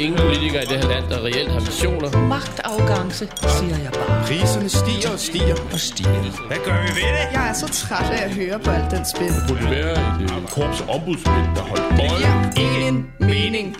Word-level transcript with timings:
ingen 0.00 0.18
politikere 0.18 0.62
i 0.62 0.66
det 0.66 0.78
her 0.82 0.88
land, 0.88 1.04
der 1.10 1.24
reelt 1.24 1.50
har 1.50 1.60
visioner. 1.60 2.08
Magtafgangse, 2.34 3.26
siger 3.58 3.78
jeg 3.86 3.92
bare. 3.92 4.24
Priserne 4.26 4.68
stiger 4.68 5.10
og 5.12 5.18
stiger 5.18 5.56
og 5.72 5.78
stiger. 5.78 6.46
Hvad 6.48 6.60
gør 6.66 6.76
vi 6.82 6.90
ved 7.00 7.10
det? 7.16 7.26
Jeg 7.36 7.48
er 7.50 7.52
så 7.52 7.68
træt 7.68 8.10
af 8.10 8.24
at 8.24 8.34
høre 8.34 8.58
på 8.58 8.70
alt 8.70 8.90
den 8.90 9.04
spil. 9.14 9.28
Det 9.28 9.42
burde 9.48 9.70
være 9.70 9.92
et 10.22 10.50
korps 10.54 10.80
ombudsmænd, 10.94 11.46
der 11.56 11.62
holdt 11.70 11.88
bold. 11.98 12.20
giver 12.56 12.68
ingen 12.68 12.96
mening. 13.20 13.76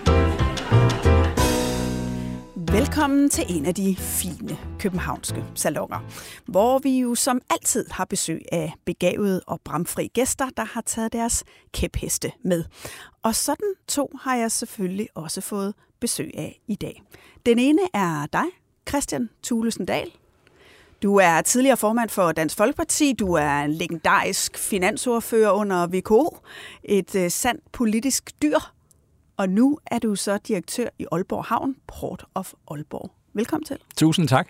Velkommen 2.73 3.31
til 3.31 3.45
en 3.49 3.67
af 3.67 3.75
de 3.75 3.97
fine 3.97 4.59
københavnske 4.79 5.45
salonger, 5.55 5.99
hvor 6.47 6.79
vi 6.79 6.99
jo 7.01 7.15
som 7.15 7.41
altid 7.51 7.87
har 7.91 8.05
besøg 8.05 8.41
af 8.53 8.73
begavede 8.87 9.41
og 9.47 9.61
bramfri 9.65 10.11
gæster, 10.15 10.49
der 10.57 10.65
har 10.65 10.81
taget 10.87 11.13
deres 11.13 11.45
kæpheste 11.73 12.33
med. 12.45 12.65
Og 13.23 13.35
sådan 13.35 13.75
to 13.89 14.11
har 14.21 14.37
jeg 14.37 14.51
selvfølgelig 14.53 15.09
også 15.15 15.41
fået 15.41 15.75
besøg 16.01 16.31
af 16.35 16.61
i 16.67 16.75
dag. 16.75 17.03
Den 17.47 17.59
ene 17.59 17.81
er 17.95 18.27
dig, 18.33 18.45
Christian 18.89 19.31
Thulesen 19.43 19.87
Dahl. 19.87 20.11
Du 21.03 21.17
er 21.17 21.41
tidligere 21.43 21.77
formand 21.77 22.09
for 22.11 22.33
Dansk 22.33 22.57
Folkeparti. 22.57 23.13
Du 23.13 23.33
er 23.33 23.61
en 23.61 23.73
legendarisk 23.73 24.59
finansordfører 24.59 25.51
under 25.51 25.87
VKO. 25.87 26.37
Et 26.85 27.15
øh, 27.15 27.31
sandt 27.31 27.73
politisk 27.73 28.43
dyr. 28.43 28.59
Og 29.37 29.49
nu 29.49 29.79
er 29.87 29.99
du 29.99 30.15
så 30.15 30.39
direktør 30.39 30.89
i 30.99 31.07
Aalborg 31.13 31.45
Havn, 31.45 31.77
Port 31.87 32.25
of 32.35 32.53
Aalborg. 32.71 33.11
Velkommen 33.33 33.65
til. 33.65 33.77
Tusind 33.97 34.29
tak. 34.29 34.49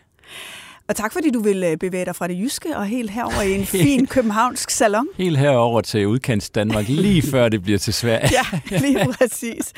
Og 0.91 0.97
tak 0.97 1.13
fordi 1.13 1.31
du 1.31 1.41
vil 1.41 1.77
bevæge 1.81 2.05
dig 2.05 2.17
fra 2.17 2.29
det 2.29 2.39
jyske 2.39 2.77
og 2.77 2.87
helt 2.87 3.11
herover 3.11 3.43
i 3.43 3.55
en 3.55 3.67
fin 3.85 4.07
københavnsk 4.07 4.71
salon. 4.71 5.07
Helt 5.17 5.39
herover 5.39 5.81
til 5.81 6.07
udkants 6.07 6.51
Danmark, 6.51 6.89
lige 6.89 7.23
før 7.23 7.49
det 7.49 7.63
bliver 7.63 7.79
til 7.79 7.95
Sverige. 7.95 8.31
ja, 8.71 8.79
lige 8.79 9.13
præcis. 9.13 9.73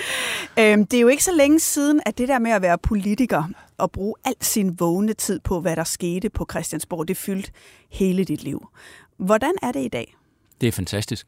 Øhm, 0.58 0.86
det 0.86 0.96
er 0.96 1.00
jo 1.00 1.08
ikke 1.08 1.24
så 1.24 1.32
længe 1.36 1.60
siden, 1.60 2.00
at 2.06 2.18
det 2.18 2.28
der 2.28 2.38
med 2.38 2.50
at 2.50 2.62
være 2.62 2.78
politiker 2.78 3.44
og 3.78 3.90
bruge 3.90 4.14
al 4.24 4.34
sin 4.40 4.80
vågne 4.80 5.12
tid 5.12 5.40
på, 5.40 5.60
hvad 5.60 5.76
der 5.76 5.84
skete 5.84 6.30
på 6.30 6.46
Christiansborg, 6.50 7.08
det 7.08 7.16
fyldte 7.16 7.50
hele 7.90 8.24
dit 8.24 8.42
liv. 8.42 8.68
Hvordan 9.16 9.52
er 9.62 9.72
det 9.72 9.84
i 9.84 9.88
dag? 9.88 10.14
Det 10.60 10.66
er 10.66 10.72
fantastisk 10.72 11.26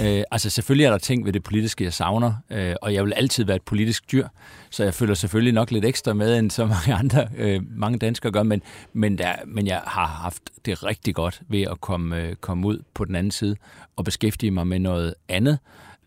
øh, 0.00 0.22
altså 0.30 0.50
selvfølgelig 0.50 0.84
er 0.84 0.90
der 0.90 0.98
ting 0.98 1.24
ved 1.24 1.32
det 1.32 1.42
politiske, 1.42 1.84
jeg 1.84 1.92
savner, 1.92 2.34
øh, 2.50 2.74
og 2.82 2.94
jeg 2.94 3.04
vil 3.04 3.12
altid 3.12 3.44
være 3.44 3.56
et 3.56 3.62
politisk 3.62 4.12
dyr, 4.12 4.28
så 4.70 4.84
jeg 4.84 4.94
føler 4.94 5.14
selvfølgelig 5.14 5.54
nok 5.54 5.70
lidt 5.70 5.84
ekstra 5.84 6.12
med, 6.12 6.38
end 6.38 6.50
så 6.50 6.66
mange 6.66 6.94
andre, 6.94 7.28
øh, 7.36 7.60
mange 7.70 7.98
danskere 7.98 8.32
gør, 8.32 8.42
men, 8.42 8.62
men, 8.92 9.18
der, 9.18 9.32
men 9.46 9.66
jeg 9.66 9.82
har 9.86 10.06
haft 10.06 10.42
det 10.64 10.84
rigtig 10.84 11.14
godt 11.14 11.42
ved 11.48 11.62
at 11.62 11.80
komme, 11.80 12.22
øh, 12.22 12.34
komme 12.34 12.66
ud 12.66 12.82
på 12.94 13.04
den 13.04 13.14
anden 13.14 13.30
side 13.30 13.56
og 13.96 14.04
beskæftige 14.04 14.50
mig 14.50 14.66
med 14.66 14.78
noget 14.78 15.14
andet, 15.28 15.58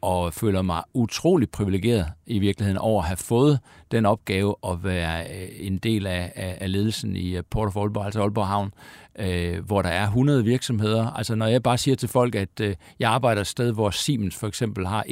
og 0.02 0.34
føler 0.34 0.62
mig 0.62 0.84
utrolig 0.94 1.50
privilegeret 1.50 2.06
i 2.26 2.40
virkeligheden 2.40 2.78
over 2.78 3.02
at 3.02 3.08
have 3.08 3.18
fået 3.18 3.60
den 3.92 4.06
opgave 4.06 4.56
at 4.68 4.84
være 4.84 5.24
øh, 5.24 5.48
en 5.60 5.78
del 5.78 6.08
af, 6.08 6.32
af, 6.36 6.58
af 6.62 6.72
ledelsen 6.72 7.16
i 7.16 7.38
øh, 7.38 7.44
Port 7.50 7.68
of 7.68 7.78
Aalborg, 7.78 8.06
altså 8.06 8.22
Aalborg 8.22 8.48
Havn, 8.48 8.74
øh, 9.20 9.66
hvor 9.66 9.82
der 9.82 9.90
er 9.90 10.04
100 10.04 10.44
virksomheder. 10.44 11.08
Altså 11.08 11.36
når 11.36 11.46
jeg 11.46 11.64
bare 11.64 11.78
siger 11.78 11.96
til 11.96 12.10
folk, 12.10 12.36
at 12.36 12.60
øh, 12.62 12.76
jeg 13.00 13.12
arbejder 13.12 13.42
et 13.42 13.48
sted, 13.48 13.72
hvor 13.72 13.90
Siemens 13.90 14.36
for 14.36 14.48
eksempel 14.48 14.88
har 14.88 15.06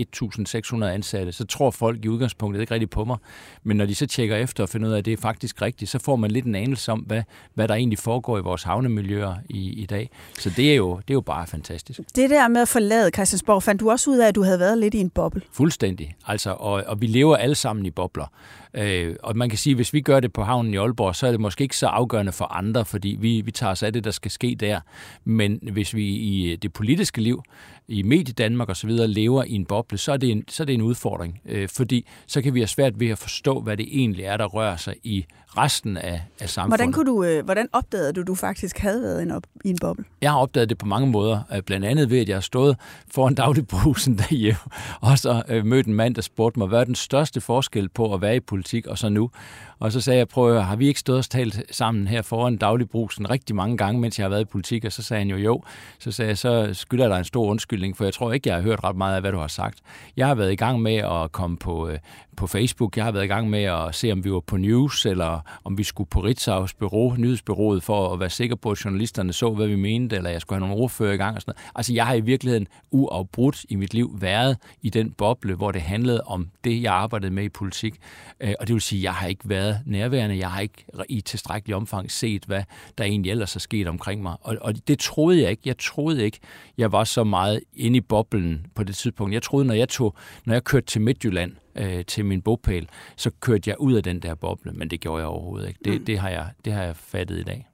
1.600 0.82 0.86
ansatte, 0.86 1.32
så 1.32 1.46
tror 1.46 1.72
folk 1.72 2.06
i 2.06 2.08
udgangspunktet 2.08 2.62
ikke 2.62 2.74
rigtigt 2.74 2.92
på 2.92 3.06
mig. 3.06 3.18
Men 3.64 3.78
når 3.78 3.86
de 3.86 3.96
så 3.96 4.06
tjekker 4.08 4.36
efter 4.36 4.64
og 4.64 4.70
finder 4.70 4.88
ud 4.88 4.94
af, 4.94 4.98
at 4.98 5.06
det 5.06 5.14
er 5.14 5.18
faktisk 5.18 5.62
rigtigt, 5.62 5.92
så 5.92 6.00
får 6.00 6.16
man 6.16 6.32
lidt 6.32 6.46
en 6.46 6.56
anelse 6.56 6.92
om, 6.92 7.00
hvad, 7.00 7.24
hvad 7.54 7.68
der 7.68 7.76
egentlig 7.76 8.00
foregår 8.00 8.38
i 8.38 8.42
vores 8.42 8.64
havnemiljøer 8.64 9.36
i, 9.50 9.70
i 9.70 9.86
dag. 9.86 10.10
Så 10.40 10.50
det 10.58 10.72
er, 10.72 10.76
jo, 10.76 10.96
det 10.96 11.10
er 11.10 11.14
jo 11.14 11.22
bare 11.22 11.48
fantastisk. 11.48 12.00
Det 12.16 12.30
der 12.30 12.48
med 12.48 12.62
at 12.62 12.68
forlade 12.68 13.10
Christiansborg, 13.14 13.64
fandt 13.64 13.82
du 13.82 13.92
også 13.92 14.10
ud 14.10 14.18
af, 14.18 14.28
at 14.28 14.36
du 14.36 14.44
havde 14.44 14.60
været 14.60 14.78
lidt 14.78 14.94
i 14.94 15.00
en 15.00 15.10
boble? 15.10 15.42
Fuldstændig. 15.52 16.16
Altså, 16.28 16.52
og, 16.52 16.84
og 16.88 17.02
vi 17.02 17.08
lever 17.08 17.36
alle 17.36 17.56
sammen 17.56 17.86
i 17.86 17.92
bobler. 17.92 18.26
Øh, 18.74 19.16
og 19.24 19.38
man 19.38 19.50
kan 19.50 19.58
sige, 19.58 19.72
at 19.72 19.78
hvis 19.78 19.94
vi 19.94 20.02
gør 20.02 20.20
det 20.20 20.34
på 20.34 20.44
havnen 20.44 20.74
i 20.74 20.78
Aalborg, 20.78 21.16
så 21.16 21.28
er 21.28 21.32
det 21.32 21.40
måske 21.40 21.62
ikke 21.62 21.78
så 21.78 21.88
afgørende 21.88 22.32
for 22.32 22.46
andre, 22.46 22.86
fordi 22.86 23.18
vi, 23.20 23.42
vi 23.42 23.52
tager 23.52 23.72
os 23.72 23.84
af 23.84 23.94
det, 23.94 24.04
der 24.04 24.12
skal 24.12 24.32
ske 24.32 24.56
der. 24.60 24.80
Men 25.24 25.60
hvis 25.72 25.96
vi 25.96 26.06
i 26.06 26.56
det 26.56 26.74
politiske 26.74 27.22
liv, 27.22 27.44
i 27.90 28.02
medie 28.04 28.34
Danmark 28.34 28.70
osv. 28.70 28.90
lever 28.90 29.44
i 29.44 29.54
en 29.54 29.66
boble, 29.66 29.98
så 29.98 30.12
er 30.12 30.18
det 30.18 30.32
en, 30.32 30.44
så 30.48 30.64
er 30.64 30.66
det 30.66 30.74
en 30.74 30.82
udfordring. 30.82 31.42
Øh, 31.46 31.70
fordi 31.70 32.08
så 32.28 32.42
kan 32.42 32.54
vi 32.54 32.60
have 32.60 32.68
svært 32.68 33.00
ved 33.00 33.10
at 33.10 33.18
forstå, 33.18 33.62
hvad 33.62 33.78
det 33.78 33.88
egentlig 33.92 34.26
er, 34.26 34.38
der 34.38 34.46
rører 34.46 34.78
sig 34.78 34.96
i 35.04 35.26
resten 35.58 35.98
af, 35.98 36.22
af 36.40 36.50
samfundet. 36.50 36.80
Hvordan, 36.80 36.94
kunne 36.94 37.06
du, 37.06 37.24
øh, 37.24 37.46
hvordan 37.46 37.68
opdagede 37.74 38.14
du, 38.14 38.22
at 38.22 38.28
du 38.28 38.36
faktisk 38.36 38.78
havde 38.78 39.02
været 39.02 39.22
en 39.22 39.32
op, 39.32 39.44
i 39.66 39.70
en 39.70 39.78
boble? 39.82 40.06
Jeg 40.22 40.32
har 40.32 40.38
opdaget 40.38 40.70
det 40.70 40.78
på 40.78 40.86
mange 40.86 41.08
måder. 41.08 41.42
Øh, 41.56 41.62
blandt 41.62 41.86
andet 41.86 42.10
ved, 42.10 42.20
at 42.20 42.30
jeg 42.30 42.36
har 42.36 42.42
stået 42.42 42.78
foran 43.12 43.36
dagligbrusen 43.36 44.18
derhjemme, 44.30 44.60
og 45.02 45.18
så 45.18 45.44
øh, 45.48 45.66
mødt 45.66 45.88
en 45.88 45.94
mand, 45.94 46.16
der 46.16 46.22
spurgte 46.22 46.60
mig, 46.60 46.68
hvad 46.68 46.80
er 46.80 46.84
den 46.84 46.96
største 46.96 47.42
forskel 47.42 47.90
på 47.90 48.14
at 48.14 48.22
være 48.22 48.36
i 48.36 48.40
politik 48.40 48.88
og 48.88 48.98
så 48.98 49.10
nu? 49.10 49.32
Og 49.80 49.92
så 49.92 50.02
sagde 50.02 50.18
jeg, 50.18 50.28
prøv 50.28 50.62
har 50.62 50.76
vi 50.76 50.88
ikke 50.88 51.00
stået 51.00 51.18
og 51.18 51.30
talt 51.30 51.64
sammen 51.72 52.08
her 52.08 52.22
foran 52.22 52.58
dagligbrusen 52.58 53.30
rigtig 53.30 53.56
mange 53.56 53.78
gange, 53.78 54.02
mens 54.02 54.20
jeg 54.20 54.24
har 54.24 54.30
været 54.30 54.42
i 54.42 54.46
politik? 54.46 54.86
Og 54.86 54.92
så 54.92 55.04
sagde 55.04 55.20
han 55.20 55.30
jo 55.30 55.38
jo. 55.38 55.64
Så 56.00 56.12
sagde 56.12 56.30
jeg, 56.30 56.38
så 56.38 56.70
skylder 56.74 57.04
jeg 57.04 57.12
dig 57.12 57.18
en 57.18 57.26
stor 57.26 57.46
undskyldning, 57.80 57.98
for 57.98 58.04
jeg 58.04 58.14
tror 58.14 58.34
ikke, 58.34 58.50
jeg 58.50 58.56
har 58.56 58.64
hørt 58.64 58.84
ret 58.84 58.96
meget 58.96 59.16
af, 59.16 59.22
hvad 59.22 59.32
du 59.32 59.38
har 59.38 59.48
sagt. 59.48 59.80
Jeg 60.18 60.28
har 60.28 60.36
været 60.36 60.52
i 60.52 60.56
gang 60.56 60.82
med 60.82 60.96
at 60.96 61.32
komme 61.32 61.58
på, 61.58 61.88
øh, 61.88 62.00
på 62.38 62.48
Facebook. 62.48 62.98
Jeg 62.98 63.06
har 63.06 63.12
været 63.12 63.24
i 63.24 63.28
gang 63.28 63.50
med 63.50 63.64
at 63.64 63.96
se, 63.96 64.12
om 64.12 64.24
vi 64.24 64.32
var 64.32 64.40
på 64.40 64.58
news, 64.58 65.06
eller 65.06 65.42
om 65.64 65.78
vi 65.78 65.84
skulle 65.84 66.10
på 66.10 66.20
Ritzaus 66.20 66.74
bureau, 66.74 67.16
nyhedsbyrået, 67.18 67.84
for 67.84 68.14
at 68.14 68.20
være 68.20 68.30
sikker 68.30 68.56
på, 68.56 68.72
at 68.72 68.86
journalisterne 68.86 69.34
så, 69.34 69.50
hvad 69.50 69.68
vi 69.68 69.76
mente, 69.76 70.16
eller 70.16 70.30
jeg 70.30 70.42
skulle 70.42 70.60
have 70.60 70.68
nogle 70.68 70.84
ordfører 70.84 71.14
i 71.14 71.18
gang. 71.18 71.36
Og 71.36 71.42
sådan 71.42 71.54
noget. 71.56 71.72
Altså, 71.76 71.94
jeg 71.94 72.06
har 72.06 72.14
i 72.14 72.22
virkeligheden 72.22 72.68
uafbrudt 72.92 73.66
i 73.70 73.76
mit 73.76 73.94
liv 73.94 74.18
været 74.22 74.58
i 74.82 74.90
den 74.90 75.12
boble, 75.12 75.56
hvor 75.56 75.72
det 75.72 75.82
handlede 75.82 76.22
om 76.26 76.50
det, 76.64 76.82
jeg 76.82 76.94
arbejdede 76.94 77.32
med 77.32 77.44
i 77.44 77.50
politik. 77.50 77.96
Øh, 78.40 78.54
og 78.60 78.68
det 78.68 78.74
vil 78.74 78.82
sige, 78.82 79.00
at 79.00 79.04
jeg 79.04 79.14
har 79.14 79.28
ikke 79.28 79.50
været 79.50 79.80
nærværende. 79.86 80.38
Jeg 80.38 80.52
har 80.52 80.62
ikke 80.62 80.86
i 81.10 81.22
tilstrækkelig 81.22 81.76
omfang 81.76 82.12
set, 82.12 82.44
hvad 82.46 82.64
der 82.98 83.04
egentlig 83.04 83.32
ellers 83.32 83.56
er 83.56 83.60
sket 83.60 83.88
omkring 83.88 84.22
mig. 84.22 84.36
Og, 84.42 84.58
og 84.62 84.88
det 84.88 85.00
troede 85.00 85.42
jeg 85.42 85.50
ikke. 85.52 85.62
Jeg 85.66 85.78
troede 85.78 86.26
ikke, 86.26 86.40
jeg 86.78 86.92
var 86.92 87.04
så 87.04 87.24
meget 87.24 87.62
inde 87.74 87.98
i 87.98 88.02
boblen 88.02 88.66
på 88.76 88.84
det 88.84 88.96
tidspunkt. 88.96 89.34
Jeg 89.34 89.44
troede, 89.44 89.66
når 89.66 89.74
jeg, 89.74 89.90
tog, 89.90 90.16
når 90.46 90.54
jeg 90.54 90.64
kørte 90.64 90.86
til 90.86 91.02
Midtjylland, 91.02 91.52
øh, 91.76 92.06
til 92.06 92.26
min 92.26 92.42
bogpæl, 92.42 92.90
så 93.16 93.32
kørte 93.40 93.70
jeg 93.70 93.80
ud 93.80 93.94
af 93.94 94.04
den 94.04 94.20
der 94.20 94.36
boble, 94.36 94.72
men 94.72 94.90
det 94.90 95.00
gjorde 95.00 95.20
jeg 95.20 95.28
overhovedet 95.28 95.68
ikke. 95.68 95.80
Det, 95.86 96.00
mm. 96.00 96.06
det, 96.06 96.20
har, 96.20 96.30
jeg, 96.30 96.50
det 96.66 96.74
har 96.74 96.84
jeg 96.84 96.96
fattet 96.96 97.40
i 97.40 97.44
dag. 97.44 97.69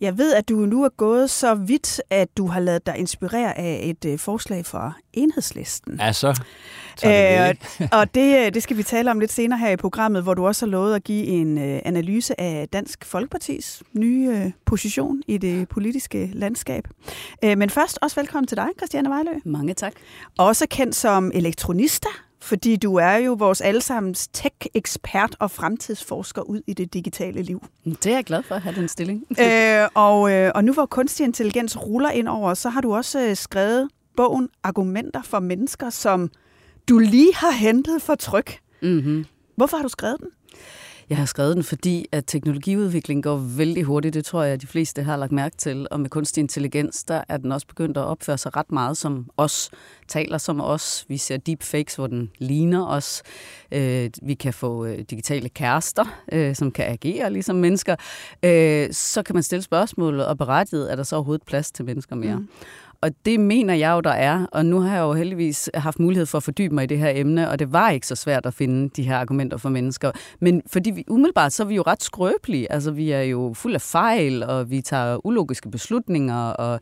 Jeg 0.00 0.18
ved, 0.18 0.34
at 0.34 0.48
du 0.48 0.54
nu 0.54 0.84
er 0.84 0.88
gået 0.88 1.30
så 1.30 1.54
vidt, 1.54 2.00
at 2.10 2.28
du 2.36 2.46
har 2.46 2.60
lavet 2.60 2.86
dig 2.86 2.96
inspirere 2.96 3.58
af 3.58 3.80
et 3.82 4.04
øh, 4.04 4.18
forslag 4.18 4.66
fra 4.66 4.92
enhedslisten. 5.12 6.00
Ja, 6.00 6.12
så. 6.12 6.28
Øh, 7.06 7.54
og 7.98 8.14
det, 8.14 8.46
øh, 8.46 8.54
det 8.54 8.62
skal 8.62 8.76
vi 8.76 8.82
tale 8.82 9.10
om 9.10 9.20
lidt 9.20 9.32
senere 9.32 9.58
her 9.58 9.70
i 9.70 9.76
programmet, 9.76 10.22
hvor 10.22 10.34
du 10.34 10.46
også 10.46 10.66
har 10.66 10.70
lovet 10.70 10.94
at 10.94 11.04
give 11.04 11.26
en 11.26 11.58
øh, 11.58 11.80
analyse 11.84 12.40
af 12.40 12.68
Dansk 12.72 13.04
Folkepartis 13.04 13.82
nye 13.92 14.30
øh, 14.34 14.50
position 14.64 15.22
i 15.26 15.38
det 15.38 15.68
politiske 15.68 16.30
landskab. 16.32 16.88
Øh, 17.44 17.58
men 17.58 17.70
først 17.70 17.98
også 18.02 18.20
velkommen 18.20 18.46
til 18.46 18.56
dig, 18.56 18.68
Christiane 18.76 19.08
Vejlø. 19.08 19.32
Mange 19.44 19.74
tak. 19.74 19.92
Også 20.38 20.66
kendt 20.70 20.96
som 20.96 21.30
elektronista, 21.34 22.08
fordi 22.48 22.76
du 22.76 22.94
er 22.94 23.16
jo 23.16 23.32
vores 23.32 23.60
allesammens 23.60 24.28
tech-ekspert 24.28 25.36
og 25.38 25.50
fremtidsforsker 25.50 26.42
ud 26.42 26.60
i 26.66 26.74
det 26.74 26.94
digitale 26.94 27.42
liv. 27.42 27.66
Det 27.84 28.06
er 28.06 28.14
jeg 28.14 28.24
glad 28.24 28.42
for 28.42 28.54
at 28.54 28.62
have 28.62 28.74
den 28.74 28.88
stilling. 28.88 29.24
øh, 29.44 29.88
og, 29.94 30.32
øh, 30.32 30.52
og 30.54 30.64
nu 30.64 30.72
hvor 30.72 30.86
kunstig 30.86 31.24
intelligens 31.24 31.86
ruller 31.86 32.10
ind 32.10 32.28
over, 32.28 32.54
så 32.54 32.68
har 32.68 32.80
du 32.80 32.94
også 32.94 33.20
øh, 33.20 33.36
skrevet 33.36 33.88
bogen 34.16 34.48
Argumenter 34.62 35.22
for 35.22 35.40
mennesker, 35.40 35.90
som 35.90 36.30
du 36.88 36.98
lige 36.98 37.34
har 37.34 37.50
hentet 37.50 38.02
for 38.02 38.14
tryk. 38.14 38.58
Mm-hmm. 38.82 39.24
Hvorfor 39.56 39.76
har 39.76 39.82
du 39.82 39.88
skrevet 39.88 40.16
den? 40.20 40.28
Jeg 41.10 41.18
har 41.18 41.24
skrevet 41.24 41.56
den, 41.56 41.64
fordi 41.64 42.06
at 42.12 42.24
teknologiudviklingen 42.26 43.22
går 43.22 43.36
vældig 43.36 43.84
hurtigt. 43.84 44.14
Det 44.14 44.24
tror 44.24 44.42
jeg, 44.42 44.52
at 44.52 44.62
de 44.62 44.66
fleste 44.66 45.02
har 45.02 45.16
lagt 45.16 45.32
mærke 45.32 45.56
til. 45.56 45.86
Og 45.90 46.00
med 46.00 46.10
kunstig 46.10 46.40
intelligens, 46.40 47.04
der 47.04 47.24
er 47.28 47.36
den 47.36 47.52
også 47.52 47.66
begyndt 47.66 47.96
at 47.96 48.04
opføre 48.04 48.38
sig 48.38 48.56
ret 48.56 48.72
meget 48.72 48.96
som 48.96 49.30
os. 49.36 49.70
Taler 50.08 50.38
som 50.38 50.60
os. 50.60 51.04
Vi 51.08 51.16
ser 51.16 51.36
deepfakes, 51.36 51.94
hvor 51.94 52.06
den 52.06 52.30
ligner 52.38 52.86
os. 52.86 53.22
Øh, 53.72 54.10
vi 54.22 54.34
kan 54.34 54.54
få 54.54 54.84
øh, 54.86 54.98
digitale 54.98 55.48
kærester, 55.48 56.04
øh, 56.32 56.54
som 56.54 56.70
kan 56.70 56.84
agere 56.86 57.32
ligesom 57.32 57.56
mennesker. 57.56 57.96
Øh, 58.42 58.88
så 58.92 59.22
kan 59.22 59.34
man 59.34 59.42
stille 59.42 59.62
spørgsmålet, 59.62 60.26
og 60.26 60.38
berettiget, 60.38 60.92
er 60.92 60.96
der 60.96 61.02
så 61.02 61.16
overhovedet 61.16 61.46
plads 61.46 61.72
til 61.72 61.84
mennesker 61.84 62.16
mere? 62.16 62.36
Mm. 62.36 62.48
Og 63.00 63.10
det 63.24 63.40
mener 63.40 63.74
jeg 63.74 63.92
jo, 63.92 64.00
der 64.00 64.10
er. 64.10 64.46
Og 64.52 64.66
nu 64.66 64.80
har 64.80 64.94
jeg 64.94 65.02
jo 65.02 65.12
heldigvis 65.12 65.70
haft 65.74 65.98
mulighed 65.98 66.26
for 66.26 66.38
at 66.38 66.42
fordybe 66.42 66.74
mig 66.74 66.84
i 66.84 66.86
det 66.86 66.98
her 66.98 67.12
emne, 67.14 67.50
og 67.50 67.58
det 67.58 67.72
var 67.72 67.90
ikke 67.90 68.06
så 68.06 68.14
svært 68.14 68.46
at 68.46 68.54
finde 68.54 68.88
de 68.96 69.02
her 69.02 69.16
argumenter 69.16 69.56
for 69.56 69.68
mennesker. 69.68 70.10
Men 70.40 70.62
fordi 70.66 70.90
vi 70.90 71.04
umiddelbart, 71.08 71.52
så 71.52 71.62
er 71.62 71.66
vi 71.66 71.74
jo 71.74 71.82
ret 71.82 72.02
skrøbelige. 72.02 72.72
Altså, 72.72 72.90
vi 72.90 73.10
er 73.10 73.22
jo 73.22 73.52
fuld 73.54 73.74
af 73.74 73.80
fejl, 73.80 74.42
og 74.42 74.70
vi 74.70 74.80
tager 74.80 75.26
ulogiske 75.26 75.70
beslutninger, 75.70 76.50
og 76.50 76.80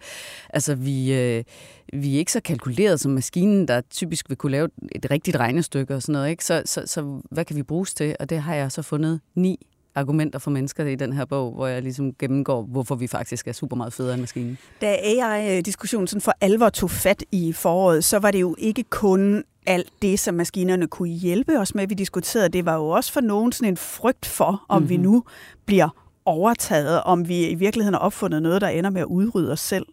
altså, 0.51 0.75
vi... 0.75 1.13
Øh, 1.15 1.45
vi 1.93 2.15
er 2.15 2.19
ikke 2.19 2.33
så 2.33 2.41
kalkuleret 2.41 3.01
som 3.01 3.13
maskinen, 3.13 3.69
der 3.69 3.81
typisk 3.81 4.29
vil 4.29 4.37
kunne 4.37 4.53
lave 4.53 4.69
et 4.93 5.11
rigtigt 5.11 5.37
regnestykke 5.37 5.95
og 5.95 6.03
sådan 6.03 6.13
noget. 6.13 6.31
Ikke? 6.31 6.45
Så, 6.45 6.63
så, 6.65 6.83
så 6.87 7.21
hvad 7.31 7.45
kan 7.45 7.57
vi 7.57 7.63
bruges 7.63 7.95
til? 7.95 8.17
Og 8.21 8.31
det 8.31 8.39
har 8.39 8.55
jeg 8.55 8.73
så 8.73 8.83
fundet 8.83 9.21
ni 9.35 9.67
argumenter 9.97 10.39
for 10.39 10.51
mennesker 10.51 10.85
i 10.85 10.95
den 10.95 11.13
her 11.13 11.25
bog, 11.25 11.53
hvor 11.53 11.67
jeg 11.67 11.83
ligesom 11.83 12.15
gennemgår, 12.15 12.63
hvorfor 12.63 12.95
vi 12.95 13.07
faktisk 13.07 13.49
er 13.49 13.53
super 13.53 13.77
meget 13.77 13.93
federe 13.93 14.15
end 14.15 14.21
maskinen. 14.21 14.59
Da 14.81 14.97
AI-diskussionen 15.03 16.07
sådan 16.07 16.21
for 16.21 16.33
alvor 16.41 16.69
tog 16.69 16.91
fat 16.91 17.25
i 17.33 17.53
foråret, 17.53 18.05
så 18.05 18.19
var 18.19 18.31
det 18.31 18.41
jo 18.41 18.55
ikke 18.59 18.83
kun 18.83 19.45
alt 19.67 19.93
det, 20.03 20.19
som 20.19 20.35
maskinerne 20.35 20.87
kunne 20.87 21.09
hjælpe 21.09 21.61
os 21.61 21.75
med, 21.75 21.87
vi 21.87 21.95
diskuterede. 21.95 22.49
Det 22.49 22.65
var 22.65 22.75
jo 22.75 22.89
også 22.89 23.13
for 23.13 23.21
nogen 23.21 23.53
sådan 23.53 23.73
en 23.73 23.77
frygt 23.77 24.27
for, 24.27 24.65
om 24.69 24.83
mm-hmm. 24.83 24.91
vi 24.91 24.97
mhm. 24.97 25.07
nu 25.07 25.25
bliver 25.67 25.89
overtaget, 26.25 27.03
om 27.03 27.29
vi 27.29 27.49
i 27.49 27.55
virkeligheden 27.55 27.95
har 27.95 28.01
opfundet 28.01 28.43
noget, 28.43 28.61
der 28.61 28.69
ender 28.69 28.91
med 28.91 29.01
at 29.01 29.07
udrydde 29.07 29.53
os 29.53 29.61
selv. 29.61 29.87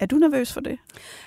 Er 0.00 0.06
du 0.06 0.16
nervøs 0.16 0.52
for 0.52 0.60
det? 0.60 0.78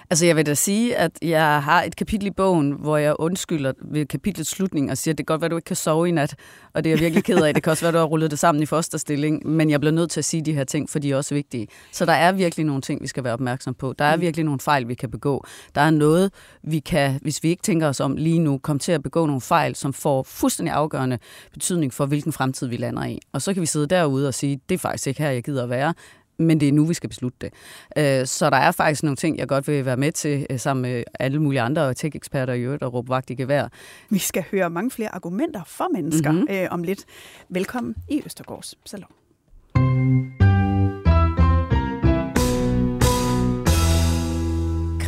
Altså 0.10 0.26
jeg 0.26 0.36
vil 0.36 0.46
da 0.46 0.54
sige, 0.54 0.96
at 0.96 1.12
jeg 1.22 1.64
har 1.64 1.84
et 1.84 1.96
kapitel 1.96 2.28
i 2.28 2.32
bogen, 2.32 2.72
hvor 2.72 2.98
jeg 2.98 3.16
undskylder 3.20 3.74
ved 3.82 4.06
kapitlets 4.06 4.50
slutning 4.50 4.92
og 4.92 4.98
siger, 4.98 5.14
at 5.14 5.18
det 5.18 5.28
kan 5.28 5.34
godt 5.34 5.42
være, 5.42 5.46
at 5.46 5.52
du 5.52 5.58
ikke 5.58 5.66
kan 5.66 5.76
sove 5.76 6.08
i 6.10 6.12
nat, 6.12 6.36
og 6.74 6.84
det 6.84 6.90
er 6.90 6.94
jeg 6.94 7.00
virkelig 7.00 7.24
ked 7.24 7.44
af. 7.44 7.54
Det 7.54 7.64
kan 7.64 7.72
også 7.72 7.84
være, 7.84 7.88
at 7.88 7.94
du 7.94 7.98
har 7.98 8.06
rullet 8.06 8.32
det 8.32 8.40
sammen 8.40 8.64
i 8.64 8.66
fosterstilling, 8.66 9.48
men 9.48 9.70
jeg 9.70 9.80
bliver 9.80 9.94
nødt 9.94 10.12
til 10.12 10.20
at 10.20 10.26
sige 10.26 10.46
de 10.46 10.54
her 10.54 10.64
ting, 10.64 10.90
for 10.90 11.00
de 11.00 11.12
er 11.12 11.16
også 11.16 11.36
vigtige. 11.36 11.68
Så 11.92 12.06
der 12.06 12.14
er 12.14 12.32
virkelig 12.32 12.66
nogle 12.66 12.82
ting, 12.82 13.02
vi 13.02 13.08
skal 13.08 13.24
være 13.24 13.34
opmærksom 13.34 13.74
på. 13.74 13.94
Der 14.00 14.06
er 14.06 14.16
mm. 14.16 14.22
virkelig 14.22 14.46
nogle 14.46 14.60
fejl, 14.60 14.88
vi 14.88 14.94
kan 14.94 15.12
begå. 15.12 15.46
Der 15.76 15.82
er 15.82 15.90
noget, 15.90 16.32
vi 16.64 16.80
kan, 16.80 17.20
hvis 17.22 17.44
vi 17.44 17.50
ikke 17.50 17.64
tænker 17.64 17.88
os 17.88 18.00
om 18.00 18.16
lige 18.16 18.40
nu, 18.40 18.58
komme 18.58 18.80
til 18.80 18.92
at 18.92 19.04
begå 19.04 19.26
nogle 19.26 19.42
fejl, 19.42 19.76
som 19.76 19.94
får 19.94 20.24
fuldstændig 20.24 20.74
afgørende 20.74 21.20
betydning 21.54 21.94
for, 21.94 22.06
hvilken 22.06 22.34
fremtid 22.34 22.68
vi 22.68 22.78
lander 22.78 23.06
i. 23.06 23.20
Og 23.34 23.42
så 23.42 23.54
kan 23.54 23.62
vi 23.62 23.68
sidde 23.68 23.88
derude 23.88 24.28
og 24.28 24.34
sige, 24.34 24.60
det 24.70 24.76
er 24.76 24.80
faktisk 24.80 25.08
ikke 25.08 25.22
her, 25.22 25.30
jeg 25.30 25.44
gider 25.44 25.64
at 25.64 25.70
være 25.70 25.94
men 26.40 26.60
det 26.60 26.68
er 26.68 26.74
nu, 26.74 26.86
vi 26.86 26.94
skal 26.94 27.10
beslutte 27.10 27.38
det. 27.42 27.54
Øh, 27.98 28.28
så 28.28 28.50
der 28.50 28.58
er 28.58 28.72
faktisk 28.72 29.04
nogle 29.04 29.16
ting, 29.16 29.38
jeg 29.38 29.48
godt 29.48 29.68
vil 29.68 29.86
være 29.86 29.98
med 29.98 30.12
til, 30.12 30.48
øh, 30.50 30.60
sammen 30.60 30.82
med 30.82 31.04
alle 31.20 31.40
mulige 31.42 31.62
andre 31.62 31.94
tech-eksperter 31.94 32.54
i 32.54 32.62
øvrigt, 32.62 32.84
og 32.84 32.94
råbe 32.94 33.10
vagt 33.10 33.30
i 33.30 33.36
gevær. 33.36 33.68
Vi 34.10 34.20
skal 34.20 34.44
høre 34.52 34.70
mange 34.70 34.92
flere 34.92 35.16
argumenter 35.16 35.62
for 35.66 35.88
mennesker 35.94 36.32
mm-hmm. 36.32 36.48
øh, 36.50 36.68
om 36.72 36.84
lidt. 36.84 37.06
Velkommen 37.50 37.96
i 38.10 38.22
Østergårds 38.26 38.76
Salon. 38.86 40.39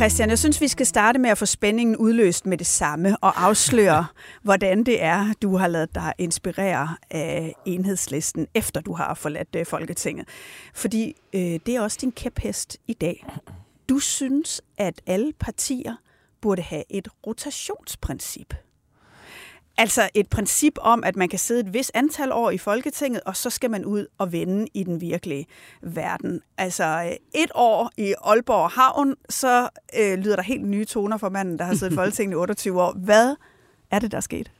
Christian, 0.02 0.30
jeg 0.30 0.38
synes, 0.38 0.60
vi 0.60 0.68
skal 0.68 0.86
starte 0.86 1.18
med 1.18 1.30
at 1.30 1.38
få 1.38 1.46
spændingen 1.46 1.96
udløst 1.96 2.46
med 2.46 2.58
det 2.58 2.66
samme 2.66 3.16
og 3.16 3.44
afsløre, 3.44 4.06
hvordan 4.42 4.84
det 4.84 5.02
er, 5.02 5.32
du 5.42 5.56
har 5.56 5.68
lavet 5.68 5.94
dig 5.94 6.12
inspirere 6.18 6.96
af 7.10 7.54
enhedslisten, 7.66 8.46
efter 8.54 8.80
du 8.80 8.92
har 8.92 9.14
forladt 9.14 9.56
øh, 9.56 9.66
Folketinget. 9.66 10.28
Fordi 10.74 11.14
øh, 11.32 11.40
det 11.40 11.68
er 11.68 11.80
også 11.80 11.98
din 12.00 12.12
kæphest 12.12 12.78
i 12.86 12.92
dag. 12.92 13.26
Du 13.88 13.98
synes, 13.98 14.62
at 14.78 15.02
alle 15.06 15.32
partier 15.40 15.94
burde 16.40 16.62
have 16.62 16.84
et 16.90 17.08
rotationsprincip. 17.26 18.54
Altså 19.78 20.08
et 20.14 20.28
princip 20.28 20.72
om, 20.80 21.04
at 21.04 21.16
man 21.16 21.28
kan 21.28 21.38
sidde 21.38 21.60
et 21.60 21.74
vis 21.74 21.90
antal 21.94 22.32
år 22.32 22.50
i 22.50 22.58
Folketinget, 22.58 23.20
og 23.26 23.36
så 23.36 23.50
skal 23.50 23.70
man 23.70 23.84
ud 23.84 24.06
og 24.18 24.32
vende 24.32 24.66
i 24.74 24.84
den 24.84 25.00
virkelige 25.00 25.46
verden. 25.82 26.40
Altså 26.58 27.16
et 27.34 27.50
år 27.54 27.90
i 27.96 28.14
Aalborg 28.24 28.70
Havn, 28.70 29.14
så 29.28 29.68
øh, 30.00 30.18
lyder 30.18 30.36
der 30.36 30.42
helt 30.42 30.64
nye 30.64 30.84
toner 30.84 31.16
for 31.16 31.28
manden, 31.28 31.58
der 31.58 31.64
har 31.64 31.74
siddet 31.74 31.92
i 31.92 31.96
Folketinget 32.00 32.34
i 32.34 32.36
28 32.36 32.82
år. 32.82 32.92
Hvad 32.92 33.36
er 33.90 33.98
det, 33.98 34.10
der 34.10 34.16
er 34.16 34.20
sket? 34.20 34.50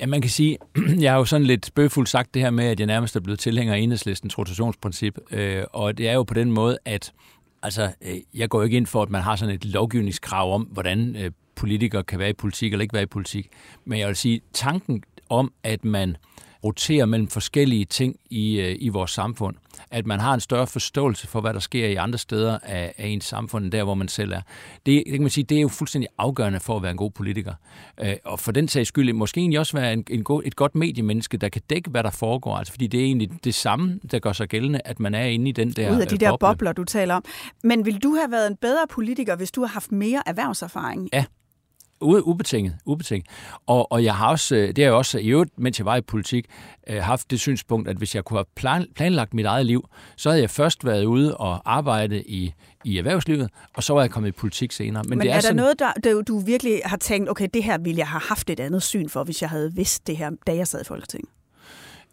Ja, 0.00 0.06
man 0.06 0.20
kan 0.20 0.30
sige, 0.30 0.58
jeg 1.02 1.12
har 1.12 1.18
jo 1.18 1.24
sådan 1.24 1.46
lidt 1.46 1.66
spøgfuldt 1.66 2.08
sagt 2.08 2.34
det 2.34 2.42
her 2.42 2.50
med, 2.50 2.64
at 2.64 2.80
jeg 2.80 2.86
nærmest 2.86 3.16
er 3.16 3.20
blevet 3.20 3.40
tilhænger 3.40 3.74
af 3.74 3.78
enhedslistens 3.78 4.38
rotationsprincip. 4.38 5.18
Øh, 5.30 5.64
og 5.72 5.98
det 5.98 6.08
er 6.08 6.12
jo 6.12 6.22
på 6.22 6.34
den 6.34 6.52
måde, 6.52 6.78
at 6.84 7.12
altså, 7.62 7.92
øh, 8.02 8.16
jeg 8.34 8.48
går 8.48 8.62
ikke 8.62 8.76
ind 8.76 8.86
for, 8.86 9.02
at 9.02 9.10
man 9.10 9.22
har 9.22 9.36
sådan 9.36 9.54
et 9.54 9.64
lovgivningskrav 9.64 10.54
om, 10.54 10.62
hvordan 10.62 11.16
øh, 11.16 11.30
politikere 11.58 12.04
kan 12.04 12.18
være 12.18 12.30
i 12.30 12.32
politik 12.32 12.72
eller 12.72 12.82
ikke 12.82 12.94
være 12.94 13.02
i 13.02 13.06
politik. 13.06 13.48
Men 13.84 13.98
jeg 13.98 14.08
vil 14.08 14.16
sige, 14.16 14.40
tanken 14.52 15.02
om, 15.30 15.52
at 15.62 15.84
man 15.84 16.16
roterer 16.64 17.06
mellem 17.06 17.28
forskellige 17.28 17.84
ting 17.84 18.16
i, 18.30 18.60
øh, 18.60 18.76
i 18.78 18.88
vores 18.88 19.10
samfund. 19.10 19.56
At 19.90 20.06
man 20.06 20.20
har 20.20 20.34
en 20.34 20.40
større 20.40 20.66
forståelse 20.66 21.26
for, 21.26 21.40
hvad 21.40 21.54
der 21.54 21.60
sker 21.60 21.86
i 21.86 21.94
andre 21.94 22.18
steder 22.18 22.58
af, 22.62 22.94
af 22.98 23.06
ens 23.06 23.24
samfund, 23.24 23.64
end 23.64 23.72
der, 23.72 23.84
hvor 23.84 23.94
man 23.94 24.08
selv 24.08 24.32
er. 24.32 24.40
Det, 24.86 25.02
det 25.06 25.12
kan 25.12 25.20
man 25.20 25.30
sige, 25.30 25.44
det 25.44 25.56
er 25.56 25.60
jo 25.60 25.68
fuldstændig 25.68 26.08
afgørende 26.18 26.60
for 26.60 26.76
at 26.76 26.82
være 26.82 26.90
en 26.90 26.96
god 26.96 27.10
politiker. 27.10 27.54
Øh, 28.00 28.16
og 28.24 28.40
for 28.40 28.52
den 28.52 28.68
sags 28.68 28.88
skyld, 28.88 29.12
måske 29.12 29.40
egentlig 29.40 29.58
også 29.58 29.76
være 29.76 29.92
en, 29.92 30.04
en 30.10 30.24
god, 30.24 30.42
et 30.44 30.56
godt 30.56 30.74
mediemenneske, 30.74 31.36
der 31.36 31.48
kan 31.48 31.62
dække, 31.70 31.90
hvad 31.90 32.02
der 32.02 32.10
foregår. 32.10 32.56
Altså, 32.56 32.72
fordi 32.72 32.86
det 32.86 33.00
er 33.00 33.04
egentlig 33.04 33.30
det 33.44 33.54
samme, 33.54 34.00
der 34.10 34.18
gør 34.18 34.32
sig 34.32 34.48
gældende, 34.48 34.80
at 34.84 35.00
man 35.00 35.14
er 35.14 35.24
inde 35.24 35.48
i 35.48 35.52
den 35.52 35.70
der 35.70 35.96
Ud 35.96 36.00
af 36.00 36.06
de 36.06 36.14
øh, 36.14 36.20
der 36.20 36.30
boble. 36.30 36.48
bobler, 36.48 36.72
du 36.72 36.84
taler 36.84 37.14
om. 37.14 37.24
Men 37.64 37.86
vil 37.86 37.98
du 38.02 38.14
have 38.14 38.30
været 38.30 38.50
en 38.50 38.56
bedre 38.56 38.86
politiker, 38.90 39.36
hvis 39.36 39.50
du 39.50 39.60
har 39.60 39.68
haft 39.68 39.92
mere 39.92 40.22
erhvervserfaring? 40.26 41.08
Ja, 41.12 41.24
Ubetinget, 42.00 42.76
ubetinget. 42.86 43.26
Og, 43.66 43.92
og 43.92 44.04
jeg 44.04 44.14
har 44.14 44.28
også, 44.28 44.56
øh, 44.56 44.68
det 44.68 44.78
har 44.78 44.84
jeg 44.84 44.92
også 44.92 45.18
i 45.18 45.28
øvrigt, 45.28 45.58
mens 45.58 45.78
jeg 45.78 45.86
var 45.86 45.96
i 45.96 46.00
politik, 46.00 46.46
øh, 46.88 47.02
haft 47.02 47.30
det 47.30 47.40
synspunkt, 47.40 47.88
at 47.88 47.96
hvis 47.96 48.14
jeg 48.14 48.24
kunne 48.24 48.38
have 48.38 48.46
plan, 48.56 48.86
planlagt 48.94 49.34
mit 49.34 49.46
eget 49.46 49.66
liv, 49.66 49.88
så 50.16 50.30
havde 50.30 50.42
jeg 50.42 50.50
først 50.50 50.84
været 50.84 51.04
ude 51.04 51.36
og 51.36 51.72
arbejde 51.74 52.22
i, 52.22 52.54
i 52.84 52.98
erhvervslivet, 52.98 53.50
og 53.76 53.82
så 53.82 53.94
var 53.94 54.00
jeg 54.00 54.10
kommet 54.10 54.28
i 54.28 54.32
politik 54.32 54.72
senere. 54.72 55.02
Men, 55.02 55.10
Men 55.10 55.20
det 55.20 55.26
er, 55.26 55.30
er 55.30 55.34
der 55.34 55.40
sådan, 55.40 55.56
noget, 55.56 55.78
der 55.78 56.22
du 56.22 56.38
virkelig 56.38 56.80
har 56.84 56.96
tænkt, 56.96 57.30
okay, 57.30 57.48
det 57.54 57.64
her 57.64 57.78
ville 57.78 57.98
jeg 57.98 58.08
have 58.08 58.22
haft 58.28 58.50
et 58.50 58.60
andet 58.60 58.82
syn 58.82 59.08
for, 59.08 59.24
hvis 59.24 59.42
jeg 59.42 59.50
havde 59.50 59.74
vidst 59.74 60.06
det 60.06 60.16
her, 60.16 60.30
da 60.46 60.54
jeg 60.56 60.68
sad 60.68 60.80
i 60.80 60.84
Folketinget? 60.84 61.30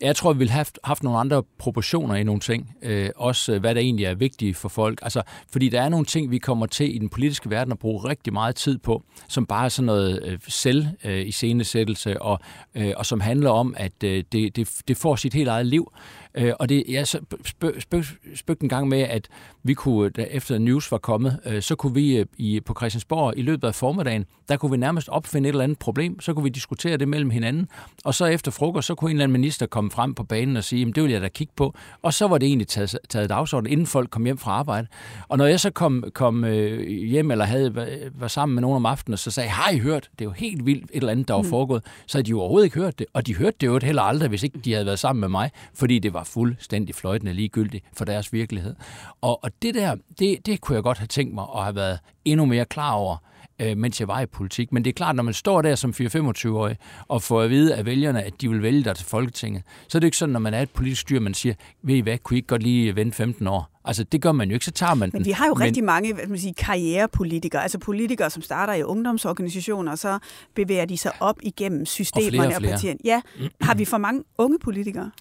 Jeg 0.02 0.16
tror, 0.16 0.34
vi 0.34 0.40
ville 0.40 0.52
have 0.52 0.66
haft 0.84 1.04
nogle 1.04 1.20
andre 1.20 1.44
proportioner 1.58 2.16
i 2.16 2.24
nogle 2.24 2.40
ting. 2.40 2.76
Øh, 2.82 3.10
også 3.16 3.54
øh, 3.54 3.60
hvad 3.60 3.76
der 3.76 3.82
egentlig 3.82 4.06
er 4.06 4.16
vigtigt 4.16 4.58
for 4.58 4.70
folk. 4.70 5.00
Altså, 5.02 5.22
fordi 5.52 5.70
der 5.70 5.82
er 5.82 5.90
nogle 5.90 6.06
ting, 6.06 6.32
vi 6.32 6.38
kommer 6.38 6.66
til 6.66 6.96
i 6.96 6.98
den 6.98 7.10
politiske 7.10 7.50
verden 7.50 7.72
at 7.72 7.80
bruge 7.80 8.10
rigtig 8.10 8.34
meget 8.34 8.56
tid 8.56 8.78
på, 8.78 9.04
som 9.28 9.46
bare 9.46 9.66
er 9.66 9.70
sådan 9.70 9.86
noget 9.86 10.24
øh, 10.24 10.40
selv 10.48 10.88
øh, 11.04 11.28
i 11.28 11.32
scenesættelse, 11.32 12.22
og, 12.22 12.40
øh, 12.76 12.94
og 12.98 13.06
som 13.06 13.20
handler 13.20 13.50
om, 13.50 13.74
at 13.78 14.04
øh, 14.04 14.24
det, 14.32 14.56
det, 14.56 14.70
det 14.88 14.98
får 14.98 15.16
sit 15.16 15.34
helt 15.34 15.50
eget 15.50 15.66
liv. 15.66 15.92
Øh, 16.38 16.54
og 16.60 16.70
det, 16.70 16.84
jeg 16.90 17.08
spøgte 17.08 17.82
spøg, 17.82 18.04
spøg 18.36 18.58
en 18.62 18.70
gang 18.70 18.88
med, 18.88 19.02
at 19.02 19.28
vi 19.64 19.74
kunne, 19.74 20.10
da 20.10 20.22
efter 20.32 20.58
news 20.58 20.92
var 20.92 20.98
kommet, 20.98 21.40
øh, 21.46 21.62
så 21.62 21.76
kunne 21.76 21.94
vi 21.94 22.18
øh, 22.18 22.26
i, 22.38 22.60
på 22.60 22.74
Christiansborg 22.78 23.34
i 23.38 23.42
løbet 23.42 23.68
af 23.68 23.76
formiddagen, 23.76 24.26
der 24.50 24.58
kunne 24.58 24.72
vi 24.72 24.78
nærmest 24.78 25.10
opfinde 25.10 25.50
et 25.50 25.54
eller 25.54 25.64
andet 25.64 25.80
problem, 25.80 26.20
så 26.20 26.34
kunne 26.34 26.44
vi 26.44 26.50
diskutere 26.50 26.98
det 26.98 27.08
mellem 27.08 27.30
hinanden, 27.30 27.68
og 28.04 28.16
så 28.16 28.26
efter 28.26 28.52
frokost, 28.52 28.88
så 28.88 28.96
kunne 28.96 29.12
en 29.12 29.16
eller 29.18 29.24
anden 29.24 29.42
minister 29.42 29.66
komme 29.66 29.92
frem 29.92 30.14
på 30.14 30.24
banen 30.24 30.58
og 30.58 30.64
sige, 30.64 30.86
det 30.86 31.04
vil 31.04 31.12
jeg 31.12 31.22
da 31.22 31.28
kigge 31.28 31.54
på, 31.56 31.76
og 32.02 32.14
så 32.14 32.28
var 32.28 32.38
det 32.38 32.48
egentlig 32.48 32.68
taget, 32.68 32.98
taget 33.10 33.30
dagsorden, 33.30 33.72
inden 33.72 33.88
folk 33.88 34.10
kom 34.10 34.26
hjem 34.26 34.38
fra 34.38 34.52
arbejde. 34.52 34.88
Og 35.28 35.38
når 35.38 35.46
jeg 35.46 35.60
så 35.60 35.70
kom, 35.70 36.04
kom 36.14 36.44
øh, 36.44 36.88
hjem, 36.88 37.32
eller 37.32 37.46
havde, 37.46 38.12
var 38.16 38.28
sammen 38.28 38.56
med 38.56 38.62
nogen 38.62 38.76
om 38.76 38.86
aftenen, 38.86 39.18
så 39.18 39.32
sagde 39.32 39.50
har 39.50 39.72
I 39.72 39.78
hørt? 39.78 40.10
Det 40.20 40.26
er 40.26 40.30
jo 40.30 40.32
helt 40.32 40.66
vildt 40.66 40.84
et 40.84 40.90
eller 40.94 41.12
andet, 41.12 41.28
der 41.28 41.34
var 41.34 41.42
mm. 41.42 41.50
foregået. 41.50 41.84
Så 42.08 42.18
havde 42.18 42.26
de 42.26 42.30
jo 42.30 42.40
overhovedet 42.40 42.66
ikke 42.66 42.80
hørt 42.80 43.00
det, 43.00 43.08
og 43.14 43.28
de 43.28 43.36
hørte 43.36 43.58
det 43.62 43.68
jo 43.68 43.80
heller 43.84 44.02
aldrig, 44.02 44.30
hvis 44.30 44.44
ikke 44.44 44.60
de 44.60 44.74
havde 44.74 44.86
været 44.86 45.00
sammen 45.00 45.20
med 45.20 45.30
mig, 45.30 45.52
fordi 45.74 46.00
det 46.00 46.14
var 46.14 46.24
fuldstændig 46.26 46.96
fløjtende 46.96 47.34
ligegyldigt 47.34 47.86
for 47.94 48.06
deres 48.06 48.34
virkelighed. 48.34 48.76
Og, 49.22 49.44
og 49.44 49.52
det 49.62 49.76
der, 49.76 49.96
det, 50.20 50.46
det 50.46 50.62
kunne 50.62 50.76
jeg 50.76 50.84
godt 50.84 50.98
have 50.98 51.08
tænkt 51.08 51.34
mig 51.34 51.46
at 51.56 51.64
have 51.64 51.76
været 51.76 52.00
endnu 52.26 52.46
mere 52.46 52.66
klar 52.66 52.92
over, 52.92 53.18
øh, 53.62 53.78
mens 53.78 54.00
jeg 54.00 54.08
var 54.08 54.22
i 54.22 54.26
politik. 54.26 54.72
Men 54.72 54.84
det 54.84 54.90
er 54.90 54.94
klart, 54.94 55.16
når 55.16 55.24
man 55.24 55.34
står 55.34 55.62
der 55.62 55.76
som 55.76 55.94
4-25-årig 56.00 56.78
og 57.08 57.22
får 57.22 57.42
at 57.42 57.50
vide 57.50 57.76
af 57.76 57.86
vælgerne, 57.86 58.24
at 58.24 58.42
de 58.42 58.50
vil 58.50 58.62
vælge 58.62 58.84
dig 58.84 58.96
til 58.96 59.06
Folketinget, 59.06 59.64
så 59.88 59.98
er 59.98 60.00
det 60.00 60.08
ikke 60.08 60.18
sådan, 60.18 60.34
når 60.34 60.40
man 60.40 60.54
er 60.54 60.62
et 60.62 60.70
politisk 60.70 61.02
styr, 61.02 61.20
man 61.20 61.34
siger, 61.34 61.56
ved 61.84 61.96
I 61.96 62.00
hvad, 62.00 62.18
kunne 62.18 62.36
I 62.36 62.38
ikke 62.38 62.48
godt 62.48 62.64
lige 62.64 62.96
vente 62.96 63.18
15 63.18 63.48
år? 63.48 63.72
Altså, 63.86 64.04
det 64.04 64.22
gør 64.22 64.32
man 64.32 64.50
jo 64.50 64.54
ikke, 64.54 64.66
så 64.66 64.72
tager 64.72 64.94
man 64.94 65.12
den. 65.12 65.20
Men 65.20 65.26
vi 65.26 65.32
har 65.32 65.48
jo 65.48 65.54
men... 65.54 65.64
rigtig 65.64 65.84
mange 65.84 66.14
hvad 66.14 66.28
man 66.28 66.40
sige, 66.40 66.54
karrierepolitikere, 66.54 67.62
altså 67.62 67.80
politikere, 67.80 68.30
som 68.30 68.42
starter 68.42 68.74
i 68.74 68.84
ungdomsorganisationer, 68.84 69.92
og 69.92 69.98
så 69.98 70.20
bevæger 70.56 70.86
de 70.86 70.98
sig 70.98 71.12
op 71.20 71.40
igennem 71.44 71.86
systemerne 71.86 72.28
og, 72.28 72.32
flere 72.34 72.56
og, 72.56 72.62
flere. 72.62 72.72
og 72.72 72.74
partierne. 72.74 73.00
Ja, 73.04 73.22
har 73.62 73.76
vi 73.76 73.86
for 73.86 73.98
mange 73.98 74.24
unge 74.38 74.60
politikere? 74.60 75.12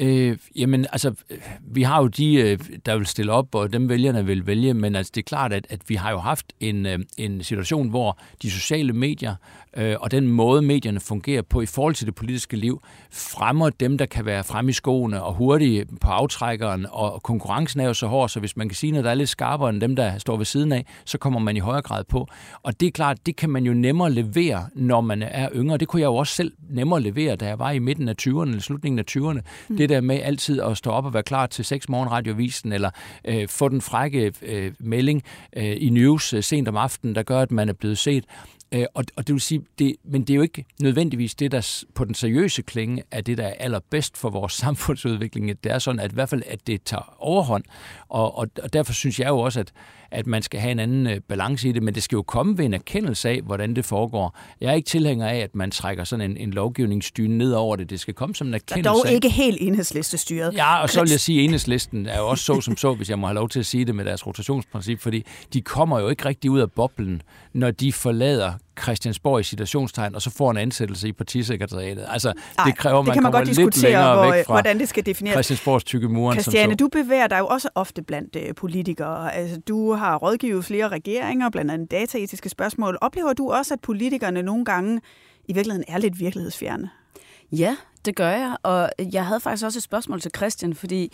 Øh, 0.00 0.38
jamen, 0.56 0.86
altså, 0.92 1.14
vi 1.60 1.82
har 1.82 2.00
jo 2.02 2.06
de, 2.06 2.34
øh, 2.34 2.58
der 2.86 2.96
vil 2.96 3.06
stille 3.06 3.32
op, 3.32 3.54
og 3.54 3.72
dem 3.72 3.88
vælgerne 3.88 4.26
vil 4.26 4.46
vælge, 4.46 4.74
men 4.74 4.96
altså, 4.96 5.12
det 5.14 5.20
er 5.20 5.24
klart, 5.24 5.52
at, 5.52 5.66
at 5.70 5.80
vi 5.88 5.94
har 5.94 6.10
jo 6.10 6.18
haft 6.18 6.52
en, 6.60 6.86
øh, 6.86 6.98
en 7.18 7.42
situation, 7.42 7.88
hvor 7.88 8.18
de 8.42 8.50
sociale 8.50 8.92
medier 8.92 9.34
øh, 9.76 9.96
og 10.00 10.10
den 10.10 10.26
måde, 10.26 10.62
medierne 10.62 11.00
fungerer 11.00 11.42
på 11.42 11.60
i 11.60 11.66
forhold 11.66 11.94
til 11.94 12.06
det 12.06 12.14
politiske 12.14 12.56
liv, 12.56 12.82
fremmer 13.10 13.70
dem, 13.70 13.98
der 13.98 14.06
kan 14.06 14.24
være 14.24 14.44
fremme 14.44 14.68
i 14.68 14.72
skoene 14.72 15.22
og 15.22 15.34
hurtige 15.34 15.86
på 16.00 16.08
aftrækkeren, 16.08 16.86
og 16.90 17.22
konkurrencen 17.22 17.80
er 17.80 17.84
jo 17.86 17.94
så 17.94 18.06
hård, 18.06 18.28
så 18.28 18.40
hvis 18.40 18.56
man 18.56 18.68
kan 18.68 18.76
sige 18.76 18.90
noget, 18.90 19.04
der 19.04 19.10
er 19.10 19.14
lidt 19.14 19.28
skarpere 19.28 19.70
end 19.70 19.80
dem, 19.80 19.96
der 19.96 20.18
står 20.18 20.36
ved 20.36 20.44
siden 20.44 20.72
af, 20.72 20.86
så 21.04 21.18
kommer 21.18 21.40
man 21.40 21.56
i 21.56 21.60
højere 21.60 21.82
grad 21.82 22.04
på. 22.04 22.26
Og 22.62 22.80
det 22.80 22.86
er 22.86 22.90
klart, 22.90 23.26
det 23.26 23.36
kan 23.36 23.50
man 23.50 23.64
jo 23.64 23.72
nemmere 23.72 24.12
levere, 24.12 24.66
når 24.74 25.00
man 25.00 25.22
er 25.22 25.48
yngre. 25.54 25.76
Det 25.76 25.88
kunne 25.88 26.02
jeg 26.02 26.06
jo 26.06 26.16
også 26.16 26.34
selv 26.34 26.52
nemmere 26.70 27.00
levere, 27.00 27.36
da 27.36 27.46
jeg 27.46 27.58
var 27.58 27.70
i 27.70 27.78
midten 27.78 28.08
af 28.08 28.14
20'erne 28.22 28.40
eller 28.40 28.60
slutningen 28.60 28.98
af 28.98 29.04
20'erne. 29.10 29.40
Mm. 29.68 29.76
Det 29.76 29.89
der 29.90 30.00
med 30.00 30.20
altid 30.22 30.60
at 30.60 30.76
stå 30.76 30.90
op 30.90 31.04
og 31.04 31.14
være 31.14 31.22
klar 31.22 31.46
til 31.46 31.64
6 31.64 31.88
morgenradiovisen, 31.88 32.72
eller 32.72 32.90
øh, 33.24 33.48
få 33.48 33.68
den 33.68 33.80
frække 33.80 34.32
øh, 34.42 34.72
melding 34.78 35.22
øh, 35.56 35.76
i 35.76 35.90
news 35.90 36.32
øh, 36.32 36.42
sent 36.42 36.68
om 36.68 36.76
aftenen, 36.76 37.14
der 37.14 37.22
gør, 37.22 37.40
at 37.40 37.50
man 37.50 37.68
er 37.68 37.72
blevet 37.72 37.98
set. 37.98 38.24
Øh, 38.72 38.84
og, 38.94 39.04
og 39.16 39.26
det 39.26 39.32
vil 39.32 39.40
sige, 39.40 39.64
det, 39.78 39.96
men 40.04 40.22
det 40.22 40.30
er 40.30 40.34
jo 40.34 40.42
ikke 40.42 40.64
nødvendigvis 40.80 41.34
det, 41.34 41.52
der 41.52 41.84
på 41.94 42.04
den 42.04 42.14
seriøse 42.14 42.62
klinge 42.62 43.02
er 43.10 43.20
det, 43.20 43.38
der 43.38 43.44
er 43.44 43.54
allerbedst 43.58 44.16
for 44.16 44.30
vores 44.30 44.52
samfundsudvikling. 44.64 45.64
Det 45.64 45.72
er 45.72 45.78
sådan, 45.78 46.00
at 46.00 46.12
i 46.12 46.14
hvert 46.14 46.28
fald, 46.28 46.42
at 46.46 46.66
det 46.66 46.82
tager 46.82 47.16
overhånd. 47.18 47.64
Og, 48.08 48.38
og, 48.38 48.48
og 48.62 48.72
derfor 48.72 48.92
synes 48.92 49.20
jeg 49.20 49.28
jo 49.28 49.38
også, 49.38 49.60
at, 49.60 49.72
at 50.10 50.26
man 50.26 50.42
skal 50.42 50.60
have 50.60 50.72
en 50.72 50.78
anden 50.78 51.06
øh, 51.06 51.20
balance 51.28 51.68
i 51.68 51.72
det, 51.72 51.82
men 51.82 51.94
det 51.94 52.02
skal 52.02 52.16
jo 52.16 52.22
komme 52.22 52.58
ved 52.58 52.64
en 52.64 52.74
erkendelse 52.74 53.28
af, 53.28 53.40
hvordan 53.44 53.76
det 53.76 53.84
foregår. 53.84 54.38
Jeg 54.60 54.70
er 54.70 54.74
ikke 54.74 54.88
tilhænger 54.88 55.28
af, 55.28 55.36
at 55.36 55.54
man 55.54 55.70
trækker 55.70 56.04
sådan 56.04 56.30
en, 56.30 56.36
en 56.36 56.50
lovgivningsstyre 56.50 57.28
ned 57.28 57.52
over 57.52 57.76
det. 57.76 57.90
Det 57.90 58.00
skal 58.00 58.14
komme 58.14 58.34
som 58.34 58.46
en 58.46 58.54
erkendelse 58.54 58.88
er 58.88 58.92
dog 58.92 59.10
ikke 59.10 59.28
helt 59.28 59.58
enhedslistestyret. 59.60 60.54
Ja, 60.54 60.82
og 60.82 60.90
så 60.90 61.00
vil 61.00 61.10
jeg 61.10 61.20
sige, 61.20 61.38
at 61.38 61.44
enhedslisten 61.44 62.06
er 62.06 62.18
jo 62.18 62.28
også 62.28 62.44
så 62.44 62.60
som 62.60 62.76
så, 62.76 62.94
hvis 62.94 63.10
jeg 63.10 63.18
må 63.18 63.26
have 63.26 63.34
lov 63.34 63.48
til 63.48 63.60
at 63.60 63.66
sige 63.66 63.84
det 63.84 63.94
med 63.94 64.04
deres 64.04 64.26
rotationsprincip, 64.26 65.00
fordi 65.00 65.24
de 65.52 65.60
kommer 65.60 66.00
jo 66.00 66.08
ikke 66.08 66.24
rigtig 66.24 66.50
ud 66.50 66.60
af 66.60 66.72
boblen, 66.72 67.22
når 67.52 67.70
de 67.70 67.92
forlader 67.92 68.52
Christiansborg 68.82 69.40
i 69.40 69.42
situationstegn, 69.42 70.14
og 70.14 70.22
så 70.22 70.30
får 70.30 70.50
en 70.50 70.56
ansættelse 70.56 71.08
i 71.08 71.12
partisekretariatet. 71.12 72.06
Altså, 72.08 72.32
Nej, 72.56 72.66
det 72.66 72.78
kræver, 72.78 72.98
det 72.98 73.06
man 73.06 73.14
kan 73.14 73.22
man 73.22 73.32
kommer 73.32 73.38
godt 73.38 73.48
lidt 73.48 73.58
diskutere, 73.58 73.90
længere 73.90 74.14
hvor, 74.14 74.32
væk 74.32 74.46
fra 74.46 74.54
hvordan 74.54 74.78
det 74.78 74.88
skal 74.88 75.06
defineres. 75.06 75.34
Christiansborgs 75.34 75.84
tykke 75.84 76.08
muren. 76.08 76.40
Christiane, 76.40 76.72
som 76.72 76.72
så. 76.72 76.76
du 76.76 76.88
bevæger 76.88 77.26
dig 77.26 77.38
jo 77.38 77.46
også 77.46 77.68
ofte 77.74 78.02
blandt 78.02 78.36
øh, 78.36 78.54
politikere. 78.54 79.34
Altså, 79.34 79.60
du 79.68 79.92
har 79.92 80.16
rådgivet 80.16 80.64
flere 80.64 80.88
regeringer, 80.88 81.50
blandt 81.50 81.70
andet 81.70 81.90
dataetiske 81.90 82.48
spørgsmål. 82.48 82.98
Oplever 83.00 83.32
du 83.32 83.50
også, 83.50 83.74
at 83.74 83.80
politikerne 83.80 84.42
nogle 84.42 84.64
gange 84.64 85.00
i 85.44 85.52
virkeligheden 85.52 85.84
er 85.88 85.98
lidt 85.98 86.20
virkelighedsfjerne? 86.20 86.90
Ja, 87.52 87.76
det 88.04 88.16
gør 88.16 88.30
jeg, 88.30 88.56
og 88.62 88.90
jeg 89.12 89.26
havde 89.26 89.40
faktisk 89.40 89.64
også 89.64 89.78
et 89.78 89.82
spørgsmål 89.82 90.20
til 90.20 90.30
Christian, 90.36 90.74
fordi 90.74 91.12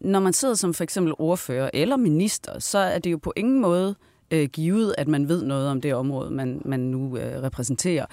når 0.00 0.20
man 0.20 0.32
sidder 0.32 0.54
som 0.54 0.74
for 0.74 0.84
eksempel 0.84 1.14
ordfører 1.18 1.70
eller 1.74 1.96
minister, 1.96 2.58
så 2.58 2.78
er 2.78 2.98
det 2.98 3.12
jo 3.12 3.16
på 3.16 3.32
ingen 3.36 3.60
måde 3.60 3.94
øh, 4.34 4.48
givet, 4.48 4.94
at 4.98 5.08
man 5.08 5.28
ved 5.28 5.42
noget 5.42 5.68
om 5.68 5.80
det 5.80 5.94
område, 5.94 6.30
man, 6.30 6.62
man 6.64 6.80
nu 6.80 7.16
øh, 7.16 7.42
repræsenterer. 7.42 8.06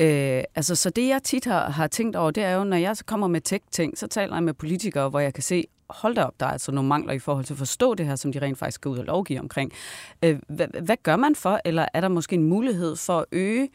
Øh, 0.00 0.42
altså, 0.54 0.74
så 0.74 0.90
det, 0.90 1.08
jeg 1.08 1.22
tit 1.22 1.44
har, 1.44 1.70
har 1.70 1.86
tænkt 1.86 2.16
over, 2.16 2.30
det 2.30 2.44
er 2.44 2.54
jo, 2.54 2.64
når 2.64 2.76
jeg 2.76 2.96
så 2.96 3.04
kommer 3.04 3.26
med 3.26 3.40
tech-ting, 3.40 3.98
så 3.98 4.06
taler 4.06 4.34
jeg 4.34 4.42
med 4.42 4.54
politikere, 4.54 5.08
hvor 5.08 5.20
jeg 5.20 5.34
kan 5.34 5.42
se, 5.42 5.64
hold 5.90 6.14
da 6.14 6.24
op, 6.24 6.34
der 6.40 6.46
er 6.46 6.50
altså 6.50 6.72
nogle 6.72 6.88
mangler 6.88 7.12
i 7.12 7.18
forhold 7.18 7.44
til 7.44 7.54
at 7.54 7.58
forstå 7.58 7.94
det 7.94 8.06
her, 8.06 8.16
som 8.16 8.32
de 8.32 8.38
rent 8.38 8.58
faktisk 8.58 8.74
skal 8.74 8.88
ud 8.88 8.98
og 8.98 9.04
lovgive 9.04 9.40
omkring. 9.40 9.72
Øh, 10.24 10.38
hvad, 10.48 10.66
hvad 10.82 10.96
gør 11.02 11.16
man 11.16 11.34
for, 11.34 11.60
eller 11.64 11.86
er 11.94 12.00
der 12.00 12.08
måske 12.08 12.34
en 12.34 12.44
mulighed 12.44 12.96
for 12.96 13.18
at 13.18 13.24
øge 13.32 13.68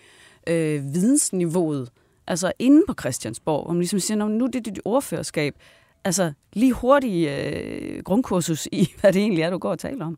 øh, 0.48 0.94
vidensniveauet, 0.94 1.90
altså 2.28 2.52
inde 2.60 2.84
på 2.88 2.94
Christiansborg, 3.00 3.64
hvor 3.64 3.74
man 3.74 3.80
ligesom 3.80 4.00
siger, 4.00 4.28
nu 4.28 4.46
er 4.46 4.50
det 4.50 4.66
dit 4.66 4.80
ordførerskab, 4.86 5.56
altså 6.04 6.34
lige 6.54 6.74
hurtigt 6.74 7.30
øh, 7.30 8.04
grundkursus 8.04 8.68
i, 8.72 8.92
hvad 9.00 9.14
det 9.14 9.22
egentlig 9.22 9.42
er, 9.42 9.50
du 9.50 9.58
går 9.58 9.72
og 9.72 9.80
taler 9.80 10.06
om. 10.06 10.18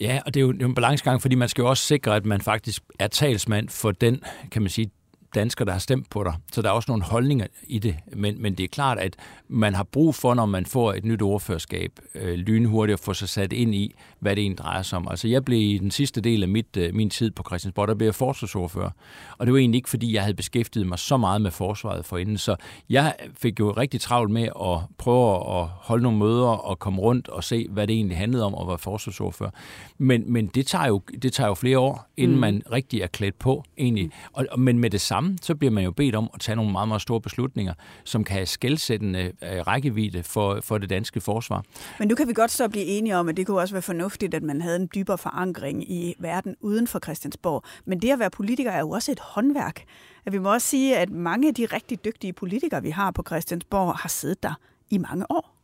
Ja, 0.00 0.20
og 0.26 0.34
det 0.34 0.40
er 0.40 0.44
jo 0.44 0.50
en 0.50 0.74
balancegang, 0.74 1.22
fordi 1.22 1.34
man 1.34 1.48
skal 1.48 1.62
jo 1.62 1.68
også 1.68 1.82
sikre, 1.82 2.16
at 2.16 2.26
man 2.26 2.40
faktisk 2.40 2.82
er 2.98 3.06
talsmand 3.06 3.68
for 3.68 3.90
den, 3.90 4.20
kan 4.50 4.62
man 4.62 4.70
sige, 4.70 4.90
danskere, 5.34 5.66
der 5.66 5.72
har 5.72 5.78
stemt 5.78 6.10
på 6.10 6.24
dig. 6.24 6.34
Så 6.52 6.62
der 6.62 6.68
er 6.68 6.72
også 6.72 6.90
nogle 6.90 7.04
holdninger 7.04 7.46
i 7.66 7.78
det. 7.78 7.96
Men, 8.12 8.42
men 8.42 8.54
det 8.54 8.64
er 8.64 8.68
klart, 8.68 8.98
at 8.98 9.16
man 9.48 9.74
har 9.74 9.82
brug 9.82 10.14
for, 10.14 10.34
når 10.34 10.46
man 10.46 10.66
får 10.66 10.92
et 10.92 11.04
nyt 11.04 11.22
ordførerskab, 11.22 11.92
øh, 12.14 12.34
lynhurtigt 12.34 12.94
at 12.94 13.00
få 13.00 13.14
sig 13.14 13.28
sat 13.28 13.52
ind 13.52 13.74
i, 13.74 13.94
hvad 14.20 14.36
det 14.36 14.42
egentlig 14.42 14.58
drejer 14.58 14.82
sig 14.82 14.96
om. 14.96 15.08
Altså 15.10 15.28
jeg 15.28 15.44
blev 15.44 15.58
i 15.60 15.78
den 15.78 15.90
sidste 15.90 16.20
del 16.20 16.42
af 16.42 16.48
mit, 16.48 16.76
øh, 16.76 16.94
min 16.94 17.10
tid 17.10 17.30
på 17.30 17.42
Christiansborg, 17.46 17.88
der 17.88 17.94
blev 17.94 18.06
jeg 18.06 18.14
forsvarsordfører. 18.14 18.90
Og 19.38 19.46
det 19.46 19.52
var 19.52 19.58
egentlig 19.58 19.78
ikke, 19.78 19.88
fordi 19.88 20.14
jeg 20.14 20.22
havde 20.22 20.34
beskæftiget 20.34 20.86
mig 20.86 20.98
så 20.98 21.16
meget 21.16 21.42
med 21.42 21.50
forsvaret 21.50 22.04
forinden. 22.04 22.38
Så 22.38 22.56
jeg 22.90 23.14
fik 23.34 23.60
jo 23.60 23.70
rigtig 23.70 24.00
travlt 24.00 24.30
med 24.30 24.42
at 24.44 24.78
prøve 24.98 25.60
at 25.60 25.66
holde 25.68 26.02
nogle 26.02 26.18
møder 26.18 26.48
og 26.48 26.78
komme 26.78 27.00
rundt 27.00 27.28
og 27.28 27.44
se, 27.44 27.66
hvad 27.70 27.86
det 27.86 27.94
egentlig 27.94 28.16
handlede 28.16 28.44
om 28.44 28.54
at 28.60 28.68
være 28.68 28.78
forsvarsordfører. 28.78 29.50
Men, 29.98 30.32
men 30.32 30.46
det, 30.46 30.66
tager 30.66 30.86
jo, 30.86 31.02
det 31.22 31.32
tager 31.32 31.48
jo 31.48 31.54
flere 31.54 31.78
år, 31.78 32.08
inden 32.16 32.36
mm. 32.36 32.40
man 32.40 32.62
rigtig 32.72 33.00
er 33.00 33.06
klædt 33.06 33.38
på 33.38 33.64
egentlig. 33.78 34.10
Og, 34.32 34.60
men 34.60 34.78
med 34.78 34.90
det 34.90 35.00
samme, 35.00 35.17
så 35.42 35.54
bliver 35.54 35.70
man 35.70 35.84
jo 35.84 35.90
bedt 35.90 36.14
om 36.14 36.30
at 36.34 36.40
tage 36.40 36.56
nogle 36.56 36.72
meget, 36.72 36.88
meget 36.88 37.02
store 37.02 37.20
beslutninger, 37.20 37.74
som 38.04 38.24
kan 38.24 38.34
have 38.34 38.46
skældsættende 38.46 39.32
øh, 39.42 39.66
rækkevidde 39.66 40.22
for, 40.22 40.60
for 40.62 40.78
det 40.78 40.90
danske 40.90 41.20
forsvar. 41.20 41.64
Men 41.98 42.08
nu 42.08 42.14
kan 42.14 42.28
vi 42.28 42.32
godt 42.32 42.50
så 42.50 42.68
blive 42.68 42.84
enige 42.84 43.16
om, 43.16 43.28
at 43.28 43.36
det 43.36 43.46
kunne 43.46 43.60
også 43.60 43.74
være 43.74 43.82
fornuftigt, 43.82 44.34
at 44.34 44.42
man 44.42 44.62
havde 44.62 44.76
en 44.76 44.88
dybere 44.94 45.18
forankring 45.18 45.90
i 45.90 46.14
verden 46.18 46.56
uden 46.60 46.86
for 46.86 46.98
Christiansborg. 46.98 47.64
Men 47.84 48.02
det 48.02 48.10
at 48.10 48.18
være 48.18 48.30
politiker 48.30 48.70
er 48.70 48.80
jo 48.80 48.90
også 48.90 49.12
et 49.12 49.20
håndværk. 49.20 49.84
At 50.26 50.32
vi 50.32 50.38
må 50.38 50.52
også 50.52 50.68
sige, 50.68 50.96
at 50.96 51.10
mange 51.10 51.48
af 51.48 51.54
de 51.54 51.66
rigtig 51.66 52.04
dygtige 52.04 52.32
politikere, 52.32 52.82
vi 52.82 52.90
har 52.90 53.10
på 53.10 53.22
Christiansborg, 53.26 53.94
har 53.94 54.08
siddet 54.08 54.42
der 54.42 54.54
i 54.90 54.98
mange 54.98 55.30
år. 55.30 55.57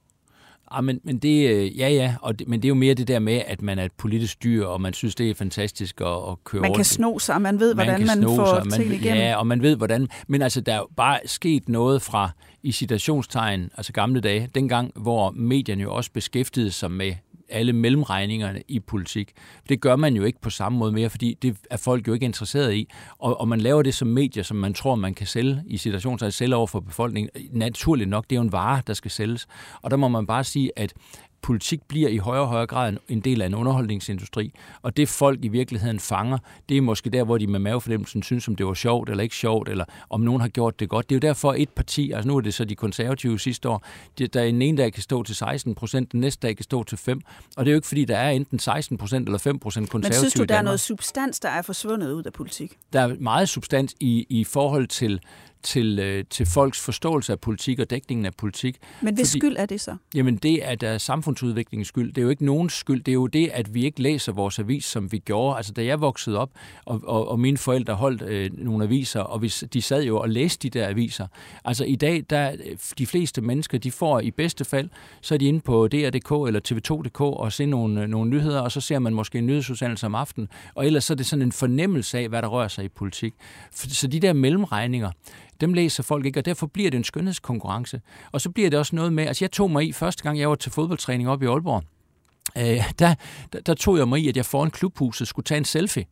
Ja, 0.74 0.80
men, 0.80 1.00
men 1.04 1.18
det, 1.18 1.50
øh, 1.50 1.78
ja, 1.78 1.88
ja, 1.88 2.14
og 2.22 2.38
det, 2.38 2.48
men 2.48 2.62
det 2.62 2.66
er 2.66 2.68
jo 2.68 2.74
mere 2.74 2.94
det 2.94 3.08
der 3.08 3.18
med, 3.18 3.42
at 3.46 3.62
man 3.62 3.78
er 3.78 3.84
et 3.84 3.92
politisk 3.92 4.42
dyr, 4.44 4.66
og 4.66 4.80
man 4.80 4.92
synes, 4.92 5.14
det 5.14 5.30
er 5.30 5.34
fantastisk 5.34 6.00
at, 6.00 6.06
at 6.06 6.44
køre 6.44 6.60
Man 6.60 6.68
rundt. 6.68 6.78
kan 6.78 6.84
sno 6.84 7.18
sig, 7.18 7.42
man 7.42 7.60
ved, 7.60 7.74
hvordan 7.74 8.06
man, 8.06 8.18
man 8.20 8.28
får 8.36 8.62
sig, 8.62 8.72
ting 8.72 8.88
man, 8.88 9.00
igennem. 9.00 9.20
Ja, 9.22 9.36
og 9.36 9.46
man 9.46 9.62
ved, 9.62 9.76
hvordan... 9.76 10.08
Men 10.28 10.42
altså, 10.42 10.60
der 10.60 10.72
er 10.72 10.76
jo 10.76 10.88
bare 10.96 11.20
sket 11.26 11.68
noget 11.68 12.02
fra 12.02 12.30
i 12.62 12.72
citationstegn, 12.72 13.70
altså 13.76 13.92
gamle 13.92 14.20
dage, 14.20 14.48
dengang, 14.54 14.92
hvor 14.96 15.30
medierne 15.30 15.82
jo 15.82 15.94
også 15.94 16.10
beskæftigede 16.12 16.70
sig 16.70 16.90
med 16.90 17.12
alle 17.48 17.72
mellemregningerne 17.72 18.62
i 18.68 18.80
politik. 18.80 19.32
Det 19.68 19.80
gør 19.80 19.96
man 19.96 20.16
jo 20.16 20.24
ikke 20.24 20.40
på 20.40 20.50
samme 20.50 20.78
måde 20.78 20.92
mere, 20.92 21.10
fordi 21.10 21.38
det 21.42 21.56
er 21.70 21.76
folk 21.76 22.08
jo 22.08 22.12
ikke 22.12 22.26
interesseret 22.26 22.74
i. 22.74 22.88
Og, 23.18 23.40
og 23.40 23.48
man 23.48 23.60
laver 23.60 23.82
det 23.82 23.94
som 23.94 24.08
medier, 24.08 24.42
som 24.42 24.56
man 24.56 24.74
tror, 24.74 24.94
man 24.94 25.14
kan 25.14 25.26
sælge 25.26 25.62
i 25.66 25.76
situationstegn, 25.76 26.26
altså 26.26 26.38
sælge 26.38 26.56
over 26.56 26.66
for 26.66 26.80
befolkningen. 26.80 27.30
Naturligt 27.50 28.10
nok, 28.10 28.24
det 28.24 28.32
er 28.32 28.40
jo 28.40 28.42
en 28.42 28.52
vare, 28.52 28.82
der 28.86 28.94
skal 28.94 29.10
sælges. 29.10 29.46
Og 29.82 29.90
der 29.90 29.96
må 29.96 30.08
man 30.08 30.26
bare 30.26 30.44
sige, 30.44 30.70
at 30.76 30.94
politik 31.44 31.82
bliver 31.88 32.08
i 32.08 32.16
højere 32.16 32.42
og 32.42 32.48
højere 32.48 32.66
grad 32.66 32.96
en 33.08 33.20
del 33.20 33.42
af 33.42 33.46
en 33.46 33.54
underholdningsindustri. 33.54 34.52
Og 34.82 34.96
det 34.96 35.08
folk 35.08 35.44
i 35.44 35.48
virkeligheden 35.48 36.00
fanger, 36.00 36.38
det 36.68 36.76
er 36.76 36.80
måske 36.80 37.10
der, 37.10 37.24
hvor 37.24 37.38
de 37.38 37.46
med 37.46 37.58
mavefornemmelsen 37.60 38.22
synes, 38.22 38.48
om 38.48 38.56
det 38.56 38.66
var 38.66 38.74
sjovt 38.74 39.10
eller 39.10 39.22
ikke 39.22 39.36
sjovt, 39.36 39.68
eller 39.68 39.84
om 40.10 40.20
nogen 40.20 40.40
har 40.40 40.48
gjort 40.48 40.80
det 40.80 40.88
godt. 40.88 41.08
Det 41.08 41.14
er 41.14 41.16
jo 41.16 41.28
derfor 41.28 41.54
et 41.56 41.68
parti, 41.68 42.12
altså 42.12 42.28
nu 42.28 42.36
er 42.36 42.40
det 42.40 42.54
så 42.54 42.64
de 42.64 42.74
konservative 42.74 43.38
sidste 43.38 43.68
år, 43.68 43.86
der 44.18 44.42
en 44.42 44.62
ene 44.62 44.76
dag 44.76 44.92
kan 44.92 45.02
stå 45.02 45.22
til 45.22 45.34
16 45.34 45.74
procent, 45.74 46.12
den 46.12 46.20
næste 46.20 46.46
dag 46.46 46.56
kan 46.56 46.64
stå 46.64 46.82
til 46.82 46.98
5. 46.98 47.20
Og 47.56 47.64
det 47.64 47.70
er 47.70 47.74
jo 47.74 47.78
ikke 47.78 47.88
fordi, 47.88 48.04
der 48.04 48.16
er 48.16 48.30
enten 48.30 48.58
16 48.58 48.98
procent 48.98 49.28
eller 49.28 49.38
5 49.38 49.58
procent 49.58 49.90
konservative 49.90 50.22
Men 50.22 50.30
synes 50.30 50.34
du, 50.34 50.44
der 50.44 50.58
er 50.58 50.62
noget 50.62 50.80
substans, 50.80 51.40
der 51.40 51.48
er 51.48 51.62
forsvundet 51.62 52.12
ud 52.12 52.22
af 52.22 52.32
politik? 52.32 52.78
Der 52.92 53.00
er 53.00 53.14
meget 53.20 53.48
substans 53.48 53.94
i, 54.00 54.26
i 54.28 54.44
forhold 54.44 54.86
til 54.86 55.20
til, 55.64 55.98
øh, 55.98 56.24
til 56.30 56.46
folks 56.46 56.80
forståelse 56.80 57.32
af 57.32 57.40
politik 57.40 57.78
og 57.78 57.90
dækningen 57.90 58.26
af 58.26 58.34
politik. 58.34 58.76
Men 59.00 59.14
hvis 59.14 59.28
skyld 59.28 59.56
er 59.58 59.66
det 59.66 59.80
så? 59.80 59.96
Jamen 60.14 60.36
det 60.36 60.68
er 60.70 60.74
der 60.74 60.98
samfundsudviklingens 60.98 61.88
skyld. 61.88 62.08
Det 62.12 62.18
er 62.18 62.22
jo 62.22 62.28
ikke 62.28 62.44
nogens 62.44 62.72
skyld. 62.72 63.02
Det 63.04 63.12
er 63.12 63.14
jo 63.14 63.26
det, 63.26 63.50
at 63.52 63.74
vi 63.74 63.84
ikke 63.84 64.02
læser 64.02 64.32
vores 64.32 64.58
avis, 64.58 64.84
som 64.84 65.12
vi 65.12 65.18
gjorde. 65.18 65.56
Altså 65.56 65.72
da 65.72 65.84
jeg 65.84 66.00
voksede 66.00 66.38
op, 66.38 66.50
og, 66.84 67.00
og, 67.04 67.28
og 67.28 67.40
mine 67.40 67.58
forældre 67.58 67.94
holdt 67.94 68.22
øh, 68.22 68.50
nogle 68.52 68.84
aviser, 68.84 69.20
og 69.20 69.42
vi, 69.42 69.48
de 69.48 69.82
sad 69.82 70.02
jo 70.02 70.18
og 70.18 70.28
læste 70.28 70.68
de 70.68 70.78
der 70.78 70.88
aviser. 70.88 71.26
Altså 71.64 71.84
i 71.84 71.96
dag, 71.96 72.24
der 72.30 72.52
de 72.98 73.06
fleste 73.06 73.40
mennesker, 73.40 73.78
de 73.78 73.90
får 73.90 74.20
i 74.20 74.30
bedste 74.30 74.64
fald, 74.64 74.88
så 75.20 75.34
er 75.34 75.38
de 75.38 75.46
inde 75.46 75.60
på 75.60 75.88
DR.dk 75.88 76.46
eller 76.46 76.60
TV2.dk 76.68 77.20
og 77.20 77.52
ser 77.52 77.66
nogle, 77.66 78.08
nogle 78.08 78.30
nyheder, 78.30 78.60
og 78.60 78.72
så 78.72 78.80
ser 78.80 78.98
man 78.98 79.14
måske 79.14 79.38
en 79.38 79.46
nyhedsudsendelse 79.46 80.06
om 80.06 80.14
aftenen. 80.14 80.48
Og 80.74 80.86
ellers 80.86 81.04
så 81.04 81.12
er 81.12 81.16
det 81.16 81.26
sådan 81.26 81.42
en 81.42 81.52
fornemmelse 81.52 82.18
af, 82.18 82.28
hvad 82.28 82.42
der 82.42 82.48
rører 82.48 82.68
sig 82.68 82.84
i 82.84 82.88
politik. 82.88 83.34
Så 83.72 84.06
de 84.06 84.20
der 84.20 84.32
mellemregninger, 84.32 85.10
dem 85.60 85.74
læser 85.74 86.02
folk 86.02 86.26
ikke, 86.26 86.40
og 86.40 86.44
derfor 86.44 86.66
bliver 86.66 86.90
det 86.90 86.98
en 86.98 87.04
skønhedskonkurrence. 87.04 88.00
Og 88.32 88.40
så 88.40 88.50
bliver 88.50 88.70
det 88.70 88.78
også 88.78 88.96
noget 88.96 89.12
med, 89.12 89.26
altså 89.26 89.44
jeg 89.44 89.52
tog 89.52 89.70
mig 89.70 89.88
i 89.88 89.92
første 89.92 90.22
gang, 90.22 90.38
jeg 90.38 90.48
var 90.48 90.54
til 90.54 90.72
fodboldtræning 90.72 91.28
op 91.28 91.42
i 91.42 91.46
Aalborg, 91.46 91.82
øh, 92.58 92.92
der, 92.98 93.14
der, 93.52 93.60
der 93.60 93.74
tog 93.74 93.98
jeg 93.98 94.08
mig 94.08 94.20
i, 94.20 94.28
at 94.28 94.36
jeg 94.36 94.46
foran 94.46 94.70
klubhuset 94.70 95.28
skulle 95.28 95.44
tage 95.44 95.58
en 95.58 95.64
selfie. 95.64 96.04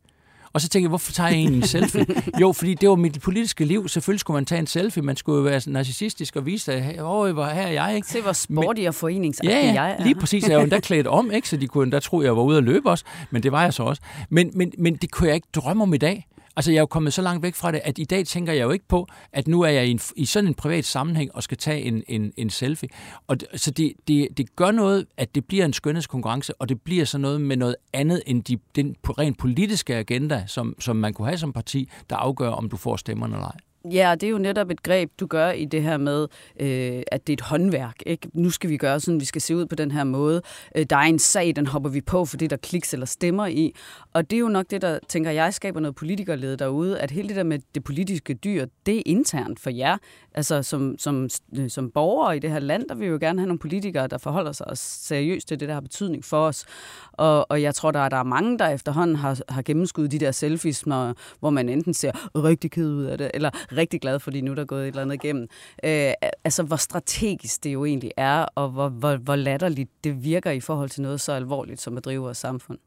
Og 0.53 0.61
så 0.61 0.69
tænkte 0.69 0.83
jeg, 0.83 0.89
hvorfor 0.89 1.11
tager 1.11 1.29
jeg 1.29 1.37
egentlig 1.37 1.61
en 1.61 1.67
selfie? 1.67 2.05
Jo, 2.41 2.51
fordi 2.51 2.73
det 2.73 2.89
var 2.89 2.95
mit 2.95 3.21
politiske 3.21 3.65
liv. 3.65 3.87
Selvfølgelig 3.87 4.19
skulle 4.19 4.35
man 4.35 4.45
tage 4.45 4.59
en 4.59 4.67
selfie. 4.67 5.03
Man 5.03 5.15
skulle 5.15 5.37
jo 5.37 5.43
være 5.43 5.61
narcissistisk 5.67 6.35
og 6.35 6.45
vise, 6.45 6.73
at 6.73 7.01
åh, 7.01 7.31
hvor 7.31 7.45
her 7.45 7.61
er 7.61 7.71
jeg. 7.71 7.95
Ikke? 7.95 8.07
Se, 8.07 8.21
hvor 8.21 8.33
sportig 8.33 8.87
og 8.87 8.95
foreningsagtig 8.95 9.51
ja, 9.51 9.73
jeg 9.73 9.95
er. 9.99 10.03
lige 10.03 10.15
præcis. 10.15 10.49
Jeg 10.49 10.57
var 10.57 10.63
endda 10.63 10.79
klædt 10.79 11.07
om, 11.07 11.31
ikke? 11.31 11.49
så 11.49 11.57
de 11.57 11.67
kunne 11.67 11.83
endda 11.83 11.99
tro, 11.99 12.21
jeg 12.21 12.35
var 12.37 12.43
ude 12.43 12.57
at 12.57 12.63
løbe 12.63 12.89
også. 12.89 13.05
Men 13.31 13.43
det 13.43 13.51
var 13.51 13.63
jeg 13.63 13.73
så 13.73 13.83
også. 13.83 14.01
Men, 14.29 14.51
men, 14.53 14.71
men 14.77 14.95
det 14.95 15.11
kunne 15.11 15.27
jeg 15.27 15.35
ikke 15.35 15.47
drømme 15.55 15.83
om 15.83 15.93
i 15.93 15.97
dag. 15.97 16.27
Altså, 16.55 16.71
jeg 16.71 16.77
er 16.77 16.81
jo 16.81 16.85
kommet 16.85 17.13
så 17.13 17.21
langt 17.21 17.43
væk 17.43 17.55
fra 17.55 17.71
det, 17.71 17.81
at 17.83 17.97
i 17.97 18.03
dag 18.03 18.25
tænker 18.25 18.53
jeg 18.53 18.63
jo 18.63 18.71
ikke 18.71 18.87
på, 18.87 19.07
at 19.31 19.47
nu 19.47 19.61
er 19.61 19.69
jeg 19.69 19.87
i, 19.87 19.91
en, 19.91 19.99
i 20.15 20.25
sådan 20.25 20.47
en 20.47 20.53
privat 20.53 20.85
sammenhæng 20.85 21.35
og 21.35 21.43
skal 21.43 21.57
tage 21.57 21.81
en, 21.81 22.03
en, 22.07 22.33
en 22.37 22.49
selfie. 22.49 22.89
Og 23.27 23.39
det, 23.39 23.47
så 23.55 23.71
det, 23.71 23.93
det, 24.07 24.27
det 24.37 24.55
gør 24.55 24.71
noget, 24.71 25.05
at 25.17 25.35
det 25.35 25.45
bliver 25.45 25.65
en 25.65 25.73
skønhedskonkurrence, 25.73 26.61
og 26.61 26.69
det 26.69 26.81
bliver 26.81 27.05
så 27.05 27.17
noget 27.17 27.41
med 27.41 27.57
noget 27.57 27.75
andet 27.93 28.21
end 28.25 28.43
de, 28.43 28.57
den 28.75 28.95
rent 29.03 29.37
politiske 29.37 29.95
agenda, 29.95 30.43
som, 30.47 30.75
som 30.79 30.95
man 30.95 31.13
kunne 31.13 31.27
have 31.27 31.37
som 31.37 31.53
parti, 31.53 31.89
der 32.09 32.15
afgør, 32.15 32.49
om 32.49 32.69
du 32.69 32.77
får 32.77 32.95
stemmerne 32.95 33.35
eller 33.35 33.47
ej. 33.47 33.57
Ja, 33.91 34.15
det 34.15 34.27
er 34.27 34.31
jo 34.31 34.37
netop 34.37 34.71
et 34.71 34.83
greb, 34.83 35.11
du 35.19 35.27
gør 35.27 35.51
i 35.51 35.65
det 35.65 35.83
her 35.83 35.97
med, 35.97 36.27
øh, 36.59 37.03
at 37.11 37.27
det 37.27 37.33
er 37.33 37.37
et 37.37 37.41
håndværk. 37.41 37.95
Ikke? 38.05 38.29
Nu 38.33 38.49
skal 38.49 38.69
vi 38.69 38.77
gøre 38.77 38.99
sådan, 38.99 39.19
vi 39.19 39.25
skal 39.25 39.41
se 39.41 39.55
ud 39.55 39.65
på 39.65 39.75
den 39.75 39.91
her 39.91 40.03
måde. 40.03 40.41
Øh, 40.75 40.85
der 40.89 40.95
er 40.95 41.01
en 41.01 41.19
sag, 41.19 41.53
den 41.55 41.67
hopper 41.67 41.89
vi 41.89 42.01
på, 42.01 42.25
for 42.25 42.37
det 42.37 42.49
der 42.49 42.57
kliks 42.57 42.93
eller 42.93 43.05
stemmer 43.05 43.47
i. 43.47 43.75
Og 44.13 44.29
det 44.29 44.35
er 44.35 44.39
jo 44.39 44.47
nok 44.47 44.65
det, 44.69 44.81
der, 44.81 44.99
tænker 45.09 45.31
jeg, 45.31 45.53
skaber 45.53 45.79
noget 45.79 45.95
politikerlede 45.95 46.57
derude, 46.57 46.99
at 46.99 47.11
hele 47.11 47.27
det 47.27 47.35
der 47.35 47.43
med 47.43 47.59
det 47.75 47.83
politiske 47.83 48.33
dyr, 48.33 48.65
det 48.85 48.97
er 48.97 49.01
internt 49.05 49.59
for 49.59 49.69
jer. 49.69 49.97
Altså 50.33 50.63
som, 50.63 50.95
som, 50.97 51.29
øh, 51.57 51.69
som 51.69 51.91
borgere 51.91 52.35
i 52.35 52.39
det 52.39 52.51
her 52.51 52.59
land, 52.59 52.89
der 52.89 52.95
vil 52.95 53.05
vi 53.05 53.11
jo 53.11 53.17
gerne 53.21 53.39
have 53.39 53.47
nogle 53.47 53.59
politikere, 53.59 54.07
der 54.07 54.17
forholder 54.17 54.51
sig 54.51 54.67
seriøst 54.75 55.47
til 55.47 55.59
det, 55.59 55.67
der 55.67 55.73
har 55.73 55.81
betydning 55.81 56.25
for 56.25 56.45
os. 56.45 56.65
Og, 57.11 57.51
og 57.51 57.61
jeg 57.61 57.75
tror, 57.75 57.91
der 57.91 57.99
er, 57.99 58.09
der 58.09 58.17
er 58.17 58.23
mange, 58.23 58.59
der 58.59 58.69
efterhånden 58.69 59.15
har, 59.15 59.39
har 59.49 59.61
gennemskuddet 59.61 60.11
de 60.11 60.19
der 60.19 60.31
selfies, 60.31 60.85
når, 60.85 61.13
hvor 61.39 61.49
man 61.49 61.69
enten 61.69 61.93
ser 61.93 62.11
rigtig 62.35 62.71
ked 62.71 62.91
ud 62.91 63.03
af 63.03 63.17
det, 63.17 63.31
eller 63.33 63.49
rigtig 63.77 64.01
glad, 64.01 64.19
fordi 64.19 64.41
nu 64.41 64.53
der 64.53 64.61
er 64.61 64.65
gået 64.65 64.83
et 64.83 64.87
eller 64.87 65.01
andet 65.01 65.23
igennem. 65.23 65.47
Øh, 65.83 66.13
altså, 66.43 66.63
hvor 66.63 66.75
strategisk 66.75 67.63
det 67.63 67.73
jo 67.73 67.85
egentlig 67.85 68.11
er, 68.17 68.45
og 68.55 68.69
hvor, 68.69 68.89
hvor, 68.89 69.15
hvor 69.15 69.35
latterligt 69.35 69.89
det 70.03 70.23
virker 70.23 70.51
i 70.51 70.59
forhold 70.59 70.89
til 70.89 71.01
noget 71.01 71.21
så 71.21 71.31
alvorligt 71.31 71.81
som 71.81 71.97
at 71.97 72.05
drive 72.05 72.21
vores 72.21 72.37
samfund. 72.37 72.77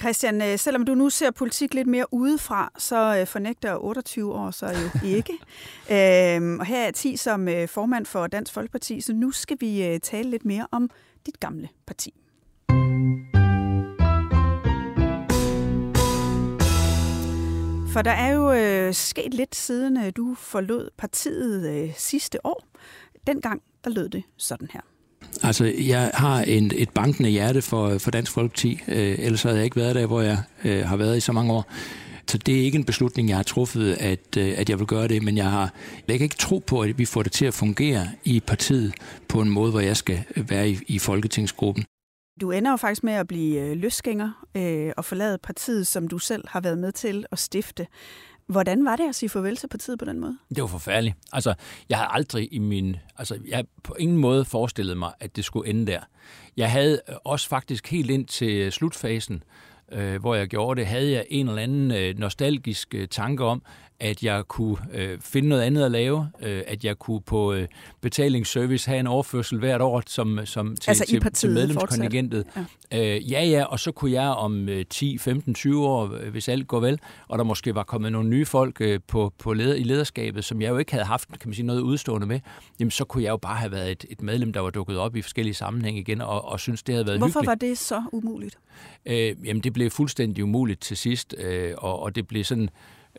Christian, 0.00 0.42
øh, 0.42 0.58
selvom 0.58 0.84
du 0.84 0.94
nu 0.94 1.10
ser 1.10 1.30
politik 1.30 1.74
lidt 1.74 1.86
mere 1.86 2.06
udefra, 2.10 2.72
så 2.78 3.16
øh, 3.20 3.26
fornægter 3.26 3.76
28 3.76 4.34
år 4.34 4.50
så 4.50 4.66
jo 4.66 5.00
ikke. 5.16 5.32
øhm, 6.36 6.60
og 6.60 6.66
her 6.66 6.86
er 6.86 6.90
10 6.90 7.16
som 7.16 7.48
øh, 7.48 7.68
formand 7.68 8.06
for 8.06 8.26
Dansk 8.26 8.52
Folkeparti, 8.52 9.00
så 9.00 9.12
nu 9.12 9.30
skal 9.30 9.56
vi 9.60 9.98
tale 10.02 10.30
lidt 10.30 10.44
mere 10.44 10.66
om 10.72 10.90
dit 11.26 11.40
gamle 11.40 11.68
parti. 11.86 12.14
For 17.92 18.02
der 18.02 18.10
er 18.10 18.32
jo 18.32 18.52
øh, 18.52 18.94
sket 18.94 19.34
lidt 19.34 19.56
siden 19.56 19.96
øh, 19.96 20.12
du 20.16 20.34
forlod 20.34 20.90
partiet 20.98 21.70
øh, 21.70 21.90
sidste 21.96 22.46
år. 22.46 22.64
Dengang 23.26 23.62
der 23.84 23.90
lød 23.90 24.08
det 24.08 24.22
sådan 24.36 24.68
her. 24.72 24.80
Altså, 25.42 25.64
jeg 25.64 26.10
har 26.14 26.42
en, 26.42 26.72
et 26.74 26.90
bankende 26.90 27.30
hjerte 27.30 27.62
for, 27.62 27.98
for 27.98 28.10
Dansk 28.10 28.32
Folkeparti. 28.32 28.80
Øh, 28.88 29.18
ellers 29.18 29.42
havde 29.42 29.56
jeg 29.56 29.64
ikke 29.64 29.76
været 29.76 29.94
der, 29.94 30.06
hvor 30.06 30.20
jeg 30.20 30.38
øh, 30.64 30.86
har 30.86 30.96
været 30.96 31.16
i 31.16 31.20
så 31.20 31.32
mange 31.32 31.52
år. 31.52 31.72
Så 32.26 32.38
det 32.38 32.60
er 32.60 32.64
ikke 32.64 32.78
en 32.78 32.84
beslutning, 32.84 33.28
jeg 33.28 33.36
har 33.36 33.42
truffet, 33.42 33.92
at, 34.00 34.36
øh, 34.38 34.54
at 34.56 34.70
jeg 34.70 34.78
vil 34.78 34.86
gøre 34.86 35.08
det, 35.08 35.22
men 35.22 35.36
jeg 35.36 35.50
har 35.50 35.72
jeg 36.08 36.18
kan 36.18 36.24
ikke 36.24 36.36
tro 36.36 36.58
på, 36.66 36.80
at 36.80 36.98
vi 36.98 37.04
får 37.04 37.22
det 37.22 37.32
til 37.32 37.44
at 37.44 37.54
fungere 37.54 38.08
i 38.24 38.40
partiet 38.40 38.94
på 39.28 39.40
en 39.40 39.50
måde, 39.50 39.70
hvor 39.70 39.80
jeg 39.80 39.96
skal 39.96 40.24
være 40.36 40.70
i, 40.70 40.78
i 40.86 40.98
folketingsgruppen. 40.98 41.84
Du 42.40 42.50
ender 42.50 42.70
jo 42.70 42.76
faktisk 42.76 43.04
med 43.04 43.12
at 43.12 43.28
blive 43.28 43.60
øh, 43.60 43.76
løsgænger 43.76 44.46
øh, 44.54 44.92
og 44.96 45.04
forlade 45.04 45.38
partiet, 45.38 45.86
som 45.86 46.08
du 46.08 46.18
selv 46.18 46.44
har 46.48 46.60
været 46.60 46.78
med 46.78 46.92
til 46.92 47.26
at 47.32 47.38
stifte. 47.38 47.86
Hvordan 48.46 48.84
var 48.84 48.96
det 48.96 49.08
at 49.08 49.14
sige 49.14 49.28
farvel 49.28 49.56
til 49.56 49.68
partiet 49.68 49.98
på 49.98 50.04
den 50.04 50.20
måde? 50.20 50.38
Det 50.54 50.62
var 50.62 50.68
forfærdeligt. 50.68 51.16
Altså, 51.32 51.54
jeg 51.88 51.98
havde 51.98 52.08
aldrig 52.10 52.48
i 52.52 52.58
min... 52.58 52.96
Altså, 53.18 53.38
jeg 53.48 53.64
på 53.84 53.94
ingen 53.98 54.16
måde 54.16 54.44
forestillet 54.44 54.96
mig, 54.96 55.12
at 55.20 55.36
det 55.36 55.44
skulle 55.44 55.70
ende 55.70 55.86
der. 55.86 56.00
Jeg 56.56 56.70
havde 56.70 57.00
øh, 57.08 57.14
også 57.24 57.48
faktisk 57.48 57.90
helt 57.90 58.10
ind 58.10 58.26
til 58.26 58.72
slutfasen, 58.72 59.42
øh, 59.92 60.20
hvor 60.20 60.34
jeg 60.34 60.48
gjorde 60.48 60.80
det, 60.80 60.88
havde 60.88 61.12
jeg 61.12 61.26
en 61.28 61.48
eller 61.48 61.62
anden 61.62 61.90
øh, 61.90 62.18
nostalgisk 62.18 62.94
øh, 62.94 63.08
tanke 63.08 63.44
om, 63.44 63.62
at 64.02 64.22
jeg 64.22 64.44
kunne 64.48 64.76
øh, 64.92 65.20
finde 65.20 65.48
noget 65.48 65.62
andet 65.62 65.84
at 65.84 65.90
lave, 65.90 66.28
øh, 66.42 66.62
at 66.66 66.84
jeg 66.84 66.98
kunne 66.98 67.20
på 67.20 67.52
øh, 67.52 67.68
betalingsservice 68.00 68.90
have 68.90 69.00
en 69.00 69.06
overførsel 69.06 69.58
hvert 69.58 69.80
år 69.80 70.02
som, 70.06 70.38
som 70.44 70.76
til, 70.76 70.90
altså 70.90 71.04
til, 71.06 71.32
til 71.32 71.50
medlemskontingentet. 71.50 72.44
Ja. 72.92 73.14
Øh, 73.16 73.32
ja, 73.32 73.44
ja, 73.44 73.64
og 73.64 73.80
så 73.80 73.92
kunne 73.92 74.12
jeg 74.12 74.28
om 74.28 74.68
øh, 74.68 74.84
10, 74.90 75.18
15, 75.18 75.54
20 75.54 75.86
år, 75.86 76.14
øh, 76.14 76.30
hvis 76.30 76.48
alt 76.48 76.68
går 76.68 76.80
vel, 76.80 76.98
og 77.28 77.38
der 77.38 77.44
måske 77.44 77.74
var 77.74 77.82
kommet 77.82 78.12
nogle 78.12 78.28
nye 78.28 78.44
folk 78.44 78.80
øh, 78.80 79.00
på, 79.08 79.32
på 79.38 79.52
leder, 79.52 79.74
i 79.74 79.82
lederskabet, 79.82 80.44
som 80.44 80.62
jeg 80.62 80.68
jo 80.68 80.78
ikke 80.78 80.92
havde 80.92 81.04
haft 81.04 81.28
kan 81.28 81.48
man 81.48 81.54
sige, 81.54 81.66
noget 81.66 81.80
udstående 81.80 82.26
med, 82.26 82.40
jamen 82.80 82.90
så 82.90 83.04
kunne 83.04 83.24
jeg 83.24 83.30
jo 83.30 83.36
bare 83.36 83.56
have 83.56 83.72
været 83.72 83.90
et, 83.90 84.04
et 84.10 84.22
medlem, 84.22 84.52
der 84.52 84.60
var 84.60 84.70
dukket 84.70 84.98
op 84.98 85.16
i 85.16 85.22
forskellige 85.22 85.54
sammenhænge 85.54 86.00
igen, 86.00 86.20
og, 86.20 86.44
og 86.44 86.60
synes 86.60 86.82
det 86.82 86.94
havde 86.94 87.06
været 87.06 87.18
Hvorfor 87.18 87.40
hyggeligt. 87.40 87.48
var 87.62 87.68
det 87.68 87.78
så 87.78 88.02
umuligt? 88.12 88.58
Øh, 89.06 89.34
jamen 89.44 89.62
det 89.62 89.72
blev 89.72 89.81
fuldstændig 89.90 90.44
umuligt 90.44 90.80
til 90.80 90.96
sidst, 90.96 91.34
øh, 91.38 91.74
og, 91.78 92.02
og 92.02 92.14
det 92.14 92.28
blev 92.28 92.44
sådan 92.44 92.68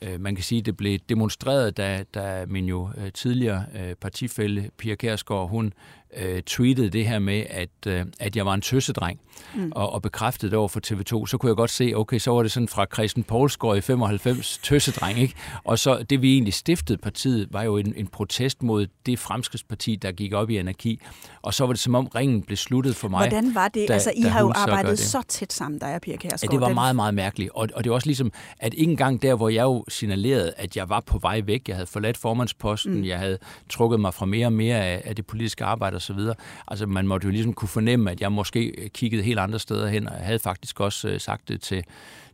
Øh, 0.01 0.21
man 0.21 0.35
kan 0.35 0.43
sige, 0.43 0.61
det 0.61 0.77
blev 0.77 0.99
demonstreret, 1.09 1.77
da, 1.77 2.03
da 2.13 2.45
min 2.45 2.65
jo 2.65 2.89
øh, 2.97 3.11
tidligere 3.11 3.65
øh, 3.75 3.95
partifælle 3.95 4.69
Pia 4.77 4.95
Kærsgaard, 4.95 5.49
hun 5.49 5.73
øh, 6.17 6.41
tweetede 6.41 6.89
det 6.89 7.07
her 7.07 7.19
med, 7.19 7.43
at, 7.49 7.69
øh, 7.87 8.05
at 8.19 8.35
jeg 8.35 8.45
var 8.45 8.53
en 8.53 8.61
tøssedreng, 8.61 9.19
mm. 9.55 9.71
og, 9.75 9.93
og 9.93 10.01
bekræftede 10.01 10.51
det 10.51 10.59
over 10.59 10.67
for 10.67 10.79
TV2, 10.87 11.27
så 11.27 11.37
kunne 11.37 11.49
jeg 11.49 11.55
godt 11.55 11.71
se, 11.71 11.93
okay, 11.95 12.19
så 12.19 12.31
var 12.31 12.41
det 12.41 12.51
sådan 12.51 12.67
fra 12.67 12.85
Christian 12.93 13.23
Poulsgaard 13.23 13.77
i 13.77 13.81
95, 13.81 14.57
tøssedreng, 14.63 15.19
ikke? 15.19 15.33
Og 15.63 15.79
så 15.79 16.03
det, 16.09 16.21
vi 16.21 16.33
egentlig 16.33 16.53
stiftede 16.53 16.97
partiet, 16.97 17.47
var 17.51 17.63
jo 17.63 17.77
en, 17.77 17.93
en 17.97 18.07
protest 18.07 18.63
mod 18.63 18.87
det 19.05 19.19
fremskridsparti, 19.19 19.95
der 19.95 20.11
gik 20.11 20.33
op 20.33 20.49
i 20.49 20.57
anarki, 20.57 21.01
og 21.41 21.53
så 21.53 21.65
var 21.65 21.73
det 21.73 21.79
som 21.79 21.95
om 21.95 22.07
ringen 22.07 22.41
blev 22.41 22.57
sluttet 22.57 22.95
for 22.95 23.07
mig. 23.07 23.19
Hvordan 23.19 23.55
var 23.55 23.67
det? 23.67 23.87
Da, 23.87 23.93
altså, 23.93 24.11
I 24.15 24.21
har 24.21 24.39
jo 24.39 24.53
arbejdet 24.55 24.99
så, 24.99 25.11
så 25.11 25.21
tæt 25.27 25.53
sammen, 25.53 25.81
der 25.81 25.87
er 25.87 25.99
Pia 25.99 26.15
Kærsgaard. 26.15 26.51
Ja, 26.51 26.55
det 26.55 26.61
var 26.61 26.67
den... 26.67 26.75
meget, 26.75 26.95
meget 26.95 27.13
mærkeligt, 27.13 27.49
og, 27.53 27.69
og 27.73 27.83
det 27.83 27.89
var 27.89 27.95
også 27.95 28.07
ligesom, 28.07 28.31
at 28.59 28.73
ikke 28.73 28.91
engang 28.91 29.21
der, 29.21 29.35
hvor 29.35 29.49
jeg 29.49 29.63
jo 29.63 29.85
signalerede, 29.87 30.53
at 30.57 30.77
jeg 30.77 30.89
var 30.89 30.99
på 30.99 31.17
vej 31.17 31.41
væk, 31.45 31.67
jeg 31.67 31.75
havde 31.75 31.87
forladt 31.87 32.17
formandsposten, 32.17 32.95
mm. 32.95 33.05
jeg 33.05 33.19
havde 33.19 33.37
trukket 33.69 33.99
mig 33.99 34.13
fra 34.13 34.25
mere 34.25 34.47
og 34.47 34.53
mere 34.53 34.77
af, 34.77 35.01
af 35.05 35.15
det 35.15 35.25
politiske 35.25 35.63
arbejde 35.63 35.95
osv., 36.09 36.19
altså 36.67 36.85
man 36.85 37.07
måtte 37.07 37.25
jo 37.25 37.31
ligesom 37.31 37.53
kunne 37.53 37.69
fornemme, 37.69 38.11
at 38.11 38.21
jeg 38.21 38.31
måske 38.31 38.89
kiggede 38.93 39.23
helt 39.23 39.39
andre 39.39 39.59
steder 39.59 39.87
hen, 39.87 40.07
og 40.07 40.13
jeg 40.17 40.25
havde 40.25 40.39
faktisk 40.39 40.79
også 40.79 41.09
øh, 41.09 41.19
sagt 41.19 41.47
det 41.47 41.61
til, 41.61 41.83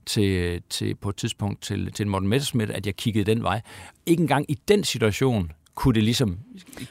til, 0.05 0.61
til, 0.69 0.95
på 0.95 1.09
et 1.09 1.15
tidspunkt 1.15 1.61
til, 1.61 1.93
til 1.93 2.07
Morten 2.07 2.29
Messerschmidt, 2.29 2.71
at 2.71 2.85
jeg 2.85 2.95
kiggede 2.95 3.31
den 3.31 3.43
vej. 3.43 3.61
Ikke 4.05 4.21
engang 4.21 4.51
i 4.51 4.53
den 4.67 4.83
situation 4.83 5.51
kunne 5.79 5.93
det 5.93 6.03
ligesom 6.03 6.37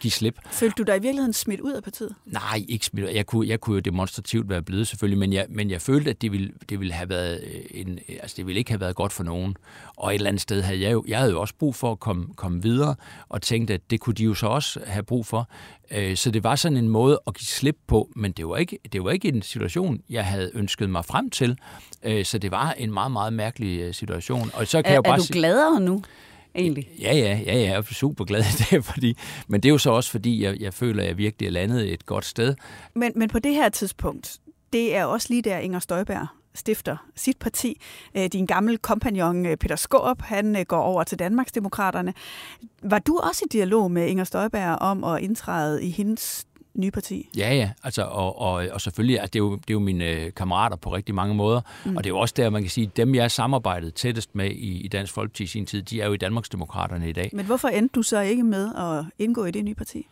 give 0.00 0.10
slip. 0.10 0.38
Følte 0.50 0.74
du 0.78 0.82
dig 0.82 0.96
i 0.96 1.00
virkeligheden 1.00 1.32
smidt 1.32 1.60
ud 1.60 1.72
af 1.72 1.82
partiet? 1.82 2.14
Nej, 2.26 2.64
ikke 2.68 2.86
smidt 2.86 3.14
Jeg 3.14 3.26
kunne, 3.26 3.48
jeg 3.48 3.60
kunne 3.60 3.74
jo 3.74 3.80
demonstrativt 3.80 4.48
være 4.48 4.62
blevet 4.62 4.88
selvfølgelig, 4.88 5.18
men 5.18 5.32
jeg, 5.32 5.46
men 5.48 5.70
jeg 5.70 5.82
følte, 5.82 6.10
at 6.10 6.22
det 6.22 6.32
ville, 6.32 6.50
det 6.68 6.80
ville 6.80 6.92
have 6.92 7.08
været 7.08 7.40
øh, 7.44 7.60
en, 7.70 7.98
altså 8.22 8.34
det 8.36 8.46
ville 8.46 8.58
ikke 8.58 8.70
have 8.70 8.80
været 8.80 8.96
godt 8.96 9.12
for 9.12 9.24
nogen. 9.24 9.56
Og 9.96 10.10
et 10.10 10.14
eller 10.14 10.28
andet 10.28 10.40
sted 10.40 10.62
havde 10.62 10.80
jeg 10.80 10.92
jo, 10.92 11.04
jeg 11.08 11.18
havde 11.18 11.32
jo 11.32 11.40
også 11.40 11.54
brug 11.58 11.74
for 11.74 11.92
at 11.92 12.00
komme, 12.00 12.26
komme 12.36 12.62
videre, 12.62 12.94
og 13.28 13.42
tænkte, 13.42 13.74
at 13.74 13.90
det 13.90 14.00
kunne 14.00 14.14
de 14.14 14.24
jo 14.24 14.34
så 14.34 14.46
også 14.46 14.80
have 14.86 15.02
brug 15.02 15.26
for. 15.26 15.48
Øh, 15.90 16.16
så 16.16 16.30
det 16.30 16.44
var 16.44 16.56
sådan 16.56 16.78
en 16.78 16.88
måde 16.88 17.20
at 17.26 17.34
give 17.34 17.46
slip 17.46 17.76
på, 17.86 18.10
men 18.16 18.32
det 18.32 18.48
var 18.48 18.56
ikke, 18.56 18.78
det 18.92 19.04
var 19.04 19.10
ikke 19.10 19.28
en 19.28 19.42
situation, 19.42 20.00
jeg 20.10 20.26
havde 20.26 20.50
ønsket 20.54 20.90
mig 20.90 21.04
frem 21.04 21.30
til. 21.30 21.58
Øh, 22.02 22.24
så 22.24 22.38
det 22.38 22.50
var 22.50 22.72
en 22.72 22.92
meget, 22.92 23.12
meget 23.12 23.32
mærkelig 23.32 23.94
situation. 23.94 24.50
Og 24.54 24.66
så 24.66 24.82
kan 24.82 24.90
er, 24.90 24.94
jeg 24.94 25.02
bare 25.02 25.14
er 25.14 25.18
du 25.18 25.32
gladere 25.32 25.80
nu? 25.80 26.02
Egentlig. 26.58 26.90
Ja, 27.00 27.16
ja, 27.16 27.40
ja, 27.46 27.54
ja, 27.54 27.60
jeg 27.60 27.76
er 27.76 27.82
super 27.82 28.24
glad 28.24 28.40
i 28.40 28.62
det, 28.70 28.84
fordi, 28.94 29.16
men 29.48 29.60
det 29.60 29.68
er 29.68 29.72
jo 29.72 29.78
så 29.78 29.90
også, 29.90 30.10
fordi 30.10 30.42
jeg, 30.42 30.60
jeg 30.60 30.74
føler, 30.74 31.02
at 31.02 31.08
jeg 31.08 31.18
virkelig 31.18 31.46
er 31.46 31.50
landet 31.50 31.92
et 31.92 32.06
godt 32.06 32.24
sted. 32.24 32.54
Men, 32.94 33.12
men 33.16 33.28
på 33.28 33.38
det 33.38 33.54
her 33.54 33.68
tidspunkt, 33.68 34.38
det 34.72 34.96
er 34.96 35.04
også 35.04 35.26
lige 35.30 35.42
der 35.42 35.58
Inger 35.58 35.78
Støjberg 35.78 36.26
stifter 36.58 36.96
sit 37.16 37.38
parti. 37.38 37.80
Øh, 38.16 38.26
din 38.26 38.46
gamle 38.46 38.76
kompagnon 38.76 39.46
øh, 39.46 39.56
Peter 39.56 39.76
Skåb, 39.76 40.22
han 40.22 40.56
øh, 40.56 40.62
går 40.62 40.80
over 40.80 41.04
til 41.04 41.18
Danmarksdemokraterne. 41.18 42.14
Var 42.82 42.98
du 42.98 43.18
også 43.18 43.44
i 43.44 43.48
dialog 43.52 43.90
med 43.90 44.06
Inger 44.06 44.24
Støjberg 44.24 44.78
om 44.78 45.04
at 45.04 45.22
indtræde 45.22 45.84
i 45.84 45.90
hendes 45.90 46.46
nye 46.74 46.90
parti. 46.90 47.28
Ja, 47.36 47.54
ja, 47.54 47.70
altså, 47.82 48.02
og, 48.02 48.38
og, 48.38 48.52
og 48.72 48.80
selvfølgelig, 48.80 49.20
altså, 49.20 49.30
det, 49.32 49.38
er 49.38 49.44
jo, 49.44 49.54
det 49.54 49.70
er 49.70 49.74
jo 49.74 49.78
mine 49.78 50.04
øh, 50.04 50.32
kammerater 50.34 50.76
på 50.76 50.94
rigtig 50.94 51.14
mange 51.14 51.34
måder, 51.34 51.60
mm. 51.84 51.96
og 51.96 52.04
det 52.04 52.10
er 52.10 52.14
jo 52.14 52.18
også 52.18 52.34
der, 52.36 52.50
man 52.50 52.62
kan 52.62 52.70
sige, 52.70 52.90
dem 52.96 53.14
jeg 53.14 53.22
har 53.22 53.28
samarbejdet 53.28 53.94
tættest 53.94 54.34
med 54.34 54.50
i, 54.50 54.80
i 54.80 54.88
Dansk 54.88 55.12
Folkeparti 55.12 55.42
i 55.42 55.46
sin 55.46 55.66
tid, 55.66 55.82
de 55.82 56.00
er 56.00 56.06
jo 56.06 56.12
i 56.12 56.16
Danmarksdemokraterne 56.16 57.08
i 57.08 57.12
dag. 57.12 57.30
Men 57.32 57.46
hvorfor 57.46 57.68
endte 57.68 57.92
du 57.94 58.02
så 58.02 58.20
ikke 58.20 58.42
med 58.42 58.74
at 58.74 59.04
indgå 59.18 59.44
i 59.44 59.50
det 59.50 59.64
nye 59.64 59.74
parti? 59.74 60.06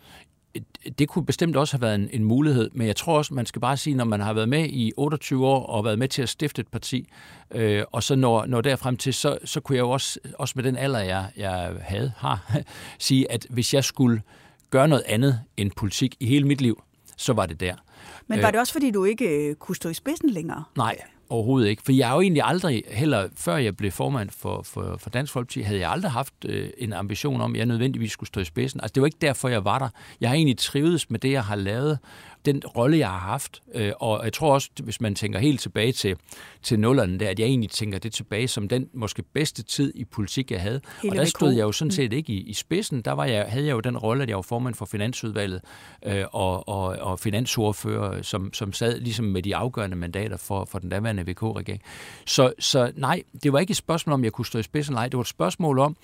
det 0.98 1.08
kunne 1.08 1.26
bestemt 1.26 1.56
også 1.56 1.76
have 1.76 1.82
været 1.82 1.94
en, 1.94 2.08
en 2.12 2.24
mulighed, 2.24 2.70
men 2.72 2.86
jeg 2.86 2.96
tror 2.96 3.18
også, 3.18 3.34
man 3.34 3.46
skal 3.46 3.60
bare 3.60 3.76
sige, 3.76 3.96
når 3.96 4.04
man 4.04 4.20
har 4.20 4.32
været 4.32 4.48
med 4.48 4.66
i 4.68 4.92
28 4.96 5.46
år 5.46 5.66
og 5.66 5.84
været 5.84 5.98
med 5.98 6.08
til 6.08 6.22
at 6.22 6.28
stifte 6.28 6.60
et 6.60 6.68
parti, 6.68 7.08
øh, 7.50 7.84
og 7.92 8.02
så 8.02 8.16
når, 8.16 8.46
når 8.46 8.60
derfrem 8.60 8.96
til, 8.96 9.14
så, 9.14 9.38
så 9.44 9.60
kunne 9.60 9.76
jeg 9.76 9.82
jo 9.82 9.90
også, 9.90 10.18
også 10.38 10.52
med 10.56 10.64
den 10.64 10.76
alder, 10.76 10.98
jeg, 10.98 11.26
jeg 11.36 11.72
havde, 11.80 12.12
har, 12.16 12.52
sige, 12.98 13.32
at 13.32 13.46
hvis 13.50 13.74
jeg 13.74 13.84
skulle 13.84 14.22
gøre 14.70 14.88
noget 14.88 15.04
andet 15.06 15.40
end 15.56 15.70
politik 15.76 16.16
i 16.20 16.26
hele 16.26 16.46
mit 16.46 16.60
liv, 16.60 16.82
så 17.16 17.32
var 17.32 17.46
det 17.46 17.60
der. 17.60 17.74
Men 18.26 18.38
var 18.38 18.46
øh, 18.46 18.52
det 18.52 18.60
også, 18.60 18.72
fordi 18.72 18.90
du 18.90 19.04
ikke 19.04 19.48
øh, 19.48 19.54
kunne 19.54 19.76
stå 19.76 19.88
i 19.88 19.94
spidsen 19.94 20.30
længere? 20.30 20.64
Nej, 20.76 20.96
overhovedet 21.28 21.68
ikke. 21.68 21.82
For 21.82 21.92
jeg 21.92 22.08
har 22.08 22.14
jo 22.14 22.20
egentlig 22.20 22.42
aldrig, 22.44 22.82
heller 22.88 23.28
før 23.36 23.56
jeg 23.56 23.76
blev 23.76 23.90
formand 23.90 24.30
for, 24.30 24.62
for, 24.62 24.96
for 24.98 25.10
Dansk 25.10 25.32
Folkeparti, 25.32 25.60
havde 25.60 25.80
jeg 25.80 25.90
aldrig 25.90 26.10
haft 26.10 26.34
øh, 26.44 26.70
en 26.78 26.92
ambition 26.92 27.40
om, 27.40 27.52
at 27.52 27.58
jeg 27.58 27.66
nødvendigvis 27.66 28.12
skulle 28.12 28.28
stå 28.28 28.40
i 28.40 28.44
spidsen. 28.44 28.80
Altså 28.80 28.92
det 28.92 29.00
var 29.00 29.06
ikke 29.06 29.18
derfor, 29.20 29.48
jeg 29.48 29.64
var 29.64 29.78
der. 29.78 29.88
Jeg 30.20 30.28
har 30.28 30.34
egentlig 30.34 30.58
trivedes 30.58 31.10
med 31.10 31.18
det, 31.18 31.32
jeg 31.32 31.44
har 31.44 31.56
lavet, 31.56 31.98
den 32.46 32.62
rolle, 32.76 32.98
jeg 32.98 33.08
har 33.08 33.18
haft. 33.18 33.62
Øh, 33.74 33.92
og 34.00 34.24
jeg 34.24 34.32
tror 34.32 34.54
også, 34.54 34.70
hvis 34.82 35.00
man 35.00 35.14
tænker 35.14 35.38
helt 35.38 35.60
tilbage 35.60 35.92
til, 35.92 36.16
til 36.62 36.80
nullerne 36.80 37.18
der, 37.18 37.28
at 37.28 37.38
jeg 37.38 37.46
egentlig 37.46 37.70
tænker 37.70 37.98
det 37.98 38.12
tilbage 38.12 38.48
som 38.48 38.68
den 38.68 38.88
måske 38.94 39.22
bedste 39.22 39.62
tid 39.62 39.92
i 39.94 40.04
politik, 40.04 40.50
jeg 40.50 40.60
havde. 40.60 40.80
Hele 41.02 41.12
og 41.12 41.16
der 41.16 41.24
stod 41.24 41.52
jeg 41.52 41.62
jo 41.62 41.72
sådan 41.72 41.86
mm. 41.86 41.90
set 41.90 42.12
ikke 42.12 42.32
i, 42.32 42.40
i 42.40 42.52
spidsen. 42.52 43.02
Der 43.02 43.12
var 43.12 43.24
jeg, 43.24 43.46
havde 43.48 43.66
jeg 43.66 43.72
jo 43.72 43.80
den 43.80 43.98
rolle, 43.98 44.22
at 44.22 44.28
jeg 44.28 44.36
var 44.36 44.42
formand 44.42 44.74
for 44.74 44.84
Finansudvalget 44.84 45.60
øh, 46.06 46.24
og, 46.32 46.68
og, 46.68 46.84
og 46.84 47.18
finansordfører, 47.18 48.22
som, 48.22 48.52
som 48.52 48.72
sad 48.72 49.00
ligesom 49.00 49.24
med 49.24 49.42
de 49.42 49.56
afgørende 49.56 49.96
mandater 49.96 50.36
for, 50.36 50.64
for 50.64 50.78
den 50.78 50.88
daværende 50.88 51.22
VK-regering. 51.22 51.82
Så, 52.26 52.52
så 52.58 52.92
nej, 52.96 53.22
det 53.42 53.52
var 53.52 53.58
ikke 53.58 53.70
et 53.70 53.76
spørgsmål 53.76 54.14
om, 54.14 54.24
jeg 54.24 54.32
kunne 54.32 54.46
stå 54.46 54.58
i 54.58 54.62
spidsen. 54.62 54.94
Nej, 54.94 55.08
det 55.08 55.16
var 55.16 55.22
et 55.22 55.28
spørgsmål 55.28 55.78
om, 55.78 55.96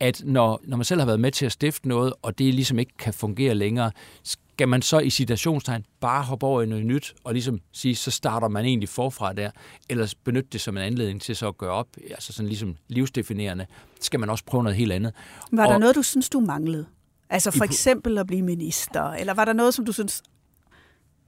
at 0.00 0.22
når, 0.24 0.60
når 0.64 0.76
man 0.76 0.84
selv 0.84 1.00
har 1.00 1.06
været 1.06 1.20
med 1.20 1.32
til 1.32 1.46
at 1.46 1.52
stifte 1.52 1.88
noget, 1.88 2.12
og 2.22 2.38
det 2.38 2.54
ligesom 2.54 2.78
ikke 2.78 2.96
kan 2.98 3.14
fungere 3.14 3.54
længere, 3.54 3.90
skal 4.22 4.68
man 4.68 4.82
så 4.82 4.98
i 4.98 5.10
citationstegn 5.10 5.84
bare 6.00 6.22
hoppe 6.22 6.46
over 6.46 6.62
i 6.62 6.66
noget 6.66 6.86
nyt 6.86 7.14
og 7.24 7.32
ligesom 7.32 7.60
sige, 7.72 7.96
så 7.96 8.10
starter 8.10 8.48
man 8.48 8.64
egentlig 8.64 8.88
forfra 8.88 9.32
der, 9.32 9.50
eller 9.88 10.14
benytte 10.24 10.48
det 10.52 10.60
som 10.60 10.76
en 10.76 10.82
anledning 10.82 11.22
til 11.22 11.36
så 11.36 11.48
at 11.48 11.58
gøre 11.58 11.70
op, 11.70 11.88
altså 12.10 12.32
sådan 12.32 12.48
ligesom 12.48 12.76
livsdefinerende, 12.88 13.66
skal 14.00 14.20
man 14.20 14.30
også 14.30 14.44
prøve 14.44 14.62
noget 14.62 14.76
helt 14.76 14.92
andet. 14.92 15.12
Var 15.52 15.66
og, 15.66 15.72
der 15.72 15.78
noget, 15.78 15.94
du 15.94 16.02
synes, 16.02 16.28
du 16.28 16.40
manglede? 16.40 16.86
Altså 17.30 17.50
for 17.50 17.64
eksempel 17.64 18.18
at 18.18 18.26
blive 18.26 18.42
minister, 18.42 19.02
eller 19.02 19.34
var 19.34 19.44
der 19.44 19.52
noget, 19.52 19.74
som 19.74 19.84
du 19.84 19.92
synes, 19.92 20.22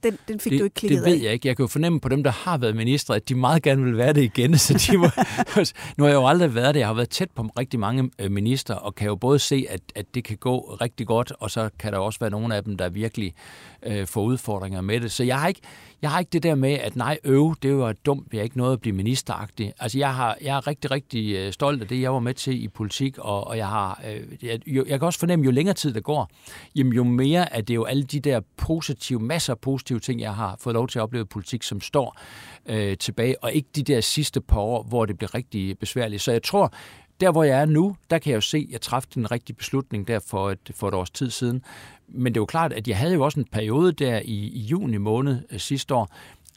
den, 0.03 0.19
den 0.29 0.41
fik 0.41 0.53
det, 0.53 0.59
du 0.61 0.65
ikke 0.65 0.75
klikket 0.75 0.99
Det 0.99 1.07
ved 1.11 1.21
af. 1.21 1.25
jeg 1.25 1.33
ikke. 1.33 1.49
Jeg 1.49 1.57
kan 1.57 1.63
jo 1.63 1.67
fornemme 1.67 2.01
på 2.01 2.09
dem, 2.09 2.23
der 2.23 2.31
har 2.31 2.59
været 2.59 2.77
ministre, 2.77 3.17
at 3.17 3.29
de 3.29 3.35
meget 3.35 3.63
gerne 3.63 3.85
vil 3.85 3.97
være 3.97 4.13
det 4.13 4.23
igen. 4.23 4.59
Så 4.59 4.87
de 4.91 4.99
må, 4.99 5.07
nu 5.97 6.05
har 6.05 6.09
jeg 6.09 6.15
jo 6.15 6.27
aldrig 6.27 6.55
været 6.55 6.75
det. 6.75 6.81
Jeg 6.81 6.89
har 6.89 6.95
været 6.95 7.11
tæt 7.11 7.31
på 7.35 7.43
rigtig 7.59 7.81
mange 7.81 8.11
øh, 8.19 8.31
minister, 8.31 8.75
og 8.75 8.95
kan 8.95 9.07
jo 9.07 9.17
både 9.17 9.39
se, 9.39 9.67
at, 9.69 9.81
at 9.95 10.07
det 10.15 10.25
kan 10.25 10.37
gå 10.37 10.77
rigtig 10.81 11.07
godt, 11.07 11.33
og 11.41 11.51
så 11.51 11.71
kan 11.79 11.93
der 11.93 11.99
også 11.99 12.19
være 12.21 12.31
nogle 12.31 12.57
af 12.57 12.65
dem, 12.65 12.77
der 12.77 12.89
virkelig 12.89 13.35
øh, 13.83 14.07
får 14.07 14.23
udfordringer 14.23 14.81
med 14.81 15.01
det. 15.01 15.13
Så 15.13 15.25
jeg 15.25 15.41
har 15.41 15.49
ikke, 15.49 15.61
jeg 16.03 16.11
har 16.11 16.19
ikke 16.19 16.31
det 16.31 16.43
der 16.43 16.55
med, 16.55 16.73
at 16.73 16.97
nej, 16.97 17.19
øv, 17.25 17.55
det 17.63 17.77
var 17.77 17.93
dumt, 17.93 18.33
jeg 18.33 18.39
er 18.39 18.43
ikke 18.43 18.59
noget 18.59 18.73
at 18.73 18.81
blive 18.81 18.97
ministeragtig. 18.97 19.73
Altså, 19.81 19.99
jeg, 19.99 20.15
har, 20.15 20.37
jeg 20.43 20.57
er 20.57 20.67
rigtig, 20.67 20.91
rigtig 20.91 21.35
øh, 21.35 21.53
stolt 21.53 21.83
af 21.83 21.89
det, 21.89 22.01
jeg 22.01 22.13
var 22.13 22.19
med 22.19 22.35
til 22.35 22.65
i 22.65 22.69
politik, 22.69 23.19
og, 23.19 23.47
og 23.47 23.57
jeg 23.57 23.69
har, 23.69 24.03
øh, 24.11 24.45
jeg, 24.47 24.69
jo, 24.69 24.85
jeg 24.89 24.99
kan 24.99 25.07
også 25.07 25.19
fornemme, 25.19 25.45
jo 25.45 25.51
længere 25.51 25.75
tid 25.75 25.95
der 25.95 26.01
går, 26.01 26.31
jamen, 26.77 26.93
jo 26.93 27.05
mere 27.05 27.53
at 27.53 27.69
det 27.69 27.75
er 27.75 27.77
jo 27.77 27.85
alle 27.85 28.03
de 28.03 28.21
der 28.21 28.41
positive, 28.57 29.21
masser 29.21 29.53
af 29.53 29.59
positive 29.59 30.01
ting, 30.01 30.21
jeg 30.21 30.35
har 30.35 30.57
fået 30.61 30.75
lov 30.75 30.89
til 30.89 30.99
at 30.99 31.03
opleve 31.03 31.23
i 31.23 31.27
politik, 31.27 31.63
som 31.63 31.81
står 31.81 32.21
øh, 32.67 32.97
tilbage, 32.97 33.45
og 33.45 33.53
ikke 33.53 33.69
de 33.77 33.83
der 33.83 34.01
sidste 34.01 34.41
par 34.41 34.61
år, 34.61 34.83
hvor 34.83 35.07
det 35.07 35.19
bliver 35.19 35.35
rigtig 35.35 35.79
besværligt. 35.79 36.23
Så 36.23 36.33
jeg 36.33 36.43
tror, 36.43 36.73
der 37.21 37.33
hvor 37.33 37.45
jeg 37.45 37.61
er 37.61 37.67
nu, 37.67 37.97
der 38.11 38.19
kan 38.19 38.31
jeg 38.31 38.37
jo 38.37 38.41
se, 38.41 38.59
at 38.59 38.73
jeg 38.73 38.81
træffede 38.81 39.21
en 39.21 39.31
rigtig 39.31 39.57
beslutning 39.57 40.09
der 40.09 40.19
for 40.19 40.51
et, 40.51 40.71
for 40.75 40.89
et 40.89 40.95
års 40.95 41.11
tid 41.11 41.31
siden. 41.31 41.63
Men 42.09 42.35
det 42.35 42.39
er 42.39 42.41
jo 42.41 42.47
klart, 42.47 42.73
at 42.73 42.89
jeg 42.89 42.97
havde 42.97 43.15
jo 43.15 43.25
også 43.25 43.41
en 43.41 43.47
periode 43.53 43.93
der 43.93 44.19
i, 44.25 44.35
i 44.35 44.61
juni 44.61 44.97
måned 44.97 45.43
øh, 45.51 45.61
sidste 45.61 45.95
år, 45.95 46.09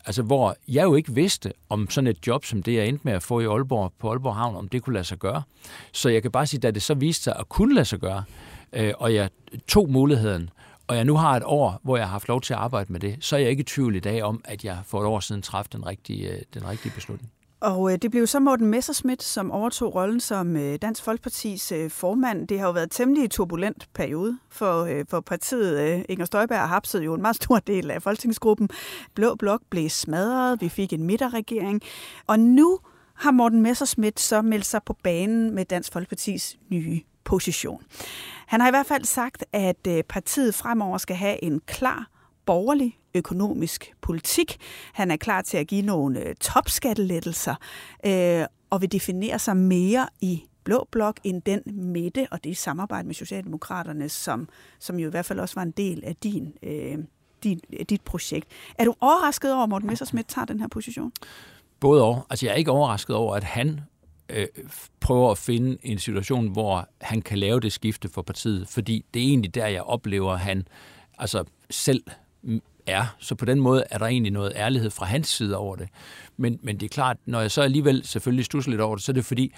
altså 0.05 0.23
hvor 0.23 0.55
jeg 0.67 0.83
jo 0.83 0.95
ikke 0.95 1.13
vidste, 1.13 1.53
om 1.69 1.89
sådan 1.89 2.07
et 2.07 2.27
job 2.27 2.45
som 2.45 2.63
det, 2.63 2.73
jeg 2.73 2.87
endte 2.87 3.01
med 3.03 3.13
at 3.13 3.23
få 3.23 3.39
i 3.39 3.45
Aalborg, 3.45 3.93
på 3.99 4.09
Aalborg 4.09 4.35
Havn, 4.35 4.55
om 4.55 4.69
det 4.69 4.83
kunne 4.83 4.93
lade 4.93 5.03
sig 5.03 5.17
gøre. 5.17 5.43
Så 5.91 6.09
jeg 6.09 6.21
kan 6.21 6.31
bare 6.31 6.47
sige, 6.47 6.59
da 6.59 6.71
det 6.71 6.81
så 6.81 6.93
viste 6.93 7.23
sig 7.23 7.35
at 7.39 7.49
kunne 7.49 7.75
lade 7.75 7.85
sig 7.85 7.99
gøre, 7.99 8.23
øh, 8.73 8.93
og 8.97 9.13
jeg 9.13 9.29
tog 9.67 9.89
muligheden, 9.89 10.49
og 10.87 10.95
jeg 10.95 11.05
nu 11.05 11.17
har 11.17 11.37
et 11.37 11.43
år, 11.45 11.79
hvor 11.83 11.97
jeg 11.97 12.05
har 12.05 12.11
haft 12.11 12.27
lov 12.27 12.41
til 12.41 12.53
at 12.53 12.59
arbejde 12.59 12.91
med 12.91 12.99
det, 12.99 13.17
så 13.19 13.35
er 13.35 13.39
jeg 13.39 13.49
ikke 13.49 13.61
i 13.61 13.63
tvivl 13.63 13.95
i 13.95 13.99
dag 13.99 14.23
om, 14.23 14.41
at 14.45 14.65
jeg 14.65 14.77
for 14.85 15.01
et 15.01 15.07
år 15.07 15.19
siden 15.19 15.41
træffede 15.41 15.77
den 15.77 15.87
rigtige, 15.87 16.29
øh, 16.29 16.41
den 16.53 16.67
rigtige 16.67 16.91
beslutning. 16.95 17.31
Og 17.61 17.91
øh, 17.91 17.97
det 18.01 18.11
blev 18.11 18.27
så 18.27 18.39
Morten 18.39 18.67
Messerschmidt, 18.67 19.23
som 19.23 19.51
overtog 19.51 19.95
rollen 19.95 20.19
som 20.19 20.57
øh, 20.57 20.75
Dansk 20.81 21.03
Folkepartis 21.03 21.71
øh, 21.71 21.89
formand. 21.89 22.47
Det 22.47 22.59
har 22.59 22.65
jo 22.65 22.71
været 22.71 22.83
en 22.83 22.89
temmelig 22.89 23.31
turbulent 23.31 23.89
periode 23.93 24.39
for, 24.49 24.83
øh, 24.83 25.05
for 25.09 25.19
partiet. 25.19 25.79
Øh, 25.79 26.05
Inger 26.09 26.25
Støjberg 26.25 26.69
hapsede 26.69 27.03
jo 27.03 27.13
en 27.13 27.21
meget 27.21 27.35
stor 27.35 27.59
del 27.59 27.91
af 27.91 28.01
folketingsgruppen. 28.01 28.69
Blå 29.15 29.35
Blok 29.35 29.61
blev 29.69 29.89
smadret, 29.89 30.61
vi 30.61 30.69
fik 30.69 30.93
en 30.93 31.03
midterregering. 31.03 31.81
Og 32.27 32.39
nu 32.39 32.79
har 33.15 33.31
Morten 33.31 33.61
Messerschmidt 33.61 34.19
så 34.19 34.41
meldt 34.41 34.65
sig 34.65 34.81
på 34.85 34.95
banen 35.03 35.55
med 35.55 35.65
Dansk 35.65 35.93
Folkepartis 35.93 36.57
nye 36.69 37.01
position. 37.23 37.83
Han 38.47 38.61
har 38.61 38.67
i 38.67 38.71
hvert 38.71 38.85
fald 38.85 39.03
sagt, 39.03 39.45
at 39.53 39.87
øh, 39.87 40.03
partiet 40.03 40.55
fremover 40.55 40.97
skal 40.97 41.15
have 41.15 41.43
en 41.43 41.61
klar 41.67 42.10
borgerlig 42.45 42.97
økonomisk 43.15 43.93
politik. 44.01 44.57
Han 44.93 45.11
er 45.11 45.17
klar 45.17 45.41
til 45.41 45.57
at 45.57 45.67
give 45.67 45.81
nogle 45.81 46.19
øh, 46.19 46.35
topskattelettelser 46.35 47.55
øh, 48.05 48.45
og 48.69 48.81
vil 48.81 48.91
definere 48.91 49.39
sig 49.39 49.57
mere 49.57 50.07
i 50.21 50.43
blå 50.63 50.87
blok 50.91 51.19
end 51.23 51.41
den 51.41 51.61
midte 51.65 52.27
og 52.31 52.43
det 52.43 52.57
samarbejde 52.57 53.07
med 53.07 53.15
Socialdemokraterne, 53.15 54.09
som, 54.09 54.49
som 54.79 54.99
jo 54.99 55.07
i 55.07 55.11
hvert 55.11 55.25
fald 55.25 55.39
også 55.39 55.55
var 55.55 55.61
en 55.61 55.71
del 55.71 56.03
af 56.05 56.15
din, 56.15 56.53
øh, 56.63 56.97
din, 57.43 57.59
øh, 57.73 57.85
dit 57.89 58.01
projekt. 58.01 58.47
Er 58.79 58.85
du 58.85 58.95
overrasket 59.01 59.53
over, 59.53 59.63
at 59.63 59.69
Morten 59.69 59.87
Messersmith 59.87 60.27
tager 60.27 60.45
den 60.45 60.59
her 60.59 60.67
position? 60.67 61.11
Både 61.79 62.03
og. 62.03 62.25
Altså 62.29 62.45
jeg 62.45 62.53
er 62.53 62.57
ikke 62.57 62.71
overrasket 62.71 63.15
over, 63.15 63.35
at 63.35 63.43
han 63.43 63.81
øh, 64.29 64.47
prøver 64.99 65.31
at 65.31 65.37
finde 65.37 65.77
en 65.81 65.99
situation, 65.99 66.47
hvor 66.47 66.89
han 67.01 67.21
kan 67.21 67.37
lave 67.37 67.59
det 67.59 67.71
skifte 67.71 68.09
for 68.09 68.21
partiet, 68.21 68.67
fordi 68.67 69.05
det 69.13 69.21
er 69.21 69.27
egentlig 69.27 69.55
der, 69.55 69.67
jeg 69.67 69.81
oplever, 69.81 70.31
at 70.31 70.39
han 70.39 70.67
altså 71.17 71.43
selv 71.69 72.03
er. 72.87 73.15
Så 73.19 73.35
på 73.35 73.45
den 73.45 73.59
måde 73.59 73.83
er 73.89 73.97
der 73.97 74.05
egentlig 74.05 74.31
noget 74.31 74.53
ærlighed 74.55 74.89
fra 74.89 75.05
hans 75.05 75.27
side 75.27 75.57
over 75.57 75.75
det. 75.75 75.89
Men, 76.37 76.59
men 76.63 76.79
det 76.79 76.85
er 76.85 76.89
klart, 76.89 77.17
når 77.25 77.41
jeg 77.41 77.51
så 77.51 77.61
alligevel 77.61 78.05
selvfølgelig 78.05 78.45
stusser 78.45 78.71
lidt 78.71 78.81
over 78.81 78.95
det, 78.95 79.03
så 79.03 79.11
er 79.11 79.13
det 79.13 79.25
fordi, 79.25 79.53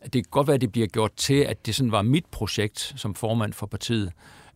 at 0.00 0.12
det 0.12 0.24
kan 0.24 0.30
godt 0.30 0.46
være, 0.46 0.54
at 0.54 0.60
det 0.60 0.72
bliver 0.72 0.86
gjort 0.86 1.12
til, 1.16 1.34
at 1.34 1.66
det 1.66 1.74
sådan 1.74 1.92
var 1.92 2.02
mit 2.02 2.26
projekt 2.26 2.94
som 2.96 3.14
formand 3.14 3.52
for 3.52 3.66
partiet. 3.66 4.12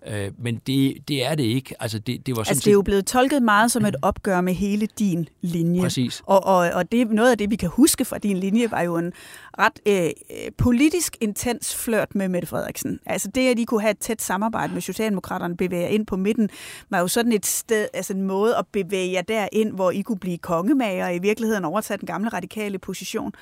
Øh, 0.06 0.30
men 0.38 0.56
det, 0.66 1.08
det 1.08 1.26
er 1.26 1.34
det 1.34 1.44
ikke. 1.44 1.74
Altså, 1.80 1.98
det, 1.98 2.26
det, 2.26 2.36
var 2.36 2.42
altså, 2.42 2.62
det 2.64 2.66
er 2.66 2.72
jo 2.72 2.82
blevet 2.82 3.06
tolket 3.06 3.42
meget 3.42 3.70
som 3.70 3.84
et 3.84 3.96
opgør 4.02 4.40
med 4.40 4.54
hele 4.54 4.86
din 4.86 5.28
linje. 5.40 5.82
Præcis. 5.82 6.22
Og, 6.26 6.44
og, 6.44 6.56
og 6.56 6.92
det, 6.92 7.10
noget 7.10 7.30
af 7.30 7.38
det, 7.38 7.50
vi 7.50 7.56
kan 7.56 7.68
huske 7.68 8.04
fra 8.04 8.18
din 8.18 8.36
linje, 8.36 8.70
var 8.70 8.80
jo 8.80 8.96
en 8.96 9.12
ret 9.58 9.80
øh, 9.86 10.10
politisk 10.58 11.16
intens 11.20 11.76
flørt 11.76 12.14
med 12.14 12.28
Mette 12.28 12.48
Frederiksen. 12.48 13.00
Altså 13.06 13.30
det, 13.34 13.50
at 13.50 13.56
de 13.56 13.66
kunne 13.66 13.80
have 13.80 13.90
et 13.90 13.98
tæt 13.98 14.22
samarbejde 14.22 14.72
med 14.72 14.82
Socialdemokraterne, 14.82 15.56
bevæge 15.56 15.90
ind 15.90 16.06
på 16.06 16.16
midten, 16.16 16.48
var 16.90 16.98
jo 16.98 17.08
sådan 17.08 17.32
et 17.32 17.46
sted, 17.46 17.88
altså 17.94 18.12
en 18.12 18.22
måde 18.22 18.56
at 18.56 18.66
bevæge 18.72 19.12
jer 19.12 19.22
derind, 19.22 19.72
hvor 19.72 19.90
I 19.90 20.00
kunne 20.00 20.18
blive 20.18 20.38
kongemager 20.38 21.06
og 21.06 21.14
i 21.14 21.18
virkeligheden 21.18 21.64
overtage 21.64 21.98
den 21.98 22.06
gamle 22.06 22.28
radikale 22.28 22.78
position. 22.78 23.32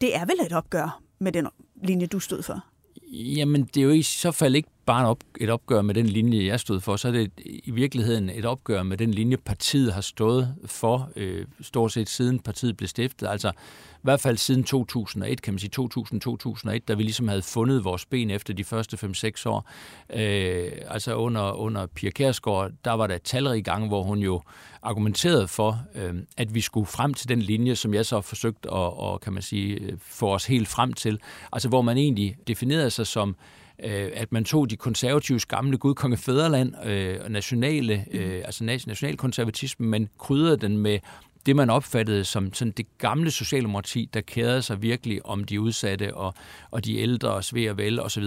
Det 0.00 0.16
er 0.16 0.24
vel 0.24 0.46
et 0.46 0.52
opgør 0.52 1.00
med 1.18 1.32
den 1.32 1.46
linje, 1.82 2.06
du 2.06 2.20
stod 2.20 2.42
for? 2.42 2.64
Jamen, 3.12 3.64
det 3.64 3.76
er 3.80 3.84
jo 3.84 3.90
i 3.90 4.02
så 4.02 4.30
fald 4.30 4.56
ikke 4.56 4.68
bare 4.86 5.06
op, 5.06 5.18
et 5.40 5.50
opgør 5.50 5.82
med 5.82 5.94
den 5.94 6.06
linje, 6.06 6.46
jeg 6.46 6.60
stod 6.60 6.80
for, 6.80 6.96
så 6.96 7.08
er 7.08 7.12
det 7.12 7.30
i 7.64 7.70
virkeligheden 7.70 8.30
et 8.30 8.44
opgør 8.44 8.82
med 8.82 8.96
den 8.96 9.10
linje, 9.10 9.36
partiet 9.36 9.92
har 9.92 10.00
stået 10.00 10.54
for, 10.64 11.10
øh, 11.16 11.46
stort 11.60 11.92
set 11.92 12.08
siden 12.08 12.38
partiet 12.38 12.76
blev 12.76 12.88
stiftet. 12.88 13.26
Altså 13.26 13.48
øh, 13.48 13.54
hvert 14.02 14.20
fald 14.20 14.36
siden 14.36 14.64
2001, 14.64 15.42
kan 15.42 15.54
man 15.54 15.58
sige 15.58 15.70
2000-2001, 15.80 16.78
da 16.88 16.94
vi 16.94 17.02
ligesom 17.02 17.28
havde 17.28 17.42
fundet 17.42 17.84
vores 17.84 18.06
ben 18.06 18.30
efter 18.30 18.54
de 18.54 18.64
første 18.64 18.96
5-6 18.96 19.48
år. 19.48 19.70
Øh, 20.12 20.72
altså 20.88 21.14
under, 21.14 21.52
under 21.52 21.86
Pia 21.86 22.10
Kærsgaard, 22.10 22.70
der 22.84 22.92
var 22.92 23.06
der 23.06 23.18
talrige 23.18 23.62
gange, 23.62 23.88
hvor 23.88 24.02
hun 24.02 24.18
jo 24.18 24.42
argumenterede 24.82 25.48
for, 25.48 25.82
øh, 25.94 26.14
at 26.36 26.54
vi 26.54 26.60
skulle 26.60 26.86
frem 26.86 27.14
til 27.14 27.28
den 27.28 27.42
linje, 27.42 27.76
som 27.76 27.94
jeg 27.94 28.06
så 28.06 28.16
har 28.16 28.20
forsøgt 28.20 28.66
at, 28.66 28.72
og, 28.72 29.20
kan 29.20 29.32
man 29.32 29.42
sige, 29.42 29.74
øh, 29.74 29.92
få 29.98 30.34
os 30.34 30.46
helt 30.46 30.68
frem 30.68 30.92
til. 30.92 31.20
Altså 31.52 31.68
hvor 31.68 31.82
man 31.82 31.96
egentlig 31.96 32.36
definerede 32.46 32.90
sig 32.90 33.06
som 33.06 33.36
øh, 33.84 34.10
at 34.14 34.32
man 34.32 34.44
tog 34.44 34.70
de 34.70 34.76
konservatives 34.76 35.46
gamle 35.46 35.78
gudkonge 35.78 36.16
fædreland, 36.16 36.86
øh, 36.86 37.28
nationale, 37.28 38.04
øh, 38.10 38.42
altså 38.44 38.64
nationalkonservatisme, 38.64 39.86
men 39.86 40.08
krydrede 40.18 40.56
den 40.56 40.78
med 40.78 40.98
det, 41.46 41.56
man 41.56 41.70
opfattede 41.70 42.24
som 42.24 42.54
sådan 42.54 42.72
det 42.72 42.98
gamle 42.98 43.30
socialdemokrati, 43.30 44.08
der 44.14 44.20
kærede 44.20 44.62
sig 44.62 44.82
virkelig 44.82 45.26
om 45.26 45.44
de 45.44 45.60
udsatte 45.60 46.16
og, 46.16 46.34
og 46.70 46.84
de 46.84 46.96
ældre 46.96 47.30
og 47.30 47.44
svær 47.44 47.70
og 47.70 47.78
vel 47.78 48.00
osv. 48.00 48.24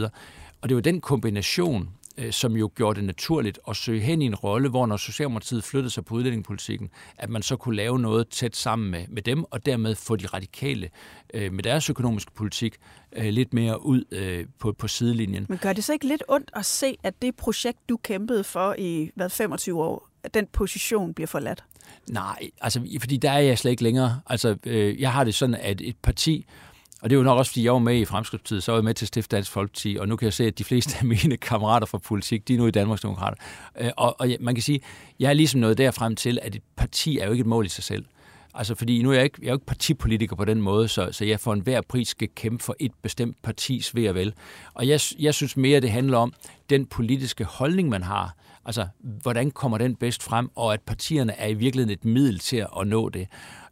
Og 0.61 0.69
det 0.69 0.75
var 0.75 0.81
den 0.81 1.01
kombination, 1.01 1.89
øh, 2.17 2.31
som 2.31 2.55
jo 2.55 2.71
gjorde 2.75 2.95
det 2.95 3.03
naturligt 3.03 3.59
at 3.69 3.75
søge 3.75 3.99
hen 4.01 4.21
i 4.21 4.25
en 4.25 4.35
rolle, 4.35 4.69
hvor 4.69 4.85
når 4.85 4.97
Socialdemokratiet 4.97 5.63
flyttede 5.63 5.89
sig 5.89 6.05
på 6.05 6.15
udlændingepolitikken, 6.15 6.89
at 7.17 7.29
man 7.29 7.41
så 7.41 7.55
kunne 7.55 7.75
lave 7.75 7.99
noget 7.99 8.27
tæt 8.27 8.55
sammen 8.55 8.91
med, 8.91 9.05
med 9.09 9.21
dem, 9.21 9.43
og 9.43 9.65
dermed 9.65 9.95
få 9.95 10.15
de 10.15 10.27
radikale 10.27 10.89
øh, 11.33 11.53
med 11.53 11.63
deres 11.63 11.89
økonomiske 11.89 12.31
politik 12.31 12.75
øh, 13.15 13.25
lidt 13.25 13.53
mere 13.53 13.85
ud 13.85 14.03
øh, 14.11 14.45
på, 14.59 14.71
på 14.71 14.87
sidelinjen. 14.87 15.45
Men 15.49 15.57
gør 15.57 15.73
det 15.73 15.83
så 15.83 15.93
ikke 15.93 16.07
lidt 16.07 16.23
ondt 16.27 16.51
at 16.53 16.65
se, 16.65 16.97
at 17.03 17.21
det 17.21 17.35
projekt, 17.35 17.89
du 17.89 17.97
kæmpede 17.97 18.43
for 18.43 18.75
i 18.77 19.11
hvad, 19.15 19.29
25 19.29 19.83
år, 19.83 20.12
den 20.33 20.47
position 20.53 21.13
bliver 21.13 21.27
forladt? 21.27 21.63
Nej, 22.09 22.49
altså, 22.61 22.81
fordi 22.99 23.17
der 23.17 23.31
er 23.31 23.39
jeg 23.39 23.57
slet 23.57 23.71
ikke 23.71 23.83
længere. 23.83 24.19
Altså, 24.27 24.55
øh, 24.65 25.01
jeg 25.01 25.11
har 25.11 25.23
det 25.23 25.35
sådan, 25.35 25.55
at 25.55 25.81
et 25.81 25.95
parti, 25.97 26.45
og 27.01 27.09
det 27.09 27.15
er 27.15 27.17
jo 27.17 27.23
nok 27.23 27.37
også, 27.37 27.51
fordi 27.51 27.63
jeg 27.63 27.73
var 27.73 27.79
med 27.79 27.97
i 27.97 28.05
Fremskridtstid, 28.05 28.61
så 28.61 28.71
var 28.71 28.79
jeg 28.79 28.83
med 28.83 28.93
til 28.93 29.05
at 29.05 29.07
stifte 29.07 29.35
Dansk 29.35 29.51
Folkeparti, 29.51 29.97
og 29.99 30.07
nu 30.07 30.15
kan 30.15 30.25
jeg 30.25 30.33
se, 30.33 30.45
at 30.45 30.57
de 30.57 30.63
fleste 30.63 30.97
af 30.99 31.05
mine 31.05 31.37
kammerater 31.37 31.85
fra 31.85 31.97
politik, 31.97 32.47
de 32.47 32.53
er 32.53 32.57
nu 32.57 32.67
i 32.67 32.71
Danmarks 32.71 33.01
Demokrater. 33.01 33.37
Øh, 33.79 33.91
og, 33.97 34.15
og 34.19 34.27
man 34.39 34.55
kan 34.55 34.61
sige, 34.61 34.81
jeg 35.19 35.29
er 35.29 35.33
ligesom 35.33 35.59
nået 35.59 35.77
derfrem 35.77 36.15
til, 36.15 36.39
at 36.41 36.55
et 36.55 36.61
parti 36.75 37.17
er 37.17 37.25
jo 37.25 37.31
ikke 37.31 37.41
et 37.41 37.47
mål 37.47 37.65
i 37.65 37.69
sig 37.69 37.83
selv. 37.83 38.05
Altså, 38.55 38.75
fordi 38.75 39.01
nu 39.01 39.09
er 39.09 39.13
jeg 39.13 39.23
ikke, 39.23 39.37
jeg 39.41 39.47
er 39.47 39.51
jo 39.51 39.55
ikke 39.55 39.65
partipolitiker 39.65 40.35
på 40.35 40.45
den 40.45 40.61
måde, 40.61 40.87
så, 40.87 41.09
så 41.11 41.25
jeg 41.25 41.39
for 41.39 41.53
enhver 41.53 41.81
pris 41.81 42.07
skal 42.07 42.29
kæmpe 42.35 42.63
for 42.63 42.75
et 42.79 42.91
bestemt 43.01 43.37
partis 43.41 43.95
ved 43.95 44.09
og 44.09 44.15
vel. 44.15 44.33
Og 44.73 44.87
jeg, 44.87 44.99
jeg 45.19 45.33
synes 45.33 45.57
mere, 45.57 45.79
det 45.79 45.91
handler 45.91 46.17
om 46.17 46.33
den 46.69 46.85
politiske 46.85 47.43
holdning, 47.43 47.89
man 47.89 48.03
har. 48.03 48.35
Altså, 48.65 48.87
hvordan 49.21 49.51
kommer 49.51 49.77
den 49.77 49.95
bedst 49.95 50.23
frem, 50.23 50.49
og 50.55 50.73
at 50.73 50.81
partierne 50.81 51.39
er 51.39 51.47
i 51.47 51.53
virkeligheden 51.53 51.99
et 51.99 52.05
middel 52.05 52.39
til 52.39 52.57
at 52.79 52.87
nå 52.87 53.09
det. 53.09 53.27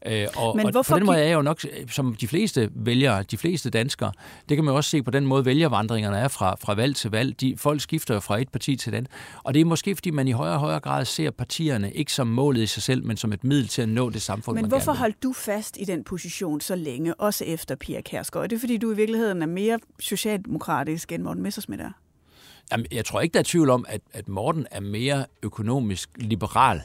Øh, 0.05 0.27
og, 0.37 0.55
Men 0.55 0.75
og 0.75 0.85
på 0.85 0.95
den 0.95 1.05
måde 1.05 1.17
er 1.17 1.23
jeg 1.23 1.33
jo 1.33 1.41
nok, 1.41 1.59
som 1.91 2.15
de 2.15 2.27
fleste 2.27 2.69
vælgere, 2.75 3.23
de 3.23 3.37
fleste 3.37 3.69
danskere, 3.69 4.11
det 4.49 4.57
kan 4.57 4.65
man 4.65 4.71
jo 4.71 4.75
også 4.75 4.89
se 4.89 5.03
på 5.03 5.11
den 5.11 5.25
måde, 5.25 5.45
vælgervandringerne 5.45 6.17
er 6.17 6.27
fra, 6.27 6.55
fra 6.59 6.73
valg 6.73 6.95
til 6.95 7.11
valg. 7.11 7.41
De, 7.41 7.57
folk 7.57 7.81
skifter 7.81 8.13
jo 8.13 8.19
fra 8.19 8.41
et 8.41 8.49
parti 8.49 8.75
til 8.75 8.93
den. 8.93 9.07
Og 9.43 9.53
det 9.53 9.59
er 9.59 9.65
måske, 9.65 9.95
fordi 9.95 10.11
man 10.11 10.27
i 10.27 10.31
højere 10.31 10.53
og 10.53 10.59
højere 10.59 10.79
grad 10.79 11.05
ser 11.05 11.31
partierne 11.31 11.91
ikke 11.91 12.13
som 12.13 12.27
målet 12.27 12.61
i 12.61 12.67
sig 12.67 12.83
selv, 12.83 13.05
men 13.05 13.17
som 13.17 13.33
et 13.33 13.43
middel 13.43 13.67
til 13.67 13.81
at 13.81 13.89
nå 13.89 14.09
det 14.09 14.21
samfund, 14.21 14.55
Men 14.55 14.63
man 14.63 14.69
hvorfor 14.69 14.85
gerne 14.85 14.95
vil. 14.95 14.99
holdt 14.99 15.23
du 15.23 15.33
fast 15.33 15.77
i 15.79 15.83
den 15.83 16.03
position 16.03 16.61
så 16.61 16.75
længe, 16.75 17.13
også 17.15 17.45
efter 17.45 17.75
Pia 17.75 18.01
Kærsgaard? 18.01 18.43
Er 18.43 18.47
det 18.47 18.59
fordi, 18.59 18.77
du 18.77 18.91
i 18.91 18.95
virkeligheden 18.95 19.41
er 19.41 19.45
mere 19.45 19.79
socialdemokratisk 19.99 21.11
end 21.11 21.23
Morten 21.23 21.43
Messersmith 21.43 21.83
er? 21.83 21.91
Jamen, 22.71 22.85
jeg 22.91 23.05
tror 23.05 23.21
ikke, 23.21 23.33
der 23.33 23.39
er 23.39 23.43
tvivl 23.43 23.69
om, 23.69 23.85
at, 23.87 24.01
at 24.13 24.27
Morten 24.29 24.67
er 24.71 24.79
mere 24.79 25.25
økonomisk 25.43 26.09
liberal, 26.15 26.81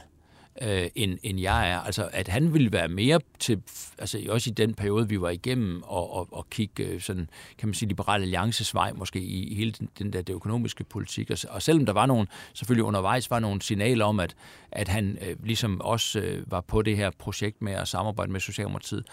øh, 0.61 0.89
end, 0.95 1.17
end 1.23 1.39
jeg 1.39 1.71
er. 1.71 1.79
Altså, 1.79 2.09
at 2.13 2.27
han 2.27 2.53
ville 2.53 2.71
være 2.71 2.87
mere 2.87 3.19
til, 3.39 3.61
altså 3.97 4.19
også 4.29 4.49
i 4.49 4.53
den 4.53 4.73
periode, 4.73 5.09
vi 5.09 5.21
var 5.21 5.29
igennem, 5.29 5.83
og, 5.83 6.13
og, 6.13 6.27
og 6.31 6.49
kigge 6.49 6.83
øh, 6.83 7.01
sådan, 7.01 7.29
kan 7.57 7.67
man 7.67 7.73
sige, 7.73 7.89
liberal 7.89 8.21
alliances 8.21 8.73
vej, 8.73 8.93
måske 8.93 9.19
i, 9.19 9.43
i 9.47 9.55
hele 9.55 9.71
den, 9.71 9.89
den 9.99 10.13
der 10.13 10.21
det 10.21 10.33
økonomiske 10.33 10.83
politik. 10.83 11.31
Og, 11.31 11.37
og 11.49 11.61
selvom 11.61 11.85
der 11.85 11.93
var 11.93 12.05
nogle, 12.05 12.27
selvfølgelig 12.53 12.83
undervejs 12.83 13.31
var 13.31 13.39
nogle 13.39 13.61
signaler 13.61 14.05
om, 14.05 14.19
at, 14.19 14.35
at 14.71 14.87
han 14.87 15.17
øh, 15.27 15.35
ligesom 15.43 15.81
også 15.81 16.19
øh, 16.19 16.51
var 16.51 16.61
på 16.61 16.81
det 16.81 16.97
her 16.97 17.11
projekt 17.19 17.61
med 17.61 17.73
at 17.73 17.87
samarbejde 17.87 18.31
med 18.31 18.39
Socialdemokratiet, 18.39 19.03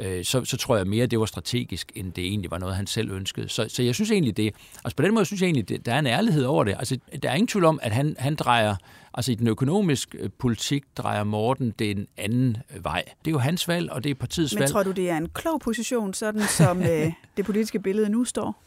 øh, 0.00 0.24
så, 0.24 0.44
så 0.44 0.56
tror 0.56 0.76
jeg 0.76 0.86
mere, 0.86 1.06
det 1.06 1.18
var 1.18 1.24
strategisk, 1.24 1.92
end 1.94 2.12
det 2.12 2.24
egentlig 2.24 2.50
var 2.50 2.58
noget, 2.58 2.76
han 2.76 2.86
selv 2.86 3.10
ønskede. 3.10 3.48
Så, 3.48 3.66
så 3.68 3.82
jeg 3.82 3.94
synes 3.94 4.10
egentlig 4.10 4.36
det, 4.36 4.54
altså 4.84 4.96
på 4.96 5.02
den 5.02 5.14
måde 5.14 5.24
synes 5.24 5.40
jeg 5.42 5.46
egentlig, 5.46 5.68
det, 5.68 5.86
der 5.86 5.94
er 5.94 5.98
en 5.98 6.06
ærlighed 6.06 6.44
over 6.44 6.64
det. 6.64 6.74
Altså, 6.78 6.98
der 7.22 7.30
er 7.30 7.34
ingen 7.34 7.46
tvivl 7.46 7.64
om, 7.64 7.78
at 7.82 7.92
han, 7.92 8.16
han 8.18 8.34
drejer, 8.34 8.76
altså 9.14 9.32
i 9.32 9.34
den 9.34 9.46
økonomiske 9.46 10.18
øh, 10.18 10.30
politik, 10.38 10.84
drejer 10.96 11.24
Morten 11.24 11.74
den 11.78 12.06
anden 12.16 12.56
øh, 12.76 12.84
vej. 12.84 13.04
Det 13.24 13.26
er 13.26 13.30
jo 13.30 13.38
hans 13.38 13.68
valg, 13.68 13.90
og 13.90 14.04
det 14.04 14.10
er 14.10 14.14
partiets 14.14 14.54
Men 14.54 14.60
valg. 14.60 14.72
tror 14.72 14.82
du, 14.82 14.90
det 14.90 15.10
er 15.10 15.16
en 15.16 15.28
klog 15.28 15.60
position, 15.60 16.14
sådan 16.14 16.42
som 16.42 16.82
øh, 16.90 17.12
det 17.36 17.44
politiske 17.44 17.78
billede 17.80 18.08
nu 18.08 18.24
står? 18.24 18.62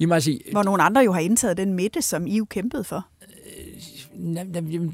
Jamen, 0.00 0.12
altså, 0.12 0.38
Hvor 0.52 0.62
nogle 0.62 0.82
andre 0.82 1.00
jo 1.00 1.12
har 1.12 1.20
indtaget 1.20 1.56
den 1.56 1.72
midte, 1.74 2.02
som 2.02 2.26
I 2.26 2.36
jo 2.36 2.44
kæmpede 2.44 2.84
for. 2.84 3.06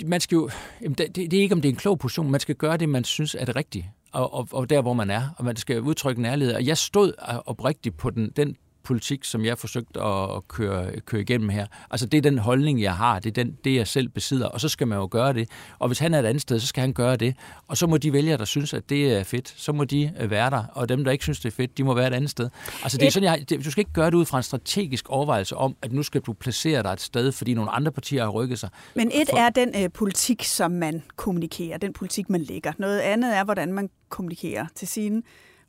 man 0.07 0.21
skal 0.21 0.37
jo, 0.37 0.51
det 0.97 1.35
er 1.35 1.41
ikke, 1.41 1.55
om 1.55 1.61
det 1.61 1.69
er 1.69 1.73
en 1.73 1.79
klog 1.79 1.99
position. 1.99 2.31
Man 2.31 2.41
skal 2.41 2.55
gøre 2.55 2.77
det, 2.77 2.89
man 2.89 3.05
synes 3.05 3.37
er 3.39 3.45
det 3.45 3.57
rigtige. 3.57 3.93
Og, 4.15 4.35
og, 4.35 4.49
og 4.53 4.71
der, 4.71 4.83
hvor 4.83 4.93
man 4.93 5.11
er. 5.11 5.23
Og 5.37 5.45
man 5.45 5.57
skal 5.57 5.81
udtrykke 5.81 6.23
nærlighed. 6.23 6.35
ærlighed. 6.35 6.55
Og 6.55 6.67
jeg 6.67 6.79
stod 6.79 7.13
oprigtigt 7.47 7.97
på 7.97 8.11
den, 8.11 8.31
den 8.37 8.57
politik, 8.85 9.25
som 9.25 9.45
jeg 9.45 9.59
forsøgte 9.59 10.01
at, 10.01 10.49
køre, 10.49 11.01
køre 11.01 11.21
igennem 11.21 11.49
her. 11.49 11.67
Altså 11.91 12.07
det 12.07 12.19
er 12.19 12.23
den 12.23 12.39
holdning, 12.39 12.83
jeg 12.83 12.97
har, 12.97 13.19
det 13.19 13.39
er 13.39 13.45
den, 13.45 13.57
det, 13.65 13.75
jeg 13.75 13.87
selv 13.87 14.09
besidder, 14.09 14.47
og 14.47 14.61
så 14.61 14.69
skal 14.69 14.89
man 14.89 14.99
jo 14.99 15.09
gøre 15.11 15.33
det. 15.33 15.49
Og 15.79 15.89
hvis 15.89 15.99
han 15.99 16.15
er 16.15 16.19
et 16.19 16.27
andet 16.27 16.41
sted, 16.43 16.61
så 16.61 16.67
skal 16.67 16.81
han 16.81 16.93
gøre 16.93 17.17
det. 17.17 17.37
Og 17.69 17.77
så 17.77 17.87
må 17.87 17.97
de 17.97 18.13
vælgere, 18.13 18.37
der 18.39 18.45
synes, 18.45 18.75
at 18.75 18.91
det 18.91 19.13
er 19.13 19.25
fedt, 19.25 19.55
så 19.57 19.73
må 19.73 19.85
de 19.85 20.13
øh, 20.21 20.31
være 20.31 20.51
der, 20.51 20.65
og 20.73 20.89
dem, 20.89 21.05
der 21.05 21.13
ikke 21.13 21.25
synes, 21.25 21.41
det 21.41 21.49
er 21.51 21.55
fedt, 21.55 21.79
de 21.79 21.85
må 21.85 21.95
være 21.95 22.07
et 22.09 22.15
andet 22.15 22.31
sted. 22.31 22.51
Altså 22.83 22.99
det 22.99 23.07
er 23.07 23.11
sådan, 23.11 23.29
jeg, 23.29 23.51
det, 23.51 23.65
du 23.65 23.71
skal 23.71 23.81
ikke 23.81 23.93
gøre 23.93 24.07
det 24.07 24.15
ud 24.15 24.25
fra 24.25 24.37
en 24.37 24.43
strategisk 24.43 25.09
overvejelse 25.09 25.57
om, 25.57 25.77
at 25.83 25.93
nu 25.93 26.03
skal 26.03 26.21
du 26.21 26.33
placere 26.33 26.83
dig 26.83 26.91
et 26.93 27.01
sted, 27.01 27.33
fordi 27.33 27.55
nogle 27.55 27.71
andre 27.71 27.93
partier 27.93 28.23
har 28.23 28.31
rykket 28.31 28.59
sig. 28.59 28.69
Men 28.95 29.11
et 29.15 29.29
For- 29.31 29.37
er 29.37 29.51
den 29.51 29.73
øh, 29.83 29.91
politik, 29.91 30.45
som 30.45 30.71
man 30.71 31.03
kommunikerer, 31.17 31.79
den 31.79 31.93
politik, 31.93 32.31
man 32.31 32.41
lægger. 32.41 32.73
Noget 32.79 33.01
andet 33.01 33.37
er, 33.37 33.45
hvordan 33.45 33.73
man 33.73 33.91
kommunikerer 34.09 34.67
til 34.75 34.89
sine 34.89 35.23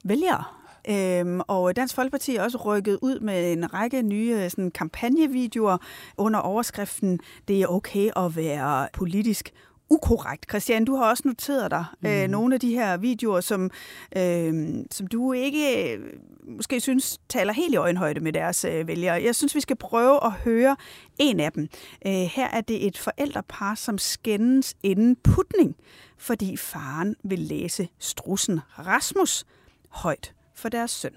vælgere. 0.06 0.44
Øhm, 0.90 1.42
og 1.48 1.76
Dansk 1.76 1.96
Folkeparti 1.96 2.36
er 2.36 2.44
også 2.44 2.58
rykket 2.58 3.00
ud 3.02 3.20
med 3.20 3.54
en 3.54 3.74
række 3.74 4.02
nye 4.02 4.36
øh, 4.44 4.50
sådan, 4.50 4.72
kampagnevideoer 4.72 5.78
under 6.18 6.40
overskriften 6.40 7.20
Det 7.48 7.62
er 7.62 7.68
okay 7.68 8.10
at 8.16 8.36
være 8.36 8.88
politisk 8.94 9.52
ukorrekt. 9.90 10.46
Christian, 10.50 10.86
du 10.86 10.96
har 10.96 11.10
også 11.10 11.24
noteret 11.26 11.72
dig 11.72 11.86
mm. 12.02 12.10
øh, 12.10 12.28
nogle 12.28 12.54
af 12.54 12.60
de 12.60 12.70
her 12.70 12.98
videoer, 12.98 13.42
som, 13.42 13.72
øh, 14.18 14.54
som 14.92 15.08
du 15.08 15.34
ikke 15.34 15.94
øh, 15.94 16.00
måske 16.48 16.80
synes 16.80 17.20
taler 17.30 17.54
helt 17.54 17.74
i 17.74 17.78
øjenhøjde 17.78 18.20
med 18.20 18.34
deres 18.34 18.66
øh, 18.66 18.88
vælgere. 18.88 19.24
Jeg 19.24 19.36
synes, 19.36 19.56
vi 19.56 19.62
skal 19.62 19.76
prøve 19.76 20.26
at 20.26 20.32
høre 20.32 20.76
en 21.20 21.40
af 21.40 21.52
dem. 21.52 21.68
Øh, 22.08 22.14
her 22.14 22.48
er 22.48 22.62
det 22.62 22.88
et 22.88 22.98
forældrepar, 22.98 23.76
som 23.76 23.98
skændes 23.98 24.76
inden 24.84 25.16
putning, 25.24 25.76
fordi 26.18 26.58
faren 26.58 27.16
vil 27.24 27.40
læse 27.40 27.88
strussen 28.00 28.60
Rasmus 28.80 29.46
højt 29.90 30.35
for 30.56 30.70
deres 30.70 30.92
søn. 30.92 31.12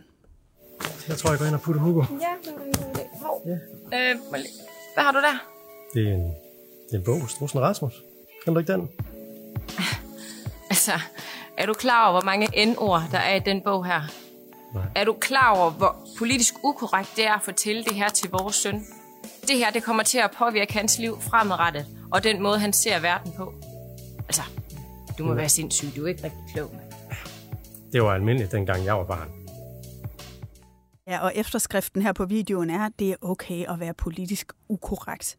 Jeg 1.08 1.18
tror, 1.18 1.30
jeg 1.30 1.38
går 1.38 1.46
ind 1.46 1.54
og 1.54 1.60
putter 1.60 1.80
Hugo. 1.80 2.04
Ja, 2.10 2.16
det 2.44 2.52
var 2.58 2.64
en 2.64 2.72
god 2.72 2.96
idé. 2.96 3.24
Hov. 3.26 3.42
Øh, 3.94 4.16
hvad 4.94 5.04
har 5.04 5.12
du 5.12 5.18
der? 5.18 5.38
Det 5.94 6.08
er 6.08 6.14
en, 6.14 6.20
det 6.22 6.94
er 6.94 6.98
en 6.98 7.04
bog, 7.04 7.30
Strussen 7.30 7.60
Rasmus. 7.60 7.92
Kan 8.44 8.52
du 8.54 8.58
ikke 8.60 8.72
den? 8.72 8.88
Altså, 10.70 10.92
er 11.56 11.66
du 11.66 11.72
klar 11.72 12.02
over, 12.08 12.12
hvor 12.20 12.24
mange 12.24 12.66
N-ord, 12.66 13.02
der 13.12 13.18
er 13.18 13.34
i 13.34 13.38
den 13.38 13.60
bog 13.62 13.86
her? 13.86 14.00
Nej. 14.74 14.84
Er 14.94 15.04
du 15.04 15.12
klar 15.12 15.56
over, 15.56 15.70
hvor 15.70 15.96
politisk 16.18 16.54
ukorrekt 16.64 17.12
det 17.16 17.26
er 17.26 17.32
at 17.34 17.42
fortælle 17.42 17.84
det 17.84 17.94
her 17.94 18.08
til 18.08 18.30
vores 18.30 18.56
søn? 18.56 18.86
Det 19.48 19.56
her, 19.58 19.70
det 19.70 19.82
kommer 19.82 20.02
til 20.02 20.18
at 20.18 20.30
påvirke 20.38 20.72
hans 20.72 20.98
liv 20.98 21.20
fremadrettet, 21.20 21.86
og 22.12 22.24
den 22.24 22.42
måde, 22.42 22.58
han 22.58 22.72
ser 22.72 23.00
verden 23.00 23.32
på. 23.36 23.54
Altså, 24.28 24.42
du 25.18 25.24
må 25.24 25.34
være 25.34 25.48
sindssyg, 25.48 25.88
du 25.96 26.04
er 26.04 26.08
ikke 26.08 26.24
rigtig 26.24 26.40
klog. 26.54 26.70
mand. 26.74 26.87
Det 27.92 28.02
var 28.02 28.14
almindeligt, 28.14 28.52
dengang 28.52 28.84
jeg 28.84 28.94
var 28.94 29.04
barn. 29.04 29.28
Ja, 31.06 31.18
og 31.24 31.32
efterskriften 31.34 32.02
her 32.02 32.12
på 32.12 32.24
videoen 32.24 32.70
er, 32.70 32.86
at 32.86 32.92
det 32.98 33.10
er 33.10 33.16
okay 33.22 33.64
at 33.68 33.80
være 33.80 33.94
politisk 33.94 34.52
ukorrekt. 34.68 35.36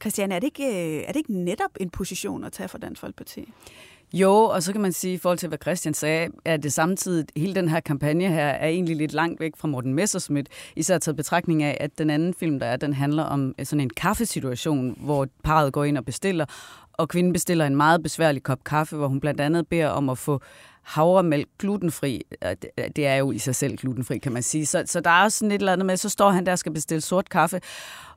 Christian, 0.00 0.32
er 0.32 0.38
det 0.38 0.44
ikke, 0.44 0.66
øh, 0.66 1.02
er 1.02 1.06
det 1.06 1.16
ikke 1.16 1.32
netop 1.32 1.70
en 1.80 1.90
position 1.90 2.44
at 2.44 2.52
tage 2.52 2.68
for 2.68 2.78
Dansk 2.78 3.00
Folkeparti? 3.00 3.52
Jo, 4.12 4.32
og 4.32 4.62
så 4.62 4.72
kan 4.72 4.80
man 4.80 4.92
sige, 4.92 5.14
i 5.14 5.18
forhold 5.18 5.38
til, 5.38 5.48
hvad 5.48 5.58
Christian 5.62 5.94
sagde, 5.94 6.28
at 6.44 6.62
det 6.62 6.72
samtidig, 6.72 7.26
hele 7.36 7.54
den 7.54 7.68
her 7.68 7.80
kampagne 7.80 8.28
her, 8.28 8.46
er 8.46 8.68
egentlig 8.68 8.96
lidt 8.96 9.12
langt 9.12 9.40
væk 9.40 9.52
fra 9.56 9.68
Morten 9.68 9.94
Messerschmidt, 9.94 10.48
især 10.76 10.98
taget 10.98 11.16
betragtning 11.16 11.62
af, 11.62 11.76
at 11.80 11.98
den 11.98 12.10
anden 12.10 12.34
film, 12.34 12.58
der 12.58 12.66
er, 12.66 12.76
den 12.76 12.92
handler 12.92 13.22
om 13.22 13.54
øh, 13.58 13.66
sådan 13.66 13.80
en 13.80 13.90
kaffesituation, 13.90 14.96
hvor 15.00 15.26
parret 15.44 15.72
går 15.72 15.84
ind 15.84 15.98
og 15.98 16.04
bestiller, 16.04 16.44
og 16.92 17.08
kvinden 17.08 17.32
bestiller 17.32 17.66
en 17.66 17.76
meget 17.76 18.02
besværlig 18.02 18.42
kop 18.42 18.64
kaffe, 18.64 18.96
hvor 18.96 19.08
hun 19.08 19.20
blandt 19.20 19.40
andet 19.40 19.68
beder 19.68 19.88
om 19.88 20.08
at 20.08 20.18
få 20.18 20.40
havremælk 20.82 21.48
glutenfri. 21.58 22.22
Øh, 22.44 22.50
det- 22.50 22.70
øh, 22.78 22.84
Det 22.96 23.06
er 23.06 23.14
jo 23.14 23.32
i 23.32 23.38
sig 23.38 23.54
selv 23.56 23.76
glutenfri, 23.76 24.18
kan 24.18 24.32
man 24.32 24.42
sige. 24.42 24.66
Så, 24.66 24.82
så 24.86 25.00
der 25.00 25.10
er 25.10 25.22
også 25.22 25.38
sådan 25.38 25.50
et 25.52 25.58
eller 25.58 25.72
andet 25.72 25.86
med, 25.86 25.96
så 25.96 26.08
står 26.08 26.30
han 26.30 26.46
der 26.46 26.52
og 26.52 26.58
skal 26.58 26.72
bestille 26.72 27.00
sort 27.00 27.28
kaffe, 27.28 27.60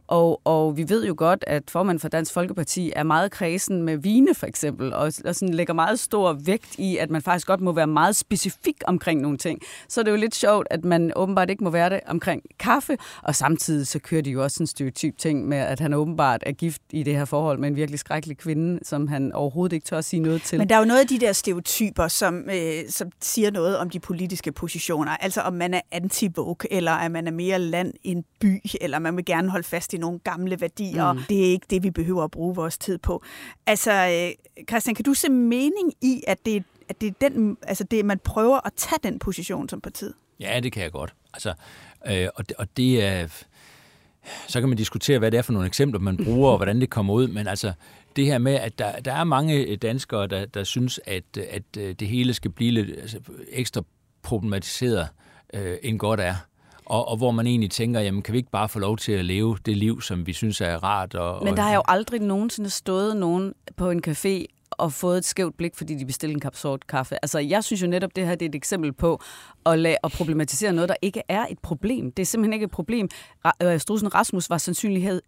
og, 0.07 0.41
og 0.43 0.77
vi 0.77 0.89
ved 0.89 1.05
jo 1.05 1.15
godt, 1.17 1.43
at 1.47 1.63
formanden 1.69 1.99
for 1.99 2.07
Dansk 2.07 2.33
Folkeparti 2.33 2.91
er 2.95 3.03
meget 3.03 3.31
kredsen 3.31 3.83
med 3.83 3.97
vine, 3.97 4.35
for 4.35 4.47
eksempel, 4.47 4.93
og, 4.93 5.13
og 5.25 5.35
sådan 5.35 5.53
lægger 5.53 5.73
meget 5.73 5.99
stor 5.99 6.33
vægt 6.33 6.75
i, 6.77 6.97
at 6.97 7.09
man 7.09 7.21
faktisk 7.21 7.47
godt 7.47 7.61
må 7.61 7.71
være 7.71 7.87
meget 7.87 8.15
specifik 8.15 8.75
omkring 8.87 9.21
nogle 9.21 9.37
ting. 9.37 9.59
Så 9.89 9.99
er 9.99 10.03
det 10.03 10.11
jo 10.11 10.15
lidt 10.15 10.35
sjovt, 10.35 10.67
at 10.71 10.85
man 10.85 11.11
åbenbart 11.15 11.49
ikke 11.49 11.63
må 11.63 11.69
være 11.69 11.89
det 11.89 11.99
omkring 12.07 12.41
kaffe, 12.59 12.97
og 13.23 13.35
samtidig 13.35 13.87
så 13.87 13.99
kører 13.99 14.21
de 14.21 14.29
jo 14.29 14.43
også 14.43 14.63
en 14.63 14.67
stereotyp 14.67 15.17
ting 15.17 15.47
med, 15.47 15.57
at 15.57 15.79
han 15.79 15.93
åbenbart 15.93 16.43
er 16.45 16.51
gift 16.51 16.81
i 16.91 17.03
det 17.03 17.15
her 17.15 17.25
forhold 17.25 17.59
med 17.59 17.69
en 17.69 17.75
virkelig 17.75 17.99
skrækkelig 17.99 18.37
kvinde, 18.37 18.79
som 18.83 19.07
han 19.07 19.33
overhovedet 19.33 19.73
ikke 19.73 19.85
tør 19.85 19.97
at 19.97 20.05
sige 20.05 20.19
noget 20.19 20.41
til. 20.41 20.57
Men 20.57 20.69
der 20.69 20.75
er 20.75 20.79
jo 20.79 20.85
noget 20.85 21.01
af 21.01 21.07
de 21.07 21.19
der 21.19 21.33
stereotyper, 21.33 22.07
som, 22.07 22.49
øh, 22.49 22.89
som 22.89 23.09
siger 23.21 23.51
noget 23.51 23.77
om 23.77 23.89
de 23.89 23.99
politiske 23.99 24.51
positioner. 24.51 25.11
Altså 25.11 25.41
om 25.41 25.53
man 25.53 25.73
er 25.73 25.81
anti 25.91 26.29
eller 26.71 26.91
at 26.91 27.11
man 27.11 27.27
er 27.27 27.31
mere 27.31 27.59
land 27.59 27.93
end 28.03 28.23
by, 28.39 28.61
eller 28.81 28.99
man 28.99 29.17
vil 29.17 29.25
gerne 29.25 29.49
holde 29.49 29.67
fast 29.67 29.93
i 29.95 29.97
nogle 29.97 30.19
gamle 30.19 30.61
værdier. 30.61 31.13
Mm. 31.13 31.19
Det 31.29 31.45
er 31.45 31.51
ikke 31.51 31.65
det, 31.69 31.83
vi 31.83 31.91
behøver 31.91 32.23
at 32.23 32.31
bruge 32.31 32.55
vores 32.55 32.77
tid 32.77 32.97
på. 32.97 33.23
Altså, 33.67 33.91
øh, 33.91 34.65
Christian, 34.69 34.95
kan 34.95 35.05
du 35.05 35.13
se 35.13 35.29
mening 35.29 35.93
i, 36.01 36.21
at 36.27 36.45
det, 36.45 36.63
at 36.89 37.01
det 37.01 37.07
er 37.07 37.29
den, 37.29 37.57
altså 37.61 37.83
det, 37.83 38.05
man 38.05 38.19
prøver 38.19 38.67
at 38.67 38.73
tage 38.75 38.99
den 39.03 39.19
position 39.19 39.69
som 39.69 39.81
partiet? 39.81 40.13
Ja, 40.39 40.59
det 40.59 40.71
kan 40.71 40.83
jeg 40.83 40.91
godt. 40.91 41.13
Altså, 41.33 41.53
øh, 42.07 42.27
og, 42.35 42.49
det, 42.49 42.57
og 42.57 42.77
det 42.77 43.03
er... 43.03 43.27
Så 44.47 44.59
kan 44.59 44.69
man 44.69 44.77
diskutere, 44.77 45.19
hvad 45.19 45.31
det 45.31 45.37
er 45.37 45.41
for 45.41 45.53
nogle 45.53 45.67
eksempler, 45.67 45.99
man 45.99 46.17
bruger, 46.25 46.51
og 46.51 46.57
hvordan 46.57 46.81
det 46.81 46.89
kommer 46.89 47.13
ud, 47.13 47.27
men 47.27 47.47
altså, 47.47 47.73
det 48.15 48.25
her 48.25 48.37
med, 48.37 48.53
at 48.53 48.79
der, 48.79 48.99
der 48.99 49.13
er 49.13 49.23
mange 49.23 49.75
danskere, 49.75 50.27
der, 50.27 50.45
der 50.45 50.63
synes, 50.63 50.99
at, 51.05 51.37
at 51.37 51.63
øh, 51.77 51.95
det 51.99 52.07
hele 52.07 52.33
skal 52.33 52.51
blive 52.51 52.71
lidt 52.71 52.99
altså, 52.99 53.19
ekstra 53.49 53.81
problematiseret, 54.21 55.07
øh, 55.53 55.77
end 55.81 55.99
godt 55.99 56.19
er. 56.19 56.35
Og, 56.85 57.07
og 57.07 57.17
hvor 57.17 57.31
man 57.31 57.47
egentlig 57.47 57.71
tænker, 57.71 57.99
jamen 57.99 58.21
kan 58.21 58.31
vi 58.31 58.37
ikke 58.37 58.51
bare 58.51 58.69
få 58.69 58.79
lov 58.79 58.97
til 58.97 59.11
at 59.11 59.25
leve 59.25 59.57
det 59.65 59.77
liv, 59.77 60.01
som 60.01 60.27
vi 60.27 60.33
synes 60.33 60.61
er 60.61 60.83
rart? 60.83 61.15
Og, 61.15 61.43
Men 61.43 61.51
og, 61.51 61.57
der 61.57 61.63
har 61.63 61.75
jo 61.75 61.81
aldrig 61.87 62.21
nogensinde 62.21 62.69
stået 62.69 63.17
nogen 63.17 63.53
på 63.77 63.89
en 63.89 64.01
café 64.07 64.45
og 64.77 64.93
fået 64.93 65.17
et 65.17 65.25
skævt 65.25 65.57
blik, 65.57 65.75
fordi 65.75 65.95
de 65.95 66.05
bestilte 66.05 66.33
en 66.33 66.39
kap 66.39 66.55
sort 66.55 66.87
kaffe. 66.87 67.15
Altså, 67.21 67.39
jeg 67.39 67.63
synes 67.63 67.81
jo 67.81 67.87
netop, 67.87 68.15
det 68.15 68.27
her 68.27 68.35
det 68.35 68.45
er 68.45 68.49
et 68.49 68.55
eksempel 68.55 68.93
på 68.93 69.21
at, 69.65 69.79
lade, 69.79 69.97
at 70.03 70.11
problematisere 70.11 70.73
noget, 70.73 70.89
der 70.89 70.95
ikke 71.01 71.21
er 71.29 71.45
et 71.49 71.59
problem. 71.59 72.11
Det 72.11 72.23
er 72.23 72.25
simpelthen 72.25 72.53
ikke 72.53 72.63
et 72.63 72.71
problem. 72.71 73.09
Øh, 73.63 73.79
Strusen 73.79 74.15
Rasmus 74.15 74.49
var 74.49 74.55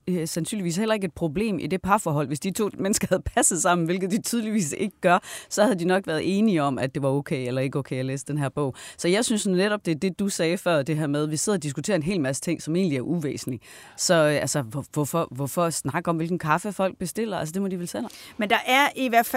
øh, 0.08 0.28
sandsynligvis 0.28 0.78
heller 0.78 0.96
ikke 0.96 1.06
et 1.06 1.14
problem 1.14 1.60
i 1.60 1.68
det 1.68 1.82
parforhold. 1.82 2.28
Hvis 2.28 2.40
de 2.40 2.52
to 2.52 2.70
mennesker 2.78 3.08
havde 3.10 3.22
passet 3.36 3.62
sammen, 3.62 3.86
hvilket 3.86 4.12
de 4.12 4.22
tydeligvis 4.22 4.76
ikke 4.78 5.02
gør, 5.02 5.20
så 5.50 5.64
havde 5.64 5.80
de 5.80 5.86
nok 5.86 6.08
været 6.08 6.38
enige 6.38 6.64
om, 6.64 6.80
at 6.80 6.96
det 6.96 7.04
var 7.04 7.10
okay 7.10 7.48
eller 7.48 7.62
ikke 7.62 7.80
okay 7.80 8.00
at 8.00 8.06
læse 8.06 8.26
den 8.26 8.38
her 8.38 8.50
bog. 8.50 8.76
Så 8.98 9.08
jeg 9.08 9.26
synes 9.26 9.48
netop, 9.48 9.86
det 9.86 9.92
er 9.92 10.00
det, 10.00 10.20
du 10.20 10.30
sagde 10.30 10.58
før, 10.58 10.82
det 10.82 10.98
her 10.98 11.08
med, 11.08 11.24
at 11.24 11.32
vi 11.32 11.38
sidder 11.38 11.58
og 11.58 11.64
diskuterer 11.64 11.96
en 11.96 12.04
hel 12.04 12.22
masse 12.22 12.42
ting, 12.42 12.62
som 12.62 12.76
egentlig 12.76 12.98
er 12.98 13.02
uvæsentlige. 13.02 13.62
Så 13.98 14.14
øh, 14.14 14.36
altså, 14.36 14.62
hvorfor, 14.94 15.28
hvorfor 15.32 15.70
snakke 15.70 16.10
om, 16.10 16.16
hvilken 16.16 16.40
kaffe 16.40 16.72
folk 16.72 16.98
bestiller? 16.98 17.38
Altså, 17.38 17.54
det 17.54 17.62
må 17.62 17.68
de 17.68 17.80
vel 17.80 17.88
selv 17.88 18.06
Men 18.38 18.50
der 18.50 18.60
er 18.66 18.88
i 18.96 19.08
hvert 19.10 19.26
fald 19.26 19.37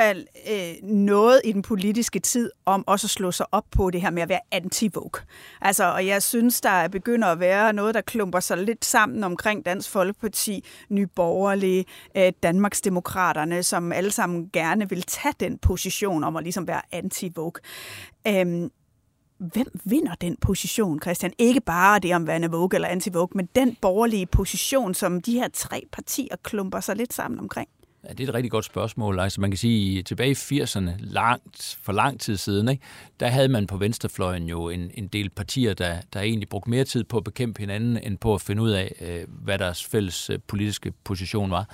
øh, 0.51 0.89
noget 0.89 1.41
i 1.45 1.53
den 1.53 1.63
politiske 1.63 2.19
tid 2.19 2.51
om 2.65 2.85
også 2.87 3.07
at 3.07 3.11
slå 3.11 3.33
sig 3.33 3.47
op 3.53 3.65
på 3.71 3.91
det 3.91 4.01
her 4.01 4.11
med 4.11 4.23
at 4.23 4.29
være 4.29 4.41
anti-vogue. 4.55 5.25
Altså, 5.61 5.85
og 5.85 6.07
jeg 6.07 6.23
synes, 6.23 6.61
der 6.61 6.89
begynder 6.89 7.29
at 7.29 7.41
være 7.41 7.73
noget, 7.73 7.95
der 7.95 8.01
klumper 8.01 8.41
sig 8.41 8.59
lidt 8.59 8.85
sammen 8.85 9.25
omkring 9.25 9.67
Dansk 9.67 9.91
Folkeparti, 9.91 10.65
Nye 10.89 11.07
Borgerlige, 11.07 11.85
øh, 12.17 12.33
Danmarksdemokraterne, 12.43 13.63
som 13.63 13.93
alle 13.93 14.11
sammen 14.11 14.51
gerne 14.53 14.89
vil 14.89 15.03
tage 15.03 15.35
den 15.41 15.59
position 15.59 16.25
om 16.25 16.37
at 16.37 16.43
ligesom 16.43 16.67
være 16.67 16.83
anti-vogue. 16.93 17.61
Øhm, 18.29 18.71
hvem 19.41 19.81
vinder 19.85 20.15
den 20.15 20.37
position, 20.37 21.01
Christian? 21.03 21.33
Ikke 21.39 21.61
bare 21.61 21.99
det 21.99 22.15
om 22.15 22.27
være 22.27 22.51
Vogue 22.51 22.75
eller 22.75 22.89
anti-Vogue, 22.89 23.33
men 23.35 23.49
den 23.55 23.77
borgerlige 23.81 24.27
position, 24.27 24.95
som 24.95 25.21
de 25.21 25.33
her 25.33 25.49
tre 25.53 25.83
partier 25.93 26.37
klumper 26.43 26.81
sig 26.81 26.97
lidt 26.97 27.13
sammen 27.13 27.41
omkring. 27.41 27.69
Ja, 28.09 28.13
det 28.13 28.25
er 28.25 28.29
et 28.29 28.35
rigtig 28.35 28.51
godt 28.51 28.65
spørgsmål. 28.65 29.21
Altså, 29.21 29.41
man 29.41 29.51
kan 29.51 29.59
sige, 29.59 30.03
tilbage 30.03 30.31
i 30.31 30.61
80'erne, 30.61 30.91
langt, 30.99 31.79
for 31.83 31.93
lang 31.93 32.21
tid 32.21 32.37
siden, 32.37 32.69
ikke, 32.69 32.83
der 33.21 33.27
havde 33.27 33.49
man 33.49 33.67
på 33.67 33.77
venstrefløjen 33.77 34.49
jo 34.49 34.69
en, 34.69 34.91
en 34.95 35.09
del 35.09 35.31
partier, 35.31 35.75
der, 35.75 35.97
der 36.13 36.21
egentlig 36.21 36.49
brugte 36.49 36.71
mere 36.71 36.85
tid 36.85 37.05
på 37.05 37.17
at 37.17 37.25
bekæmpe 37.25 37.61
hinanden, 37.61 37.97
end 37.97 38.19
på 38.19 38.35
at 38.35 38.41
finde 38.41 38.63
ud 38.63 38.71
af, 38.71 38.95
øh, 39.01 39.25
hvad 39.29 39.59
deres 39.59 39.85
fælles 39.85 40.31
øh, 40.31 40.39
politiske 40.47 40.93
position 41.05 41.51
var. 41.51 41.69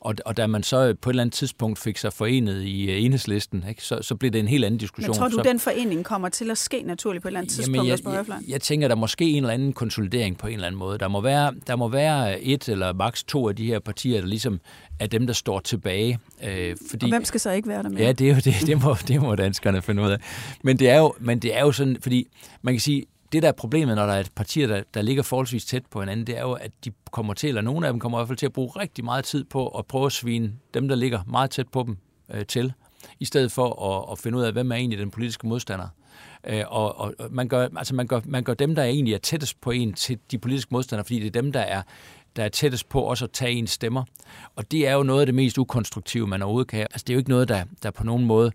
Og, 0.00 0.14
og 0.24 0.36
da 0.36 0.46
man 0.46 0.62
så 0.62 0.94
på 1.02 1.10
et 1.10 1.12
eller 1.12 1.22
andet 1.22 1.34
tidspunkt 1.34 1.78
fik 1.78 1.98
sig 1.98 2.12
forenet 2.12 2.62
i 2.62 2.88
uh, 2.88 3.04
enhedslisten, 3.04 3.64
ikke, 3.68 3.84
så, 3.84 3.98
så 4.02 4.14
blev 4.14 4.30
det 4.30 4.38
en 4.38 4.48
helt 4.48 4.64
anden 4.64 4.78
diskussion. 4.78 5.10
Men 5.10 5.18
tror 5.18 5.28
du, 5.28 5.36
så, 5.36 5.42
den 5.42 5.60
forening 5.60 6.04
kommer 6.04 6.28
til 6.28 6.50
at 6.50 6.58
ske 6.58 6.82
naturligt 6.82 7.22
på 7.22 7.28
et 7.28 7.30
eller 7.30 7.40
andet 7.40 7.52
tidspunkt 7.52 7.76
jamen, 7.76 7.90
jeg, 7.90 7.98
på 8.04 8.10
jeg, 8.10 8.24
jeg, 8.28 8.36
jeg 8.48 8.60
tænker, 8.60 8.88
der 8.88 8.94
måske 8.94 9.30
en 9.30 9.36
eller 9.36 9.54
anden 9.54 9.72
konsolidering 9.72 10.38
på 10.38 10.46
en 10.46 10.52
eller 10.52 10.66
anden 10.66 10.78
måde. 10.78 10.98
Der 10.98 11.08
må 11.08 11.20
være, 11.20 11.54
der 11.66 11.76
må 11.76 11.88
være 11.88 12.42
et 12.42 12.68
eller 12.68 12.92
maks 12.92 13.24
to 13.24 13.48
af 13.48 13.56
de 13.56 13.66
her 13.66 13.78
partier, 13.78 14.20
der 14.20 14.26
ligesom 14.28 14.60
er 15.00 15.06
dem, 15.06 15.26
der 15.26 15.34
står 15.34 15.60
tilbage. 15.60 16.18
Øh, 16.44 16.76
fordi, 16.90 17.04
og 17.04 17.10
hvem 17.10 17.24
skal 17.24 17.40
så 17.40 17.50
ikke 17.50 17.68
være 17.68 17.82
der 17.82 17.88
med? 17.88 17.98
Ja, 17.98 18.12
det, 18.12 18.30
er 18.30 18.34
jo 18.34 18.40
det, 18.44 18.54
det, 18.66 18.82
må, 18.82 18.96
det 19.08 19.20
må 19.20 19.34
danskerne 19.34 19.82
finde 19.82 20.02
ud 20.02 20.10
af. 20.10 20.18
Men 20.62 20.78
det 20.78 20.90
er 20.90 20.98
jo, 20.98 21.14
men 21.20 21.38
det 21.38 21.56
er 21.56 21.60
jo 21.60 21.72
sådan, 21.72 21.96
fordi 22.00 22.26
man 22.62 22.74
kan 22.74 22.80
sige, 22.80 23.04
det 23.32 23.42
der 23.42 23.48
er 23.48 23.52
problemet, 23.52 23.96
når 23.96 24.06
der 24.06 24.12
er 24.12 24.20
et 24.20 24.30
partier, 24.34 24.66
der, 24.66 24.82
der 24.94 25.02
ligger 25.02 25.22
forholdsvis 25.22 25.64
tæt 25.64 25.86
på 25.90 26.00
hinanden, 26.00 26.26
det 26.26 26.38
er 26.38 26.42
jo, 26.42 26.52
at 26.52 26.70
de 26.84 26.92
kommer 27.10 27.34
til, 27.34 27.48
eller 27.48 27.60
nogle 27.60 27.86
af 27.86 27.92
dem 27.92 28.00
kommer 28.00 28.18
i 28.18 28.20
hvert 28.20 28.28
fald 28.28 28.38
til 28.38 28.46
at 28.46 28.52
bruge 28.52 28.70
rigtig 28.76 29.04
meget 29.04 29.24
tid 29.24 29.44
på 29.44 29.68
at 29.68 29.86
prøve 29.86 30.06
at 30.06 30.12
svine 30.12 30.52
dem, 30.74 30.88
der 30.88 30.96
ligger 30.96 31.20
meget 31.26 31.50
tæt 31.50 31.68
på 31.68 31.82
dem, 31.86 31.96
øh, 32.34 32.46
til, 32.46 32.72
i 33.20 33.24
stedet 33.24 33.52
for 33.52 33.90
at, 33.90 34.12
at 34.12 34.18
finde 34.18 34.38
ud 34.38 34.42
af, 34.42 34.52
hvem 34.52 34.72
er 34.72 34.76
egentlig 34.76 34.98
den 34.98 35.10
politiske 35.10 35.46
modstander. 35.46 35.88
Øh, 36.46 36.64
og, 36.66 36.98
og 36.98 37.14
man, 37.30 37.48
gør, 37.48 37.68
altså 37.76 37.94
man, 37.94 38.06
gør, 38.06 38.20
man 38.24 38.44
gør 38.44 38.54
dem, 38.54 38.74
der 38.74 38.84
egentlig 38.84 39.14
er 39.14 39.18
tættest 39.18 39.60
på 39.60 39.70
en, 39.70 39.92
til 39.92 40.18
de 40.30 40.38
politiske 40.38 40.68
modstandere, 40.72 41.04
fordi 41.04 41.18
det 41.20 41.26
er 41.26 41.42
dem, 41.42 41.52
der 41.52 41.60
er 41.60 41.82
der 42.38 42.44
er 42.44 42.48
tættest 42.48 42.88
på 42.88 43.00
også 43.00 43.24
at 43.24 43.30
tage 43.30 43.52
ens 43.52 43.70
stemmer. 43.70 44.04
Og 44.56 44.70
det 44.70 44.86
er 44.86 44.92
jo 44.92 45.02
noget 45.02 45.20
af 45.20 45.26
det 45.26 45.34
mest 45.34 45.58
ukonstruktive, 45.58 46.26
man 46.26 46.42
overhovedet 46.42 46.70
kan. 46.70 46.80
Altså, 46.80 47.04
det 47.06 47.10
er 47.10 47.14
jo 47.14 47.18
ikke 47.18 47.30
noget, 47.30 47.48
der, 47.48 47.64
der 47.82 47.90
på 47.90 48.04
nogen 48.04 48.24
måde 48.24 48.52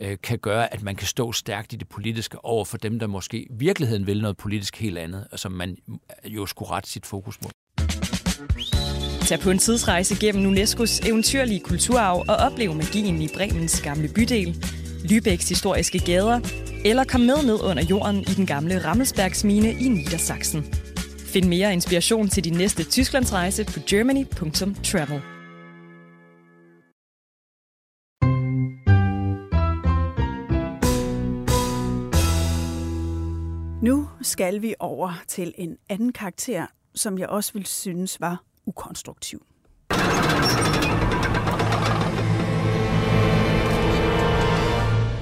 øh, 0.00 0.16
kan 0.22 0.38
gøre, 0.38 0.74
at 0.74 0.82
man 0.82 0.96
kan 0.96 1.06
stå 1.06 1.32
stærkt 1.32 1.72
i 1.72 1.76
det 1.76 1.88
politiske 1.88 2.44
over 2.44 2.64
for 2.64 2.76
dem, 2.76 2.98
der 2.98 3.06
måske 3.06 3.38
i 3.42 3.48
virkeligheden 3.50 4.06
vil 4.06 4.22
noget 4.22 4.36
politisk 4.36 4.76
helt 4.76 4.98
andet, 4.98 5.26
og 5.32 5.38
som 5.38 5.52
man 5.52 5.76
øh, 5.88 6.34
jo 6.34 6.46
skulle 6.46 6.70
rette 6.70 6.90
sit 6.90 7.06
fokus 7.06 7.38
mod. 7.42 7.50
Tag 9.26 9.40
på 9.40 9.50
en 9.50 9.58
tidsrejse 9.58 10.20
gennem 10.20 10.52
UNESCO's 10.52 11.08
eventyrlige 11.08 11.60
kulturarv 11.60 12.24
og 12.28 12.36
oplev 12.36 12.74
magien 12.74 13.22
i 13.22 13.28
Bremens 13.34 13.82
gamle 13.82 14.08
bydel, 14.14 14.64
Lübecks 15.04 15.48
historiske 15.48 15.98
gader, 15.98 16.40
eller 16.84 17.04
kom 17.04 17.20
med 17.20 17.42
ned 17.46 17.60
under 17.62 17.84
jorden 17.84 18.20
i 18.20 18.34
den 18.36 18.46
gamle 18.46 18.84
Rammelsbergsmine 18.84 19.72
i 19.72 19.88
Niedersachsen. 19.88 20.89
Find 21.32 21.48
mere 21.48 21.72
inspiration 21.72 22.28
til 22.28 22.44
din 22.44 22.52
næste 22.52 22.84
Tysklandsrejse 22.84 23.64
på 23.64 23.80
germany.travel. 23.90 25.20
Nu 33.82 34.08
skal 34.22 34.62
vi 34.62 34.74
over 34.78 35.22
til 35.28 35.54
en 35.58 35.76
anden 35.88 36.12
karakter, 36.12 36.66
som 36.94 37.18
jeg 37.18 37.28
også 37.28 37.52
vil 37.52 37.66
synes 37.66 38.20
var 38.20 38.42
ukonstruktiv. 38.66 39.46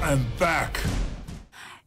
I'm 0.02 0.38
back. 0.38 1.07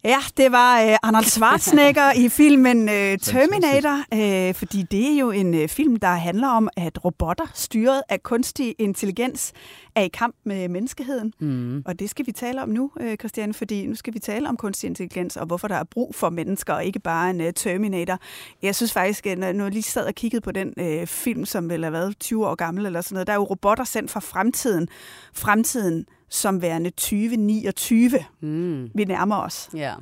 Ja, 0.04 0.18
det 0.38 0.52
var 0.52 0.84
uh, 0.84 0.96
Arnold 1.04 1.26
Schwarzenegger 1.36 2.12
i 2.12 2.30
filmen 2.30 2.82
uh, 2.82 3.20
Terminator, 3.22 3.98
uh, 4.16 4.56
fordi 4.56 4.84
det 4.84 5.14
er 5.14 5.18
jo 5.20 5.32
en 5.32 5.54
uh, 5.54 5.68
film, 5.68 5.96
der 5.96 6.08
handler 6.08 6.48
om, 6.48 6.70
at 6.78 7.06
robotter 7.06 7.46
styret 7.54 8.02
af 8.10 8.24
kunstig 8.24 8.76
intelligens 8.80 9.54
er 9.96 10.02
i 10.02 10.08
kamp 10.08 10.36
med 10.44 10.68
menneskeheden. 10.68 11.34
Mm. 11.40 11.84
Og 11.86 12.00
det 12.00 12.10
skal 12.10 12.28
vi 12.28 12.32
tale 12.32 12.62
om 12.62 12.70
nu, 12.70 12.92
uh, 12.96 13.16
Christian, 13.16 13.54
fordi 13.54 13.88
nu 13.88 13.96
skal 13.96 14.14
vi 14.14 14.20
tale 14.20 14.50
om 14.50 14.58
kunstig 14.58 14.88
intelligens, 14.88 15.38
og 15.38 15.46
hvorfor 15.46 15.68
der 15.68 15.76
er 15.76 15.84
brug 15.84 16.16
for 16.16 16.30
mennesker, 16.30 16.74
og 16.74 16.86
ikke 16.86 17.00
bare 17.00 17.30
en 17.30 17.42
uh, 17.42 17.48
Terminator. 17.56 18.18
Jeg 18.62 18.76
synes 18.76 18.94
faktisk, 18.94 19.28
at 19.28 19.38
når 19.38 19.64
jeg 19.64 19.72
lige 19.72 19.84
sad 19.84 20.06
og 20.06 20.16
kiggede 20.16 20.42
på 20.42 20.52
den 20.52 20.74
uh, 20.82 21.08
film, 21.08 21.46
som 21.46 21.70
vel 21.70 21.84
har 21.84 21.92
været 21.92 22.20
20 22.20 22.48
år 22.48 22.56
gammel 22.56 22.86
eller 22.86 23.02
sådan 23.02 23.16
noget, 23.16 23.28
der 23.28 23.34
er 23.34 23.38
jo 23.38 23.44
robotter 23.44 23.84
sendt 23.84 24.12
fra 24.12 24.20
fremtiden. 24.20 24.88
Fremtiden 25.34 26.06
som 26.32 26.62
værende 26.62 26.89
2029. 26.89 28.12
Mm. 28.39 28.89
Vi 28.96 29.06
nærmer 29.06 29.36
os. 29.36 29.70
Ja. 29.76 29.94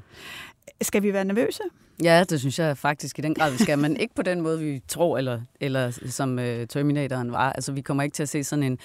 Skal 0.82 1.04
vi 1.04 1.13
være 1.13 1.26
nervøse? 1.26 1.63
Ja, 2.04 2.24
det 2.30 2.40
synes 2.40 2.60
jeg 2.60 2.78
faktisk 2.78 3.20
i 3.20 3.22
den 3.22 3.34
grad, 3.34 3.52
vi 3.52 3.58
skal, 3.58 3.80
men 3.80 3.98
ikke 3.98 4.16
på 4.16 4.22
den 4.22 4.42
måde, 4.42 4.60
vi 4.60 4.82
tror, 4.88 5.18
eller, 5.18 5.42
eller 5.60 5.92
som 6.10 6.40
øh, 6.40 6.68
Terminatoren 6.68 7.32
var. 7.32 7.52
Altså, 7.52 7.72
vi 7.72 7.82
kommer 7.82 8.04
ikke 8.04 8.14
til 8.14 8.24
at 8.24 8.30
se 8.30 8.44
sådan 8.44 8.64
en, 8.64 8.78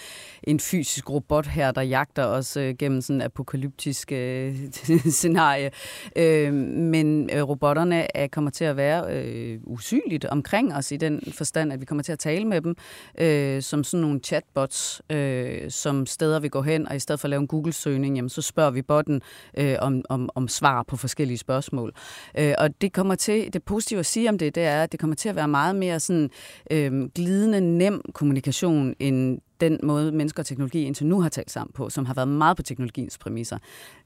en 0.43 0.61
fysisk 0.61 1.11
robot 1.11 1.47
her, 1.47 1.73
der 1.73 1.83
jagter 1.83 2.25
os 2.25 2.57
øh, 2.57 2.75
gennem 2.79 3.01
sådan 3.01 3.17
en 3.17 3.23
apokalyptisk 3.23 4.13
øh, 4.13 4.57
scenarie. 5.11 5.71
Øh, 6.17 6.53
men 6.53 7.31
øh, 7.33 7.43
robotterne 7.43 8.17
er, 8.17 8.27
kommer 8.27 8.51
til 8.51 8.65
at 8.65 8.77
være 8.77 9.17
øh, 9.17 9.61
usynligt 9.65 10.25
omkring 10.25 10.75
os 10.75 10.93
i 10.93 10.97
den 10.97 11.23
forstand, 11.33 11.73
at 11.73 11.81
vi 11.81 11.85
kommer 11.85 12.03
til 12.03 12.13
at 12.13 12.19
tale 12.19 12.45
med 12.45 12.61
dem 12.61 12.77
øh, 13.19 13.63
som 13.63 13.85
sådan 13.85 14.03
nogle 14.03 14.21
chatbots, 14.21 15.03
øh, 15.11 15.71
som 15.71 16.07
steder 16.07 16.41
vi 16.41 16.49
går 16.49 16.63
hen, 16.63 16.89
og 16.89 16.97
i 16.97 16.99
stedet 16.99 17.21
for 17.21 17.27
at 17.27 17.31
lave 17.31 17.41
en 17.41 17.49
Google-søgning, 17.49 18.17
jamen, 18.17 18.29
så 18.29 18.43
spørger 18.43 18.71
vi 18.71 18.83
botten 18.83 19.23
øh, 19.59 19.77
om, 19.81 20.05
om, 20.09 20.31
om 20.35 20.49
svar 20.49 20.83
på 20.83 20.97
forskellige 20.97 21.39
spørgsmål. 21.39 21.93
Øh, 22.39 22.55
og 22.59 22.81
det 22.81 22.93
kommer 22.93 23.04
kommer 23.05 23.15
til, 23.15 23.53
det 23.53 23.63
positive 23.63 24.01
at 24.01 24.07
sige 24.07 24.29
om 24.29 24.39
det, 24.39 24.55
det 24.55 24.63
er, 24.63 24.83
at 24.83 24.93
det 24.93 25.01
kommer 25.01 25.17
til 25.17 25.29
at 25.29 25.37
være 25.37 25.49
meget 25.49 25.77
mere 25.77 26.01
sådan 26.01 26.31
øh, 26.71 27.09
glidende, 27.15 27.61
nem 27.61 28.03
kommunikation, 28.15 28.95
end 28.99 29.39
den 29.61 29.81
måde, 29.83 30.13
mennesker 30.13 30.43
og 30.43 30.47
teknologi 30.47 30.83
indtil 30.83 31.07
nu 31.07 31.21
har 31.21 31.29
talt 31.29 31.51
sammen 31.51 31.73
på, 31.73 31.91
som 31.91 32.07
har 32.07 32.15
været 32.15 32.29
meget 32.29 32.57
på 32.57 32.63
teknologiens 32.63 33.19
præmisser. 33.19 33.59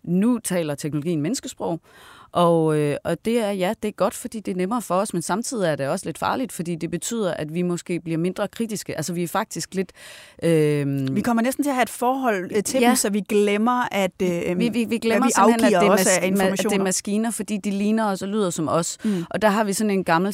Nu 0.02 0.38
taler 0.38 0.74
teknologien 0.74 1.22
menneskesprog, 1.22 1.80
og, 2.38 2.76
øh, 2.78 2.96
og 3.04 3.16
det 3.24 3.38
er, 3.38 3.50
ja, 3.50 3.74
det 3.82 3.88
er 3.88 3.92
godt, 3.92 4.14
fordi 4.14 4.40
det 4.40 4.52
er 4.52 4.56
nemmere 4.56 4.82
for 4.82 4.94
os, 4.94 5.12
men 5.12 5.22
samtidig 5.22 5.68
er 5.68 5.76
det 5.76 5.88
også 5.88 6.06
lidt 6.06 6.18
farligt, 6.18 6.52
fordi 6.52 6.74
det 6.74 6.90
betyder, 6.90 7.34
at 7.34 7.54
vi 7.54 7.62
måske 7.62 8.00
bliver 8.00 8.18
mindre 8.18 8.48
kritiske. 8.48 8.96
Altså, 8.96 9.12
vi 9.12 9.22
er 9.22 9.28
faktisk 9.28 9.74
lidt... 9.74 9.92
Øh, 10.42 11.16
vi 11.16 11.20
kommer 11.20 11.42
næsten 11.42 11.64
til 11.64 11.70
at 11.70 11.74
have 11.74 11.82
et 11.82 11.90
forhold 11.90 12.50
øh, 12.54 12.62
til 12.62 12.80
ja. 12.80 12.88
dem, 12.88 12.96
så 12.96 13.10
vi 13.10 13.20
glemmer, 13.28 13.94
at 13.94 14.22
øh, 14.22 14.58
vi, 14.58 14.68
vi, 14.68 14.84
vi 14.84 14.98
glemmer 14.98 15.26
vi 15.26 15.32
simpelthen, 15.32 15.74
at 15.74 15.82
det, 15.82 15.88
mas- 15.90 16.52
at 16.52 16.70
det 16.70 16.72
er 16.72 16.84
maskiner, 16.84 17.30
fordi 17.30 17.56
de 17.56 17.70
ligner 17.70 18.06
os 18.06 18.22
og 18.22 18.28
lyder 18.28 18.50
som 18.50 18.68
os. 18.68 18.98
Mm. 19.04 19.24
Og 19.30 19.42
der 19.42 19.48
har 19.48 19.64
vi 19.64 19.72
sådan 19.72 19.90
en 19.90 20.04
gammel 20.04 20.32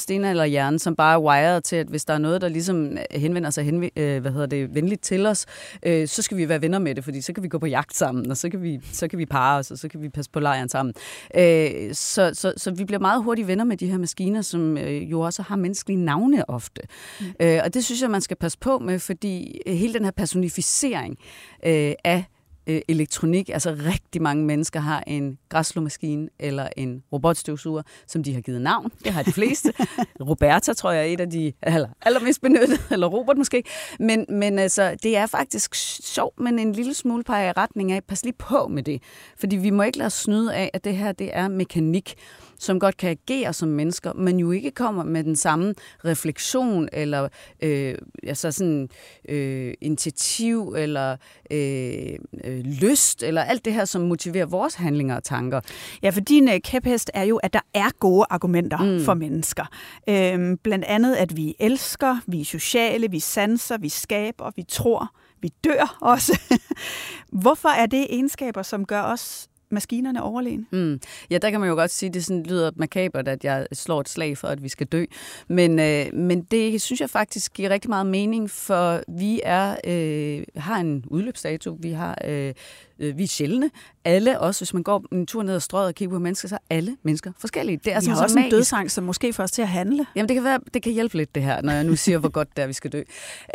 hjerne, 0.49 0.79
som 0.79 0.97
bare 0.97 1.15
er 1.15 1.21
wired 1.21 1.61
til, 1.61 1.77
at 1.77 1.87
hvis 1.87 2.05
der 2.05 2.15
er 2.15 2.19
noget, 2.19 2.41
der 2.41 2.49
ligesom 2.49 2.97
henvender 3.11 3.51
sig 3.51 3.65
henv- 3.65 4.01
øh, 4.01 4.21
hvad 4.21 4.33
hedder 4.33 4.47
det, 4.47 4.75
venligt 4.75 5.03
til 5.03 5.27
os, 5.27 5.47
øh, 5.83 6.09
så 6.09 6.23
skal 6.23 6.37
vi 6.37 6.49
være 6.49 6.63
venner 6.63 6.79
med 6.79 6.95
det, 6.95 7.05
fordi 7.05 7.21
så 7.21 7.33
kan 7.33 7.43
vi 7.43 7.49
gå 7.49 7.59
på 7.59 7.67
jagt 7.67 7.97
sammen, 7.97 8.31
og 8.31 8.37
så 8.37 8.51
kan 8.51 8.63
vi, 8.63 8.81
så 8.93 9.09
kan 9.09 9.19
vi 9.19 9.27
parre 9.27 9.59
os, 9.59 9.71
og 9.71 9.79
så 9.79 9.89
kan 9.89 10.03
vi 10.03 10.09
passe 10.09 10.31
på 10.31 10.41
lejren 10.41 10.69
sammen. 10.69 10.95
Øh, 11.39 11.94
så, 11.95 12.31
så, 12.35 12.53
så 12.57 12.71
vi 12.71 12.85
bliver 12.85 13.01
meget 13.01 13.23
hurtigt 13.23 13.49
venner 13.49 13.65
med 13.65 13.77
de 13.77 13.87
her 13.87 13.99
maskiner, 13.99 14.43
som 14.43 14.79
øh, 14.79 15.11
jo 15.11 15.21
også 15.21 15.43
har 15.43 15.57
menneskelige 15.57 16.05
navne 16.05 16.51
ofte. 16.51 16.83
Mm. 17.21 17.27
Øh, 17.41 17.61
og 17.65 17.75
det 17.75 17.85
synes 17.85 18.03
jeg, 18.03 18.11
man 18.11 18.21
skal 18.21 18.37
passe 18.37 18.59
på 18.59 18.79
med, 18.79 18.99
fordi 18.99 19.61
hele 19.67 19.95
den 19.95 20.05
her 20.05 20.11
personificering 20.11 21.19
øh, 21.67 21.93
af 22.05 22.25
øh, 22.67 22.81
elektronik. 22.89 23.49
Altså 23.49 23.71
rigtig 23.71 24.23
mange 24.23 24.45
mennesker 24.45 24.81
har 24.81 25.05
en 25.07 25.39
græsslåmaskine 25.49 26.29
eller 26.39 26.69
en 26.77 27.03
robotstøvsuger, 27.13 27.83
som 28.07 28.23
de 28.23 28.35
har 28.35 28.41
givet 28.41 28.63
navn. 28.63 28.93
Det 29.05 29.13
har 29.13 29.23
de 29.23 29.33
fleste. 29.33 29.73
Roberta 30.29 30.73
tror 30.73 30.91
jeg 30.91 31.01
er 31.01 31.13
et 31.13 31.21
af 31.21 31.31
de 31.31 31.53
aller, 31.63 31.89
allermest 32.03 32.43
benyttede, 32.43 32.79
eller 32.91 33.07
Robert 33.07 33.37
måske. 33.37 33.63
Men, 34.01 34.27
men 34.29 34.59
altså, 34.59 34.97
det 35.03 35.17
er 35.17 35.27
faktisk 35.27 35.75
sjovt, 35.75 36.41
men 36.41 36.59
en 36.59 36.73
lille 36.73 36.95
smule 36.95 37.25
peger 37.25 37.49
i 37.49 37.53
retning 37.53 37.93
af, 37.93 38.05
pas 38.05 38.25
lige 38.25 38.35
på 38.39 38.69
med 38.69 38.83
det. 38.83 39.03
Fordi 39.37 39.57
vi 39.57 39.71
må 39.71 39.83
ikke 39.83 39.99
lade 39.99 40.07
os 40.07 40.13
snyde 40.13 40.55
af, 40.55 40.71
at 40.73 40.85
det 40.85 40.97
her 40.97 41.13
det 41.13 41.31
er 41.33 41.49
mekanik 41.49 42.17
som 42.59 42.81
godt 42.81 42.97
kan 42.97 43.11
agere 43.11 43.53
som 43.53 43.69
mennesker, 43.69 44.13
men 44.13 44.41
jo 44.41 44.51
ikke 44.51 44.71
kommer 44.71 45.05
med 45.05 45.25
den 45.25 45.37
samme 45.37 45.75
refleksion 46.05 46.89
eller 46.93 47.29
øh, 47.63 47.95
altså 48.23 48.53
sådan, 48.53 48.89
øh, 49.29 49.75
initiativ 49.81 50.75
eller 50.79 51.17
øh, 51.51 52.19
øh, 52.45 52.54
lyst 52.63 53.23
eller 53.23 53.43
alt 53.43 53.65
det 53.65 53.73
her, 53.73 53.85
som 53.85 54.03
motiverer 54.03 54.47
vores 54.47 54.75
handlinger 54.75 55.17
og 55.17 55.25
tanker. 55.25 55.61
Ja, 56.03 56.11
for 56.11 56.21
din 56.21 56.49
øh, 56.49 56.61
kæphest 56.61 57.11
er 57.15 57.23
jo, 57.23 57.37
at 57.37 57.53
der 57.53 57.61
er 57.75 57.89
gode 58.01 58.27
argumenter 58.31 58.79
mm. 58.79 59.05
for 59.05 59.15
mennesker. 59.15 59.65
Øhm, 60.09 60.57
blandt 60.57 60.85
andet, 60.85 61.15
at 61.15 61.37
vi 61.37 61.55
elsker, 61.59 62.17
vi 62.27 62.41
er 62.41 62.45
sociale, 62.45 63.11
vi 63.11 63.21
sanser, 63.21 63.79
vi 63.79 63.89
skaber, 63.89 64.51
vi 64.57 64.63
tror, 64.69 65.11
vi 65.43 65.49
dør 65.65 65.97
også. 66.01 66.41
Hvorfor 67.43 67.69
er 67.69 67.87
det 67.87 68.07
egenskaber, 68.11 68.63
som 68.63 68.85
gør 68.85 69.03
os 69.03 69.49
maskinerne 69.75 70.23
overlegen. 70.23 70.67
Mm. 70.71 71.01
Ja, 71.31 71.39
der 71.39 71.51
kan 71.51 71.61
man 71.61 71.69
jo 71.69 71.75
godt 71.75 71.91
sige, 71.91 72.09
at 72.09 72.15
det 72.15 72.25
sådan 72.25 72.43
lyder 72.43 72.71
makabert, 72.77 73.29
at 73.29 73.45
jeg 73.45 73.67
slår 73.73 74.01
et 74.01 74.09
slag 74.09 74.39
for, 74.39 74.49
at 74.49 74.63
vi 74.63 74.69
skal 74.69 74.87
dø. 74.87 75.05
Men, 75.49 75.79
øh, 75.79 76.15
men 76.15 76.43
det 76.43 76.83
synes 76.83 77.01
jeg 77.01 77.11
faktisk 77.11 77.53
giver 77.53 77.71
rigtig 77.71 77.91
meget 77.91 78.07
mening, 78.07 78.51
for 78.51 79.03
vi 79.09 79.41
er 79.45 79.77
øh, 79.87 80.45
har 80.57 80.81
en 80.81 81.05
udløbsdato. 81.07 81.77
Vi 81.81 81.91
har 81.91 82.19
øh, 82.25 82.55
øh, 82.99 83.19
vi 83.19 83.23
er 83.23 83.29
sjældne. 83.29 83.71
Alle, 84.05 84.41
også 84.41 84.61
hvis 84.61 84.75
man 84.75 84.83
går 84.83 85.05
en 85.13 85.27
tur 85.27 85.43
ned 85.43 85.55
ad 85.55 85.61
strøget 85.61 85.89
og 85.89 85.95
kigger 85.95 86.17
på 86.17 86.19
mennesker, 86.19 86.49
så 86.49 86.55
er 86.55 86.75
alle 86.77 86.97
mennesker 87.03 87.33
forskellige. 87.39 87.81
Det 87.85 87.93
er 87.93 88.01
vi 88.01 88.07
har 88.07 88.23
også 88.23 88.35
magisk. 88.35 88.53
en 88.53 88.59
dødsang, 88.59 88.91
som 88.91 89.05
måske 89.05 89.33
først 89.33 89.55
til 89.55 89.63
at 89.63 89.69
handle. 89.69 90.07
Jamen, 90.17 90.29
det 90.29 90.35
kan, 90.35 90.45
være, 90.45 90.61
det 90.75 90.83
kan 90.83 90.93
hjælpe 90.93 91.17
lidt, 91.17 91.35
det 91.35 91.43
her, 91.43 91.63
når 91.63 91.73
jeg 91.73 91.85
nu 91.85 91.97
siger, 91.97 92.19
hvor 92.19 92.29
godt 92.29 92.57
det 92.57 92.63
er, 92.63 92.67
vi 92.67 92.73
skal 92.73 92.93
dø. 92.93 93.03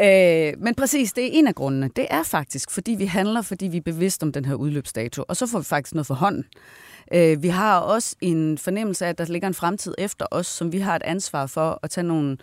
Øh, 0.01 0.53
men 0.63 0.75
præcis, 0.75 1.13
det 1.13 1.23
er 1.23 1.29
en 1.31 1.47
af 1.47 1.55
grundene. 1.55 1.89
Det 1.95 2.07
er 2.09 2.23
faktisk, 2.23 2.71
fordi 2.71 2.91
vi 2.91 3.05
handler, 3.05 3.41
fordi 3.41 3.67
vi 3.67 3.77
er 3.77 3.81
bevidste 3.81 4.23
om 4.23 4.31
den 4.31 4.45
her 4.45 4.53
udløbsdato, 4.53 5.23
og 5.27 5.35
så 5.35 5.47
får 5.47 5.59
vi 5.59 5.65
faktisk 5.65 5.93
noget 5.93 6.07
for 6.07 6.15
hånden. 6.15 6.45
Øh, 7.13 7.43
vi 7.43 7.47
har 7.47 7.79
også 7.79 8.15
en 8.21 8.57
fornemmelse 8.57 9.05
af, 9.05 9.09
at 9.09 9.17
der 9.17 9.25
ligger 9.25 9.47
en 9.47 9.53
fremtid 9.53 9.93
efter 9.97 10.25
os, 10.31 10.47
som 10.47 10.71
vi 10.71 10.79
har 10.79 10.95
et 10.95 11.03
ansvar 11.03 11.45
for 11.45 11.79
at 11.83 11.89
tage 11.89 12.07
nogle 12.07 12.37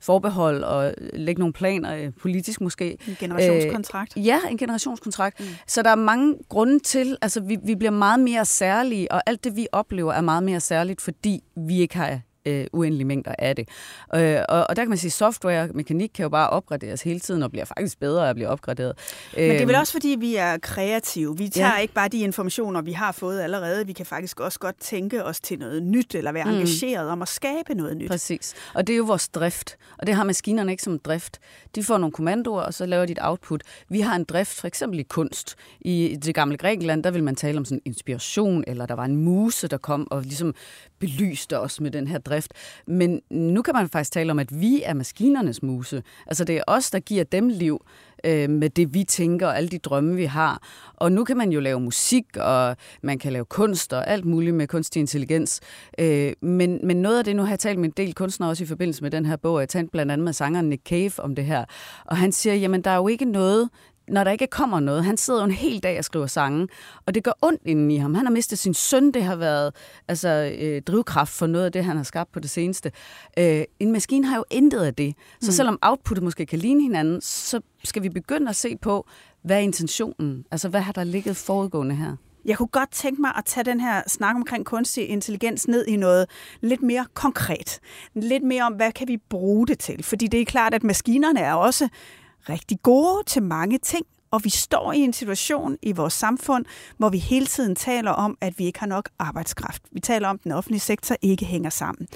forbehold 0.00 0.62
og 0.62 0.94
lægge 1.12 1.38
nogle 1.38 1.52
planer, 1.52 1.96
øh, 1.96 2.12
politisk 2.20 2.60
måske. 2.60 2.98
En 3.08 3.16
generationskontrakt. 3.20 4.12
Øh, 4.16 4.26
ja, 4.26 4.40
en 4.50 4.58
generationskontrakt. 4.58 5.40
Mm. 5.40 5.46
Så 5.66 5.82
der 5.82 5.90
er 5.90 5.94
mange 5.94 6.34
grunde 6.48 6.78
til, 6.78 7.16
altså 7.22 7.40
vi, 7.40 7.56
vi 7.64 7.74
bliver 7.74 7.90
meget 7.90 8.20
mere 8.20 8.44
særlige, 8.44 9.12
og 9.12 9.22
alt 9.26 9.44
det 9.44 9.56
vi 9.56 9.66
oplever 9.72 10.12
er 10.12 10.20
meget 10.20 10.42
mere 10.42 10.60
særligt, 10.60 11.00
fordi 11.00 11.40
vi 11.56 11.80
ikke 11.80 11.96
har 11.96 12.20
øh, 12.46 12.66
uendelige 12.72 13.04
mængder 13.04 13.34
af 13.38 13.56
det. 13.56 13.68
Øh, 14.14 14.40
og, 14.48 14.66
og 14.68 14.76
der 14.76 14.82
kan 14.82 14.88
man 14.88 14.98
sige, 14.98 15.08
at 15.08 15.12
software 15.12 15.62
og 15.62 15.68
mekanik 15.74 16.10
kan 16.14 16.22
jo 16.22 16.28
bare 16.28 16.50
opgraderes 16.50 17.02
hele 17.02 17.20
tiden, 17.20 17.42
og 17.42 17.50
bliver 17.50 17.64
faktisk 17.64 18.00
bedre 18.00 18.24
af 18.24 18.30
at 18.30 18.36
blive 18.36 18.48
opgraderet. 18.48 18.92
Men 19.36 19.50
det 19.50 19.60
er 19.60 19.66
vel 19.66 19.74
øhm, 19.74 19.80
også, 19.80 19.92
fordi 19.92 20.16
vi 20.20 20.36
er 20.36 20.58
kreative. 20.58 21.38
Vi 21.38 21.48
tager 21.48 21.74
ja. 21.74 21.78
ikke 21.78 21.94
bare 21.94 22.08
de 22.08 22.20
informationer, 22.20 22.82
vi 22.82 22.92
har 22.92 23.12
fået 23.12 23.40
allerede. 23.40 23.86
Vi 23.86 23.92
kan 23.92 24.06
faktisk 24.06 24.40
også 24.40 24.58
godt 24.58 24.80
tænke 24.80 25.24
os 25.24 25.40
til 25.40 25.58
noget 25.58 25.82
nyt, 25.82 26.14
eller 26.14 26.32
være 26.32 26.44
mm. 26.44 26.50
engageret 26.50 27.08
om 27.08 27.22
at 27.22 27.28
skabe 27.28 27.74
noget 27.74 27.96
nyt. 27.96 28.10
Præcis. 28.10 28.54
Og 28.74 28.86
det 28.86 28.92
er 28.92 28.96
jo 28.96 29.04
vores 29.04 29.28
drift. 29.28 29.76
Og 29.98 30.06
det 30.06 30.14
har 30.14 30.24
maskinerne 30.24 30.72
ikke 30.72 30.82
som 30.82 30.98
drift. 30.98 31.38
De 31.74 31.84
får 31.84 31.98
nogle 31.98 32.12
kommandoer, 32.12 32.62
og 32.62 32.74
så 32.74 32.86
laver 32.86 33.06
de 33.06 33.12
et 33.12 33.18
output. 33.20 33.62
Vi 33.88 34.00
har 34.00 34.16
en 34.16 34.24
drift, 34.24 34.60
for 34.60 34.66
eksempel 34.66 34.98
i 35.00 35.02
kunst. 35.02 35.56
I 35.80 36.16
det 36.22 36.34
gamle 36.34 36.56
Grækenland, 36.56 37.04
der 37.04 37.10
vil 37.10 37.24
man 37.24 37.36
tale 37.36 37.58
om 37.58 37.64
sådan 37.64 37.82
inspiration, 37.84 38.64
eller 38.66 38.86
der 38.86 38.94
var 38.94 39.04
en 39.04 39.16
muse, 39.16 39.68
der 39.68 39.78
kom 39.78 40.08
og 40.10 40.22
ligesom 40.22 40.54
belyste 40.98 41.60
os 41.60 41.80
med 41.80 41.90
den 41.90 42.06
her 42.08 42.18
drift. 42.28 42.52
Men 42.86 43.20
nu 43.30 43.62
kan 43.62 43.74
man 43.74 43.88
faktisk 43.88 44.12
tale 44.12 44.30
om, 44.30 44.38
at 44.38 44.60
vi 44.60 44.82
er 44.82 44.94
maskinernes 44.94 45.62
muse. 45.62 46.02
Altså 46.26 46.44
det 46.44 46.56
er 46.56 46.62
os, 46.66 46.90
der 46.90 46.98
giver 46.98 47.24
dem 47.24 47.48
liv 47.48 47.82
øh, 48.24 48.50
med 48.50 48.70
det, 48.70 48.94
vi 48.94 49.04
tænker 49.04 49.46
og 49.46 49.56
alle 49.56 49.68
de 49.68 49.78
drømme, 49.78 50.16
vi 50.16 50.24
har. 50.24 50.62
Og 50.94 51.12
nu 51.12 51.24
kan 51.24 51.36
man 51.36 51.52
jo 51.52 51.60
lave 51.60 51.80
musik, 51.80 52.24
og 52.36 52.76
man 53.02 53.18
kan 53.18 53.32
lave 53.32 53.44
kunst 53.44 53.92
og 53.92 54.08
alt 54.08 54.24
muligt 54.24 54.56
med 54.56 54.66
kunstig 54.66 55.00
intelligens. 55.00 55.60
Øh, 55.98 56.32
men, 56.42 56.80
men 56.84 56.96
noget 56.96 57.18
af 57.18 57.24
det, 57.24 57.36
nu 57.36 57.42
har 57.42 57.50
jeg 57.50 57.58
talt 57.58 57.78
med 57.78 57.88
en 57.88 57.94
del 57.96 58.14
kunstnere 58.14 58.50
også 58.50 58.64
i 58.64 58.66
forbindelse 58.66 59.02
med 59.02 59.10
den 59.10 59.26
her 59.26 59.36
bog, 59.36 59.60
jeg 59.60 59.68
talte 59.68 59.90
blandt 59.90 60.12
andet 60.12 60.24
med 60.24 60.32
sangeren 60.32 60.68
Nick 60.68 60.82
Cave 60.88 61.12
om 61.18 61.34
det 61.34 61.44
her. 61.44 61.64
Og 62.04 62.16
han 62.16 62.32
siger, 62.32 62.54
jamen 62.54 62.82
der 62.82 62.90
er 62.90 62.96
jo 62.96 63.08
ikke 63.08 63.24
noget, 63.24 63.68
når 64.10 64.24
der 64.24 64.30
ikke 64.30 64.46
kommer 64.46 64.80
noget. 64.80 65.04
Han 65.04 65.16
sidder 65.16 65.40
jo 65.40 65.44
en 65.44 65.50
hel 65.50 65.82
dag 65.82 65.98
og 65.98 66.04
skriver 66.04 66.26
sange, 66.26 66.68
og 67.06 67.14
det 67.14 67.24
gør 67.24 67.32
ondt 67.42 67.62
inden 67.64 67.90
i 67.90 67.96
ham. 67.96 68.14
Han 68.14 68.26
har 68.26 68.32
mistet 68.32 68.58
sin 68.58 68.74
søn, 68.74 69.10
det 69.10 69.24
har 69.24 69.36
været 69.36 69.74
altså, 70.08 70.56
øh, 70.60 70.82
drivkraft 70.82 71.32
for 71.32 71.46
noget 71.46 71.64
af 71.64 71.72
det, 71.72 71.84
han 71.84 71.96
har 71.96 72.04
skabt 72.04 72.32
på 72.32 72.40
det 72.40 72.50
seneste. 72.50 72.92
Øh, 73.38 73.64
en 73.80 73.92
maskine 73.92 74.26
har 74.26 74.36
jo 74.36 74.44
intet 74.50 74.80
af 74.80 74.94
det. 74.94 75.14
Så 75.40 75.48
mm. 75.48 75.52
selvom 75.52 75.78
outputtet 75.82 76.24
måske 76.24 76.46
kan 76.46 76.58
ligne 76.58 76.82
hinanden, 76.82 77.20
så 77.20 77.60
skal 77.84 78.02
vi 78.02 78.08
begynde 78.08 78.48
at 78.48 78.56
se 78.56 78.76
på, 78.76 79.06
hvad 79.42 79.56
er 79.56 79.60
intentionen? 79.60 80.44
Altså, 80.50 80.68
hvad 80.68 80.80
har 80.80 80.92
der 80.92 81.04
ligget 81.04 81.36
forudgående 81.36 81.94
her? 81.94 82.16
Jeg 82.44 82.56
kunne 82.56 82.68
godt 82.68 82.90
tænke 82.90 83.20
mig 83.20 83.32
at 83.36 83.44
tage 83.44 83.64
den 83.64 83.80
her 83.80 84.02
snak 84.06 84.36
omkring 84.36 84.66
kunstig 84.66 85.08
intelligens 85.08 85.68
ned 85.68 85.86
i 85.86 85.96
noget 85.96 86.26
lidt 86.60 86.82
mere 86.82 87.06
konkret. 87.14 87.80
Lidt 88.14 88.42
mere 88.42 88.62
om, 88.62 88.72
hvad 88.72 88.92
kan 88.92 89.08
vi 89.08 89.16
bruge 89.16 89.66
det 89.66 89.78
til? 89.78 90.02
Fordi 90.02 90.26
det 90.26 90.40
er 90.40 90.44
klart, 90.44 90.74
at 90.74 90.84
maskinerne 90.84 91.40
er 91.40 91.54
også 91.54 91.88
rigtig 92.48 92.78
gode 92.82 93.22
til 93.26 93.42
mange 93.42 93.78
ting, 93.78 94.06
og 94.30 94.44
vi 94.44 94.50
står 94.50 94.92
i 94.92 94.98
en 94.98 95.12
situation 95.12 95.76
i 95.82 95.92
vores 95.92 96.12
samfund, 96.12 96.64
hvor 96.96 97.08
vi 97.08 97.18
hele 97.18 97.46
tiden 97.46 97.76
taler 97.76 98.10
om, 98.10 98.38
at 98.40 98.58
vi 98.58 98.64
ikke 98.64 98.78
har 98.78 98.86
nok 98.86 99.08
arbejdskraft. 99.18 99.82
Vi 99.92 100.00
taler 100.00 100.28
om, 100.28 100.36
at 100.36 100.44
den 100.44 100.52
offentlige 100.52 100.80
sektor 100.80 101.16
ikke 101.22 101.44
hænger 101.44 101.70
sammen. 101.70 102.08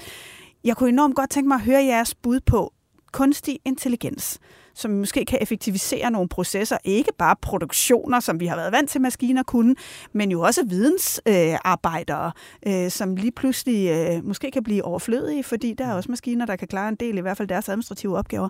Jeg 0.63 0.77
kunne 0.77 0.89
enormt 0.89 1.15
godt 1.15 1.29
tænke 1.29 1.47
mig 1.47 1.55
at 1.55 1.61
høre 1.61 1.83
jeres 1.83 2.15
bud 2.15 2.39
på 2.39 2.73
kunstig 3.11 3.59
intelligens, 3.65 4.39
som 4.73 4.91
måske 4.91 5.25
kan 5.25 5.39
effektivisere 5.41 6.11
nogle 6.11 6.29
processer, 6.29 6.77
ikke 6.83 7.11
bare 7.17 7.35
produktioner, 7.41 8.19
som 8.19 8.39
vi 8.39 8.45
har 8.45 8.55
været 8.55 8.71
vant 8.71 8.89
til 8.89 9.01
maskiner 9.01 9.43
kunne, 9.43 9.75
men 10.13 10.31
jo 10.31 10.41
også 10.41 10.65
vidensarbejdere, 10.65 12.31
øh, 12.67 12.83
øh, 12.85 12.91
som 12.91 13.15
lige 13.15 13.31
pludselig 13.31 13.89
øh, 13.89 14.25
måske 14.25 14.51
kan 14.51 14.63
blive 14.63 14.83
overflødige, 14.83 15.43
fordi 15.43 15.73
der 15.73 15.85
er 15.85 15.93
også 15.93 16.11
maskiner, 16.11 16.45
der 16.45 16.55
kan 16.55 16.67
klare 16.67 16.89
en 16.89 16.95
del, 16.95 17.17
i 17.17 17.21
hvert 17.21 17.37
fald 17.37 17.47
deres 17.47 17.69
administrative 17.69 18.17
opgaver. 18.17 18.49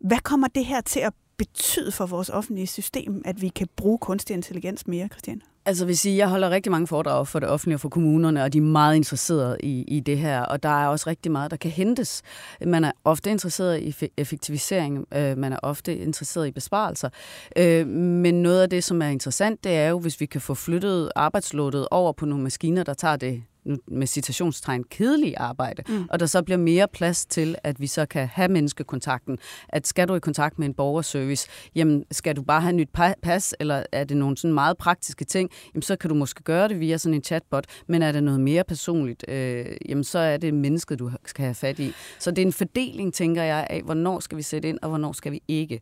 Hvad 0.00 0.18
kommer 0.18 0.48
det 0.48 0.64
her 0.64 0.80
til 0.80 1.00
at 1.00 1.12
betyde 1.36 1.92
for 1.92 2.06
vores 2.06 2.28
offentlige 2.28 2.66
system, 2.66 3.22
at 3.24 3.42
vi 3.42 3.48
kan 3.48 3.66
bruge 3.76 3.98
kunstig 3.98 4.34
intelligens 4.34 4.86
mere, 4.86 5.08
Christian? 5.08 5.42
Altså 5.66 5.86
vil 5.86 5.98
sige, 5.98 6.16
jeg 6.16 6.28
holder 6.28 6.50
rigtig 6.50 6.72
mange 6.72 6.86
foredrag 6.86 7.28
for 7.28 7.40
det 7.40 7.48
offentlige 7.48 7.76
og 7.76 7.80
for 7.80 7.88
kommunerne, 7.88 8.42
og 8.42 8.52
de 8.52 8.58
er 8.58 8.62
meget 8.62 8.96
interesserede 8.96 9.56
i, 9.62 9.82
i 9.82 10.00
det 10.00 10.18
her, 10.18 10.42
og 10.42 10.62
der 10.62 10.82
er 10.82 10.86
også 10.86 11.10
rigtig 11.10 11.32
meget, 11.32 11.50
der 11.50 11.56
kan 11.56 11.70
hentes. 11.70 12.22
Man 12.66 12.84
er 12.84 12.92
ofte 13.04 13.30
interesseret 13.30 13.80
i 13.80 14.08
effektivisering, 14.16 15.06
øh, 15.14 15.38
man 15.38 15.52
er 15.52 15.58
ofte 15.62 15.96
interesseret 15.96 16.46
i 16.46 16.50
besparelser, 16.50 17.08
øh, 17.56 17.86
men 17.86 18.42
noget 18.42 18.62
af 18.62 18.70
det, 18.70 18.84
som 18.84 19.02
er 19.02 19.08
interessant, 19.08 19.64
det 19.64 19.72
er 19.72 19.88
jo, 19.88 19.98
hvis 19.98 20.20
vi 20.20 20.26
kan 20.26 20.40
få 20.40 20.54
flyttet 20.54 21.10
arbejdslådet 21.16 21.88
over 21.90 22.12
på 22.12 22.26
nogle 22.26 22.44
maskiner, 22.44 22.82
der 22.82 22.94
tager 22.94 23.16
det 23.16 23.42
nu 23.64 23.76
med 23.88 24.06
citationstegn, 24.06 24.84
kedelige 24.84 25.38
arbejde, 25.38 25.82
mm. 25.88 26.06
og 26.10 26.20
der 26.20 26.26
så 26.26 26.42
bliver 26.42 26.58
mere 26.58 26.88
plads 26.92 27.26
til, 27.26 27.56
at 27.64 27.80
vi 27.80 27.86
så 27.86 28.06
kan 28.06 28.28
have 28.32 28.48
menneskekontakten. 28.48 29.38
At 29.68 29.86
skal 29.86 30.08
du 30.08 30.14
i 30.14 30.18
kontakt 30.18 30.58
med 30.58 30.66
en 30.66 30.74
borgerservice, 30.74 31.48
jamen 31.74 32.04
skal 32.10 32.36
du 32.36 32.42
bare 32.42 32.60
have 32.60 32.72
nyt 32.72 32.88
pas, 33.22 33.54
eller 33.60 33.82
er 33.92 34.04
det 34.04 34.16
nogle 34.16 34.36
sådan 34.36 34.54
meget 34.54 34.78
praktiske 34.78 35.24
ting, 35.24 35.50
jamen 35.74 35.82
så 35.82 35.96
kan 35.96 36.10
du 36.10 36.14
måske 36.14 36.42
gøre 36.42 36.68
det 36.68 36.80
via 36.80 36.96
sådan 36.96 37.14
en 37.14 37.24
chatbot, 37.24 37.64
men 37.86 38.02
er 38.02 38.12
det 38.12 38.22
noget 38.22 38.40
mere 38.40 38.64
personligt, 38.64 39.24
øh, 39.28 39.66
jamen 39.88 40.04
så 40.04 40.18
er 40.18 40.36
det 40.36 40.54
mennesket, 40.54 40.98
du 40.98 41.10
skal 41.24 41.42
have 41.42 41.54
fat 41.54 41.78
i. 41.78 41.92
Så 42.18 42.30
det 42.30 42.42
er 42.42 42.46
en 42.46 42.52
fordeling, 42.52 43.14
tænker 43.14 43.42
jeg, 43.42 43.66
af 43.70 43.82
hvornår 43.82 44.20
skal 44.20 44.38
vi 44.38 44.42
sætte 44.42 44.68
ind, 44.68 44.78
og 44.82 44.88
hvornår 44.88 45.12
skal 45.12 45.32
vi 45.32 45.42
ikke. 45.48 45.80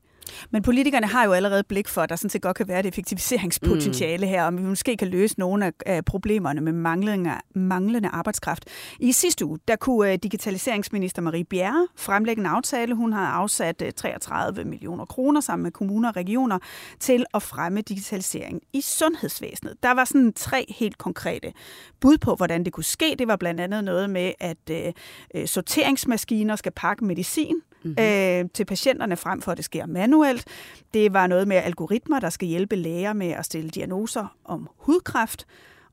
Men 0.50 0.62
politikerne 0.62 1.06
har 1.06 1.24
jo 1.24 1.32
allerede 1.32 1.64
blik 1.64 1.88
for, 1.88 2.02
at 2.02 2.08
der 2.08 2.16
sådan 2.16 2.30
set 2.30 2.42
godt 2.42 2.56
kan 2.56 2.68
være 2.68 2.80
et 2.80 2.86
effektiviseringspotentiale 2.86 4.26
mm. 4.26 4.30
her, 4.30 4.44
og 4.44 4.56
vi 4.56 4.62
måske 4.62 4.96
kan 4.96 5.08
løse 5.08 5.38
nogle 5.38 5.72
af 5.86 6.04
problemerne 6.04 6.60
med 6.60 6.72
manglende, 6.72 7.32
manglende 7.54 8.08
arbejdskraft. 8.08 8.64
I 9.00 9.12
sidste 9.12 9.46
uge, 9.46 9.58
der 9.68 9.76
kunne 9.76 10.12
øh, 10.12 10.18
digitaliseringsminister 10.22 11.22
Marie 11.22 11.44
Bjerre 11.44 11.88
fremlægge 11.96 12.40
en 12.40 12.46
aftale. 12.46 12.94
Hun 12.94 13.12
har 13.12 13.26
afsat 13.26 13.82
33 13.96 14.60
øh, 14.60 14.66
millioner 14.66 15.04
kroner 15.04 15.40
sammen 15.40 15.62
med 15.62 15.72
kommuner 15.72 16.08
og 16.08 16.16
regioner 16.16 16.58
til 17.00 17.24
at 17.34 17.42
fremme 17.42 17.80
digitalisering 17.80 18.60
i 18.72 18.80
sundhedsvæsenet. 18.80 19.74
Der 19.82 19.94
var 19.94 20.04
sådan 20.04 20.32
tre 20.32 20.74
helt 20.78 20.98
konkrete 20.98 21.52
bud 22.00 22.18
på, 22.18 22.34
hvordan 22.34 22.64
det 22.64 22.72
kunne 22.72 22.84
ske. 22.84 23.16
Det 23.18 23.28
var 23.28 23.36
blandt 23.36 23.60
andet 23.60 23.84
noget 23.84 24.10
med, 24.10 24.32
at 24.40 24.70
øh, 25.34 25.46
sorteringsmaskiner 25.46 26.56
skal 26.56 26.72
pakke 26.72 27.04
medicin 27.04 27.54
mm-hmm. 27.82 28.04
øh, 28.04 28.44
til 28.54 28.64
patienterne, 28.64 29.16
frem 29.16 29.42
for 29.42 29.52
at 29.52 29.56
det 29.56 29.64
sker 29.64 29.86
manuelt. 29.86 30.44
Det 30.94 31.12
var 31.12 31.26
noget 31.26 31.48
med 31.48 31.56
algoritmer, 31.56 32.20
der 32.20 32.30
skal 32.30 32.48
hjælpe 32.48 32.76
læger 32.76 33.12
med 33.12 33.28
at 33.28 33.44
stille 33.44 33.70
diagnoser 33.70 34.36
om 34.44 34.68
hudkræft. 34.76 35.46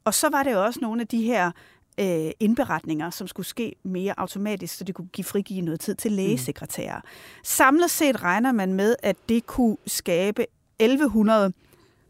Og 0.03 0.13
så 0.13 0.29
var 0.29 0.43
det 0.43 0.57
også 0.57 0.79
nogle 0.81 1.01
af 1.01 1.07
de 1.07 1.21
her 1.21 1.51
øh, 1.99 2.31
indberetninger, 2.39 3.09
som 3.09 3.27
skulle 3.27 3.47
ske 3.47 3.75
mere 3.83 4.13
automatisk, 4.17 4.77
så 4.77 4.83
det 4.83 4.95
kunne 4.95 5.07
give 5.07 5.25
frigive 5.25 5.61
noget 5.61 5.79
tid 5.79 5.95
til 5.95 6.11
lægesekretærer. 6.11 6.97
Mm. 6.97 7.09
Samlet 7.43 7.91
set 7.91 8.23
regner 8.23 8.51
man 8.51 8.73
med, 8.73 8.95
at 9.03 9.15
det 9.29 9.45
kunne 9.45 9.77
skabe 9.87 10.45
1100 10.79 11.53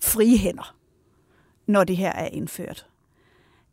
frie 0.03 0.37
hænder, 0.37 0.75
når 1.67 1.83
det 1.83 1.97
her 1.97 2.11
er 2.11 2.27
indført. 2.27 2.87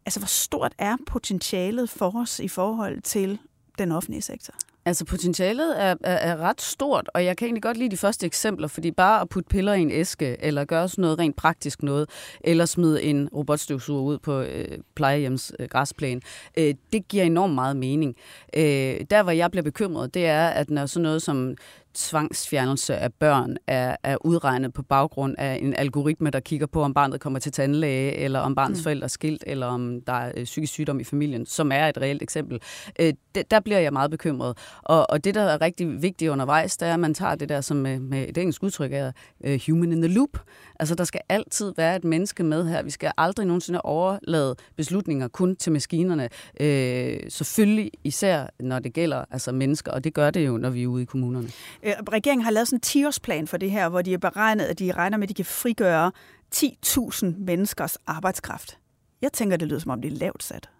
Altså, 0.07 0.21
hvor 0.21 0.27
stort 0.27 0.75
er 0.79 0.97
potentialet 1.07 1.91
for 1.91 2.21
os 2.21 2.41
i 2.41 2.49
forhold 2.49 3.03
til 3.03 3.39
den 3.79 3.93
offentlige 3.93 4.23
sektor? 4.23 4.55
Altså 4.85 5.05
potentialet 5.05 5.83
er, 5.83 5.95
er, 6.05 6.15
er 6.15 6.37
ret 6.37 6.61
stort, 6.61 7.11
og 7.15 7.25
jeg 7.25 7.37
kan 7.37 7.47
egentlig 7.47 7.63
godt 7.63 7.77
lide 7.77 7.91
de 7.91 7.97
første 7.97 8.27
eksempler, 8.27 8.69
fordi 8.69 8.91
bare 8.91 9.21
at 9.21 9.29
putte 9.29 9.49
piller 9.49 9.75
i 9.75 9.81
en 9.81 9.91
æske, 9.91 10.37
eller 10.41 10.65
gøre 10.65 10.89
sådan 10.89 11.03
noget 11.03 11.19
rent 11.19 11.37
praktisk 11.37 11.83
noget, 11.83 12.09
eller 12.41 12.65
smide 12.65 13.03
en 13.03 13.29
robotstøvsuger 13.29 14.03
ud 14.03 14.19
på 14.19 14.41
øh, 14.41 14.79
plejehjems 14.95 15.53
øh, 15.59 15.69
græsplæne, 15.69 16.21
øh, 16.59 16.75
det 16.93 17.09
giver 17.09 17.25
enormt 17.25 17.55
meget 17.55 17.77
mening. 17.77 18.17
Øh, 18.57 19.01
der, 19.11 19.23
hvor 19.23 19.33
jeg 19.33 19.51
bliver 19.51 19.65
bekymret, 19.65 20.15
det 20.15 20.27
er, 20.27 20.49
at 20.49 20.71
når 20.71 20.87
sådan 20.87 21.03
noget 21.03 21.23
som 21.23 21.57
tvangsfjernelse 21.95 22.97
af 22.97 23.13
børn 23.13 23.57
er, 23.67 23.97
er 24.03 24.27
udregnet 24.27 24.73
på 24.73 24.83
baggrund 24.83 25.35
af 25.39 25.59
en 25.63 25.75
algoritme, 25.75 26.31
der 26.31 26.41
kigger 26.41 26.67
på, 26.67 26.83
om 26.83 26.95
barnet 26.95 27.21
kommer 27.21 27.39
til 27.39 27.53
tandlæge, 27.53 28.13
eller 28.13 28.41
om 28.41 28.55
barnets 28.55 28.81
mm. 28.81 28.83
forældre 28.83 29.05
er 29.05 29.09
skilt, 29.09 29.45
eller 29.47 29.67
om 29.67 30.01
der 30.01 30.13
er 30.13 30.33
øh, 30.37 30.45
psykisk 30.45 30.73
sygdom 30.73 31.01
i 31.01 31.05
familien, 31.05 31.47
som 31.47 31.73
er 31.73 31.89
et 31.89 31.99
reelt 31.99 32.23
eksempel. 32.23 32.61
Øh, 33.01 33.13
det, 33.35 33.51
der 33.51 33.61
bliver 33.61 33.79
jeg 33.79 33.93
meget 33.93 34.11
bekymret. 34.11 34.59
Og, 34.83 35.11
og 35.11 35.25
det, 35.25 35.35
der 35.35 35.43
er 35.43 35.61
rigtig 35.61 36.03
vigtigt 36.03 36.31
undervejs, 36.31 36.77
det 36.77 36.89
er, 36.89 36.95
at 36.95 37.01
man 37.01 37.15
tager 37.15 37.35
det 37.35 37.49
der, 37.49 37.61
som 37.61 37.77
med, 37.77 37.99
med 37.99 38.29
et 38.29 38.39
engelsk 38.39 38.63
udtryk 38.63 38.93
er 38.93 39.13
uh, 39.41 39.59
human 39.67 39.93
in 39.93 40.03
the 40.03 40.15
loop. 40.15 40.39
Altså, 40.81 40.95
der 40.95 41.05
skal 41.05 41.21
altid 41.29 41.73
være 41.77 41.97
et 41.97 42.05
menneske 42.05 42.43
med 42.43 42.69
her. 42.69 42.83
Vi 42.83 42.91
skal 42.91 43.13
aldrig 43.19 43.47
nogensinde 43.47 43.81
overlade 43.81 44.57
beslutninger 44.77 45.29
kun 45.29 45.57
til 45.57 45.73
maskinerne. 45.73 46.29
Øh, 46.61 47.19
selvfølgelig 47.29 47.91
især, 48.05 48.47
når 48.61 48.79
det 48.79 48.93
gælder 48.93 49.25
altså 49.31 49.53
mennesker, 49.53 49.93
og 49.93 50.05
det 50.05 50.15
gør 50.15 50.31
det 50.31 50.47
jo, 50.47 50.57
når 50.57 50.71
vi 50.71 50.83
er 50.83 50.87
ude 50.87 51.03
i 51.03 51.05
kommunerne. 51.05 51.49
Øh, 51.83 51.93
regeringen 52.13 52.45
har 52.45 52.51
lavet 52.51 52.69
sådan 52.69 52.81
en 52.97 53.07
10-årsplan 53.07 53.47
for 53.47 53.57
det 53.57 53.71
her, 53.71 53.89
hvor 53.89 54.03
de 54.03 54.15
er 54.15 54.19
beregnet, 54.19 54.65
at 54.65 54.79
de 54.79 54.93
regner 54.93 55.17
med, 55.17 55.25
at 55.25 55.29
de 55.29 55.35
kan 55.35 55.45
frigøre 55.45 56.13
10.000 56.55 57.27
menneskers 57.39 57.99
arbejdskraft. 58.07 58.79
Jeg 59.23 59.33
tænker, 59.33 59.57
det 59.57 59.69
lyder 59.69 59.81
som 59.81 59.91
om, 59.91 60.03
det 60.03 60.13
er 60.13 60.17
lavt 60.17 60.43
sat. 60.43 60.71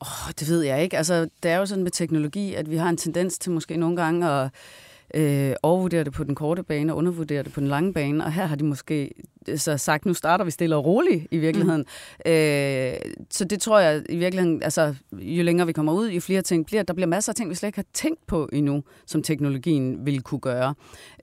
Oh, 0.00 0.32
det 0.40 0.48
ved 0.48 0.62
jeg 0.62 0.82
ikke. 0.82 0.96
Altså, 0.96 1.28
det 1.42 1.50
er 1.50 1.56
jo 1.56 1.66
sådan 1.66 1.84
med 1.84 1.90
teknologi, 1.90 2.54
at 2.54 2.70
vi 2.70 2.76
har 2.76 2.88
en 2.88 2.96
tendens 2.96 3.38
til 3.38 3.52
måske 3.52 3.76
nogle 3.76 3.96
gange 3.96 4.28
at 4.28 4.50
øh, 5.14 5.54
overvurdere 5.62 6.04
det 6.04 6.12
på 6.12 6.24
den 6.24 6.34
korte 6.34 6.62
bane 6.62 6.92
og 6.92 6.96
undervurdere 6.96 7.42
det 7.42 7.52
på 7.52 7.60
den 7.60 7.68
lange 7.68 7.92
bane. 7.92 8.24
Og 8.24 8.32
her 8.32 8.46
har 8.46 8.56
de 8.56 8.64
måske 8.64 9.14
så 9.56 9.76
sagt, 9.78 10.06
nu 10.06 10.14
starter 10.14 10.44
vi 10.44 10.50
stille 10.50 10.76
og 10.76 10.84
roligt 10.84 11.26
i 11.30 11.38
virkeligheden. 11.38 11.84
Mm. 12.26 12.32
Øh, 12.32 12.94
så 13.30 13.44
det 13.44 13.60
tror 13.60 13.78
jeg 13.78 14.02
i 14.08 14.16
virkeligheden, 14.16 14.62
altså 14.62 14.94
jo 15.12 15.42
længere 15.42 15.66
vi 15.66 15.72
kommer 15.72 15.92
ud, 15.92 16.10
jo 16.10 16.20
flere 16.20 16.42
ting 16.42 16.66
bliver. 16.66 16.82
Der 16.82 16.94
bliver 16.94 17.06
masser 17.06 17.32
af 17.32 17.36
ting, 17.36 17.50
vi 17.50 17.54
slet 17.54 17.68
ikke 17.68 17.78
har 17.78 17.84
tænkt 17.94 18.26
på 18.26 18.48
endnu, 18.52 18.82
som 19.06 19.22
teknologien 19.22 20.06
vil 20.06 20.22
kunne 20.22 20.40
gøre. 20.40 20.74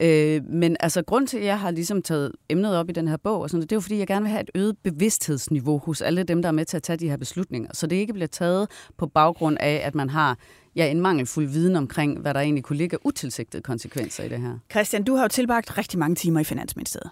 Øh, 0.01 0.41
men 0.49 0.77
altså 0.79 1.01
grund 1.01 1.27
til, 1.27 1.37
at 1.37 1.45
jeg 1.45 1.59
har 1.59 1.71
ligesom 1.71 2.01
taget 2.01 2.31
emnet 2.49 2.77
op 2.77 2.89
i 2.89 2.93
den 2.93 3.07
her 3.07 3.17
bog, 3.17 3.41
og 3.41 3.49
sådan, 3.49 3.61
det 3.61 3.71
er 3.71 3.75
jo 3.75 3.81
fordi, 3.81 3.97
jeg 3.97 4.07
gerne 4.07 4.23
vil 4.23 4.31
have 4.31 4.41
et 4.41 4.51
øget 4.55 4.77
bevidsthedsniveau 4.83 5.77
hos 5.77 6.01
alle 6.01 6.23
dem, 6.23 6.41
der 6.41 6.49
er 6.49 6.53
med 6.53 6.65
til 6.65 6.77
at 6.77 6.83
tage 6.83 6.97
de 6.97 7.09
her 7.09 7.17
beslutninger. 7.17 7.69
Så 7.73 7.87
det 7.87 7.95
ikke 7.95 8.13
bliver 8.13 8.27
taget 8.27 8.69
på 8.97 9.07
baggrund 9.07 9.57
af, 9.59 9.81
at 9.83 9.95
man 9.95 10.09
har 10.09 10.37
ja, 10.75 10.91
en 10.91 11.01
mangelfuld 11.01 11.47
viden 11.47 11.75
omkring, 11.75 12.19
hvad 12.19 12.33
der 12.33 12.39
egentlig 12.39 12.63
kunne 12.63 12.77
ligge 12.77 13.05
utilsigtede 13.05 13.63
konsekvenser 13.63 14.23
i 14.23 14.29
det 14.29 14.41
her. 14.41 14.57
Christian, 14.71 15.03
du 15.03 15.15
har 15.15 15.23
jo 15.23 15.27
tilbragt 15.27 15.77
rigtig 15.77 15.99
mange 15.99 16.15
timer 16.15 16.39
i 16.39 16.43
Finansministeriet 16.43 17.11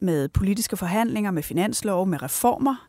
med 0.00 0.28
politiske 0.28 0.76
forhandlinger, 0.76 1.30
med 1.30 1.42
finanslov, 1.42 2.06
med 2.06 2.22
reformer. 2.22 2.88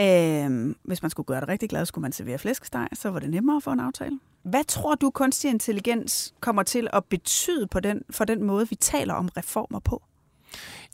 Øh, 0.00 0.74
hvis 0.82 1.02
man 1.02 1.10
skulle 1.10 1.26
gøre 1.26 1.40
det 1.40 1.48
rigtig 1.48 1.68
glad, 1.68 1.86
skulle 1.86 2.02
man 2.02 2.12
servere 2.12 2.38
flæskesteg, 2.38 2.88
så 2.92 3.10
var 3.10 3.18
det 3.18 3.30
nemmere 3.30 3.56
at 3.56 3.62
få 3.62 3.70
en 3.70 3.80
aftale. 3.80 4.18
Hvad 4.42 4.64
tror 4.64 4.94
du, 4.94 5.10
kunstig 5.10 5.50
intelligens 5.50 6.34
kommer 6.40 6.62
til 6.62 6.88
at 6.92 7.04
betyde 7.04 7.66
på 7.66 7.80
den, 7.80 8.02
for 8.10 8.24
den 8.24 8.44
måde, 8.44 8.68
vi 8.68 8.74
taler 8.74 9.14
om 9.14 9.28
reformer 9.36 9.78
på? 9.78 10.02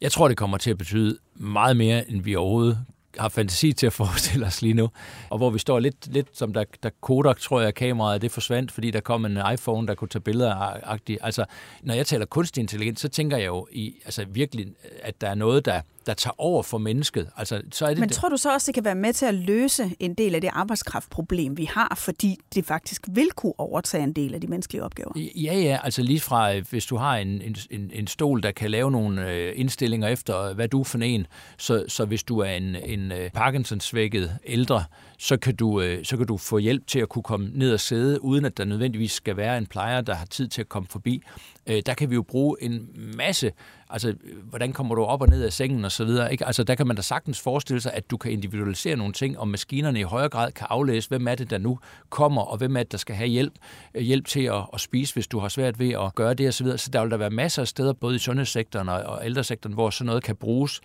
Jeg 0.00 0.12
tror, 0.12 0.28
det 0.28 0.36
kommer 0.36 0.58
til 0.58 0.70
at 0.70 0.78
betyde 0.78 1.18
meget 1.34 1.76
mere, 1.76 2.10
end 2.10 2.22
vi 2.22 2.36
overhovedet 2.36 2.78
har 3.18 3.28
fantasi 3.28 3.72
til 3.72 3.86
at 3.86 3.92
forestille 4.02 4.46
os 4.46 4.62
lige 4.62 4.74
nu, 4.74 4.88
og 5.30 5.38
hvor 5.38 5.50
vi 5.50 5.58
står 5.58 5.78
lidt, 5.78 6.12
lidt 6.12 6.28
som 6.32 6.52
der, 6.52 6.64
der 6.82 6.90
Kodak, 7.00 7.40
tror 7.40 7.60
jeg, 7.60 7.74
kameraet, 7.74 8.22
det 8.22 8.30
forsvandt, 8.30 8.72
fordi 8.72 8.90
der 8.90 9.00
kom 9.00 9.24
en 9.24 9.38
iPhone, 9.52 9.86
der 9.86 9.94
kunne 9.94 10.08
tage 10.08 10.22
billeder 10.22 10.70
-agtigt. 10.70 11.16
Altså, 11.20 11.44
når 11.82 11.94
jeg 11.94 12.06
taler 12.06 12.26
kunstig 12.26 12.60
intelligens, 12.60 13.00
så 13.00 13.08
tænker 13.08 13.36
jeg 13.36 13.46
jo 13.46 13.66
i, 13.72 13.94
altså 14.04 14.24
virkelig, 14.28 14.66
at 15.02 15.20
der 15.20 15.28
er 15.28 15.34
noget, 15.34 15.64
der, 15.64 15.80
der 16.06 16.14
tager 16.14 16.34
over 16.38 16.62
for 16.62 16.78
mennesket. 16.78 17.30
Altså, 17.36 17.62
så 17.72 17.84
er 17.84 17.88
det 17.88 17.98
Men 17.98 18.08
tror 18.08 18.28
du 18.28 18.36
så 18.36 18.52
også, 18.52 18.66
det 18.66 18.74
kan 18.74 18.84
være 18.84 18.94
med 18.94 19.12
til 19.12 19.26
at 19.26 19.34
løse 19.34 19.96
en 20.00 20.14
del 20.14 20.34
af 20.34 20.40
det 20.40 20.50
arbejdskraftproblem, 20.52 21.56
vi 21.56 21.64
har, 21.64 21.94
fordi 21.98 22.38
det 22.54 22.64
faktisk 22.64 23.02
vil 23.10 23.30
kunne 23.36 23.52
overtage 23.58 24.04
en 24.04 24.12
del 24.12 24.34
af 24.34 24.40
de 24.40 24.46
menneskelige 24.46 24.82
opgaver? 24.82 25.12
Ja, 25.16 25.58
ja, 25.58 25.78
altså 25.84 26.02
lige 26.02 26.20
fra, 26.20 26.54
øh, 26.54 26.64
hvis 26.70 26.86
du 26.86 26.96
har 26.96 27.16
en, 27.16 27.42
en, 27.70 27.90
en 27.92 28.06
stol, 28.06 28.42
der 28.42 28.50
kan 28.50 28.70
lave 28.70 28.90
nogle 28.90 29.30
øh, 29.30 29.52
indstillinger 29.56 30.08
efter, 30.08 30.54
hvad 30.54 30.68
du 30.68 30.80
er 30.80 30.84
for 30.84 30.98
en, 30.98 31.26
så, 31.58 31.84
så 31.88 32.04
hvis 32.04 32.22
du 32.22 32.38
er 32.38 32.50
en, 32.50 32.76
en 32.76 33.12
øh, 33.12 33.30
Parkinsons-svækket 33.30 34.38
ældre, 34.46 34.84
så 35.18 35.36
kan, 35.36 35.56
du, 35.56 35.82
så 36.02 36.16
kan 36.16 36.26
du 36.26 36.36
få 36.36 36.58
hjælp 36.58 36.86
til 36.86 36.98
at 36.98 37.08
kunne 37.08 37.22
komme 37.22 37.50
ned 37.54 37.72
og 37.72 37.80
sidde, 37.80 38.24
uden 38.24 38.44
at 38.44 38.56
der 38.56 38.64
nødvendigvis 38.64 39.12
skal 39.12 39.36
være 39.36 39.58
en 39.58 39.66
plejer, 39.66 40.00
der 40.00 40.14
har 40.14 40.26
tid 40.26 40.48
til 40.48 40.60
at 40.60 40.68
komme 40.68 40.88
forbi. 40.88 41.22
Der 41.66 41.94
kan 41.94 42.10
vi 42.10 42.14
jo 42.14 42.22
bruge 42.22 42.56
en 42.60 42.88
masse 43.16 43.52
Altså, 43.92 44.14
hvordan 44.44 44.72
kommer 44.72 44.94
du 44.94 45.04
op 45.04 45.22
og 45.22 45.28
ned 45.28 45.44
af 45.44 45.52
sengen 45.52 45.84
og 45.84 45.92
så 45.92 46.04
videre. 46.04 46.32
Ikke? 46.32 46.46
Altså, 46.46 46.64
der 46.64 46.74
kan 46.74 46.86
man 46.86 46.96
da 46.96 47.02
sagtens 47.02 47.40
forestille 47.40 47.80
sig, 47.80 47.92
at 47.94 48.10
du 48.10 48.16
kan 48.16 48.32
individualisere 48.32 48.96
nogle 48.96 49.12
ting, 49.12 49.38
og 49.38 49.48
maskinerne 49.48 50.00
i 50.00 50.02
højere 50.02 50.28
grad 50.28 50.52
kan 50.52 50.66
aflæse, 50.70 51.08
hvem 51.08 51.28
er 51.28 51.34
det, 51.34 51.50
der 51.50 51.58
nu 51.58 51.78
kommer, 52.10 52.42
og 52.42 52.58
hvem 52.58 52.76
er 52.76 52.82
det, 52.82 52.92
der 52.92 52.98
skal 52.98 53.16
have 53.16 53.28
hjælp, 53.28 53.52
øh, 53.94 54.02
hjælp 54.02 54.26
til 54.26 54.40
at, 54.44 54.66
at 54.74 54.80
spise, 54.80 55.14
hvis 55.14 55.26
du 55.26 55.38
har 55.38 55.48
svært 55.48 55.78
ved 55.78 55.90
at 55.90 56.14
gøre 56.14 56.34
det 56.34 56.48
og 56.48 56.54
så 56.54 56.64
videre. 56.64 56.78
Så 56.78 56.90
der 56.90 57.00
vil 57.02 57.10
der 57.10 57.16
være 57.16 57.30
masser 57.30 57.62
af 57.62 57.68
steder, 57.68 57.92
både 57.92 58.16
i 58.16 58.18
sundhedssektoren 58.18 58.88
og, 58.88 59.02
og 59.02 59.26
ældresektoren, 59.26 59.74
hvor 59.74 59.90
sådan 59.90 60.06
noget 60.06 60.22
kan 60.22 60.36
bruges. 60.36 60.80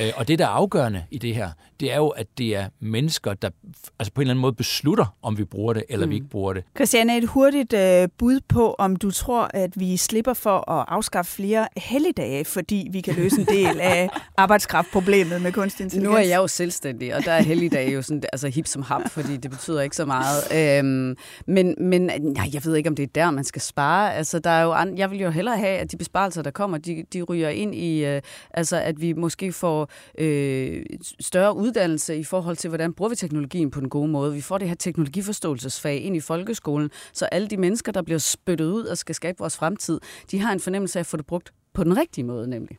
Øh, 0.00 0.12
og 0.16 0.28
det, 0.28 0.38
der 0.38 0.44
er 0.44 0.48
afgørende 0.48 1.04
i 1.10 1.18
det 1.18 1.34
her, 1.34 1.50
det 1.80 1.92
er 1.92 1.96
jo, 1.96 2.08
at 2.08 2.26
det 2.38 2.56
er 2.56 2.68
mennesker, 2.80 3.34
der 3.34 3.50
altså 3.98 4.12
på 4.12 4.20
en 4.20 4.22
eller 4.22 4.32
anden 4.32 4.42
måde 4.42 4.52
beslutter, 4.52 5.16
om 5.22 5.38
vi 5.38 5.44
bruger 5.44 5.72
det, 5.72 5.84
eller 5.88 6.06
mm. 6.06 6.10
vi 6.10 6.14
ikke 6.14 6.28
bruger 6.28 6.52
det. 6.52 6.64
Christiane, 6.76 7.18
et 7.18 7.28
hurtigt 7.28 7.72
øh, 7.72 8.08
bud 8.18 8.40
på, 8.48 8.74
om 8.78 8.96
du 8.96 9.10
tror, 9.10 9.50
at 9.54 9.80
vi 9.80 9.96
slipper 9.96 10.19
for 10.34 10.70
at 10.70 10.84
afskaffe 10.88 11.32
flere 11.32 11.68
helligdage 11.76 12.44
fordi 12.44 12.88
vi 12.92 13.00
kan 13.00 13.14
løse 13.14 13.40
en 13.40 13.46
del 13.46 13.80
af 13.80 14.08
arbejdskraftproblemet 14.36 15.42
med 15.42 15.52
kunstig 15.52 15.84
intelligens. 15.84 16.10
Nu 16.10 16.16
er 16.16 16.22
jeg 16.22 16.36
jo 16.36 16.46
selvstændig, 16.46 17.14
og 17.14 17.24
der 17.24 17.32
er 17.32 17.42
helligdage 17.42 17.92
jo 17.92 18.02
sådan, 18.02 18.22
altså 18.32 18.48
hip 18.48 18.66
som 18.66 18.82
hap, 18.82 19.08
fordi 19.08 19.36
det 19.36 19.50
betyder 19.50 19.80
ikke 19.80 19.96
så 19.96 20.04
meget. 20.04 20.78
Øhm, 20.78 21.16
men 21.46 21.74
men 21.80 22.02
nej, 22.02 22.50
jeg 22.54 22.64
ved 22.64 22.76
ikke, 22.76 22.88
om 22.88 22.96
det 22.96 23.02
er 23.02 23.06
der, 23.06 23.30
man 23.30 23.44
skal 23.44 23.62
spare. 23.62 24.14
Altså, 24.14 24.38
der 24.38 24.50
er 24.50 24.62
jo 24.62 24.72
an, 24.72 24.98
jeg 24.98 25.10
vil 25.10 25.20
jo 25.20 25.30
hellere 25.30 25.58
have, 25.58 25.78
at 25.78 25.92
de 25.92 25.96
besparelser, 25.96 26.42
der 26.42 26.50
kommer, 26.50 26.78
de, 26.78 27.04
de 27.12 27.22
ryger 27.22 27.48
ind 27.48 27.74
i, 27.74 28.04
øh, 28.04 28.22
altså, 28.50 28.76
at 28.76 29.00
vi 29.00 29.12
måske 29.12 29.52
får 29.52 29.90
øh, 30.18 30.82
større 31.20 31.56
uddannelse 31.56 32.16
i 32.16 32.24
forhold 32.24 32.56
til, 32.56 32.68
hvordan 32.68 32.92
bruger 32.92 33.08
vi 33.08 33.16
teknologien 33.16 33.70
på 33.70 33.80
den 33.80 33.88
gode 33.88 34.08
måde. 34.08 34.32
Vi 34.32 34.40
får 34.40 34.58
det 34.58 34.68
her 34.68 34.74
teknologiforståelsesfag 34.74 36.00
ind 36.02 36.16
i 36.16 36.20
folkeskolen, 36.20 36.90
så 37.12 37.24
alle 37.24 37.48
de 37.48 37.56
mennesker, 37.56 37.92
der 37.92 38.02
bliver 38.02 38.18
spyttet 38.18 38.66
ud 38.66 38.84
og 38.84 38.98
skal 38.98 39.14
skabe 39.14 39.38
vores 39.38 39.56
fremtid, 39.56 40.00
de 40.30 40.40
har 40.40 40.52
en 40.52 40.60
fornemmelse 40.60 40.98
af 40.98 41.02
at 41.02 41.06
få 41.06 41.16
det 41.16 41.26
brugt 41.26 41.52
på 41.72 41.84
den 41.84 41.96
rigtige 41.96 42.24
måde 42.24 42.48
nemlig. 42.48 42.78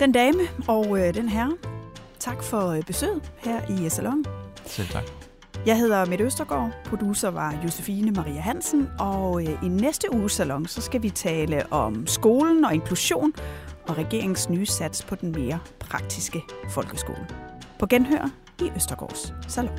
Den 0.00 0.12
dame 0.12 0.42
og 0.68 0.98
øh, 0.98 1.14
den 1.14 1.28
herre, 1.28 1.56
tak 2.18 2.42
for 2.42 2.68
øh, 2.68 2.82
besøget 2.82 3.32
her 3.36 3.60
i 3.70 3.88
Salon. 3.88 4.24
Selv 4.66 4.88
tak. 4.88 5.04
Jeg 5.66 5.78
hedder 5.78 6.06
Mette 6.06 6.24
Østergaard, 6.24 6.72
producer 6.84 7.28
var 7.28 7.60
Josefine 7.64 8.10
Maria 8.10 8.40
Hansen, 8.40 8.88
og 8.98 9.42
øh, 9.42 9.64
i 9.64 9.68
næste 9.68 10.12
uges 10.12 10.32
salon, 10.32 10.66
så 10.66 10.80
skal 10.80 11.02
vi 11.02 11.10
tale 11.10 11.72
om 11.72 12.06
skolen 12.06 12.64
og 12.64 12.74
inklusion 12.74 13.32
og 13.88 13.98
regeringens 13.98 14.48
nye 14.48 14.66
sats 14.66 15.04
på 15.04 15.14
den 15.14 15.32
mere 15.32 15.58
praktiske 15.80 16.40
folkeskole. 16.70 17.26
På 17.78 17.86
genhør 17.86 18.30
i 18.60 18.70
Østergaards 18.76 19.32
Salon. 19.48 19.78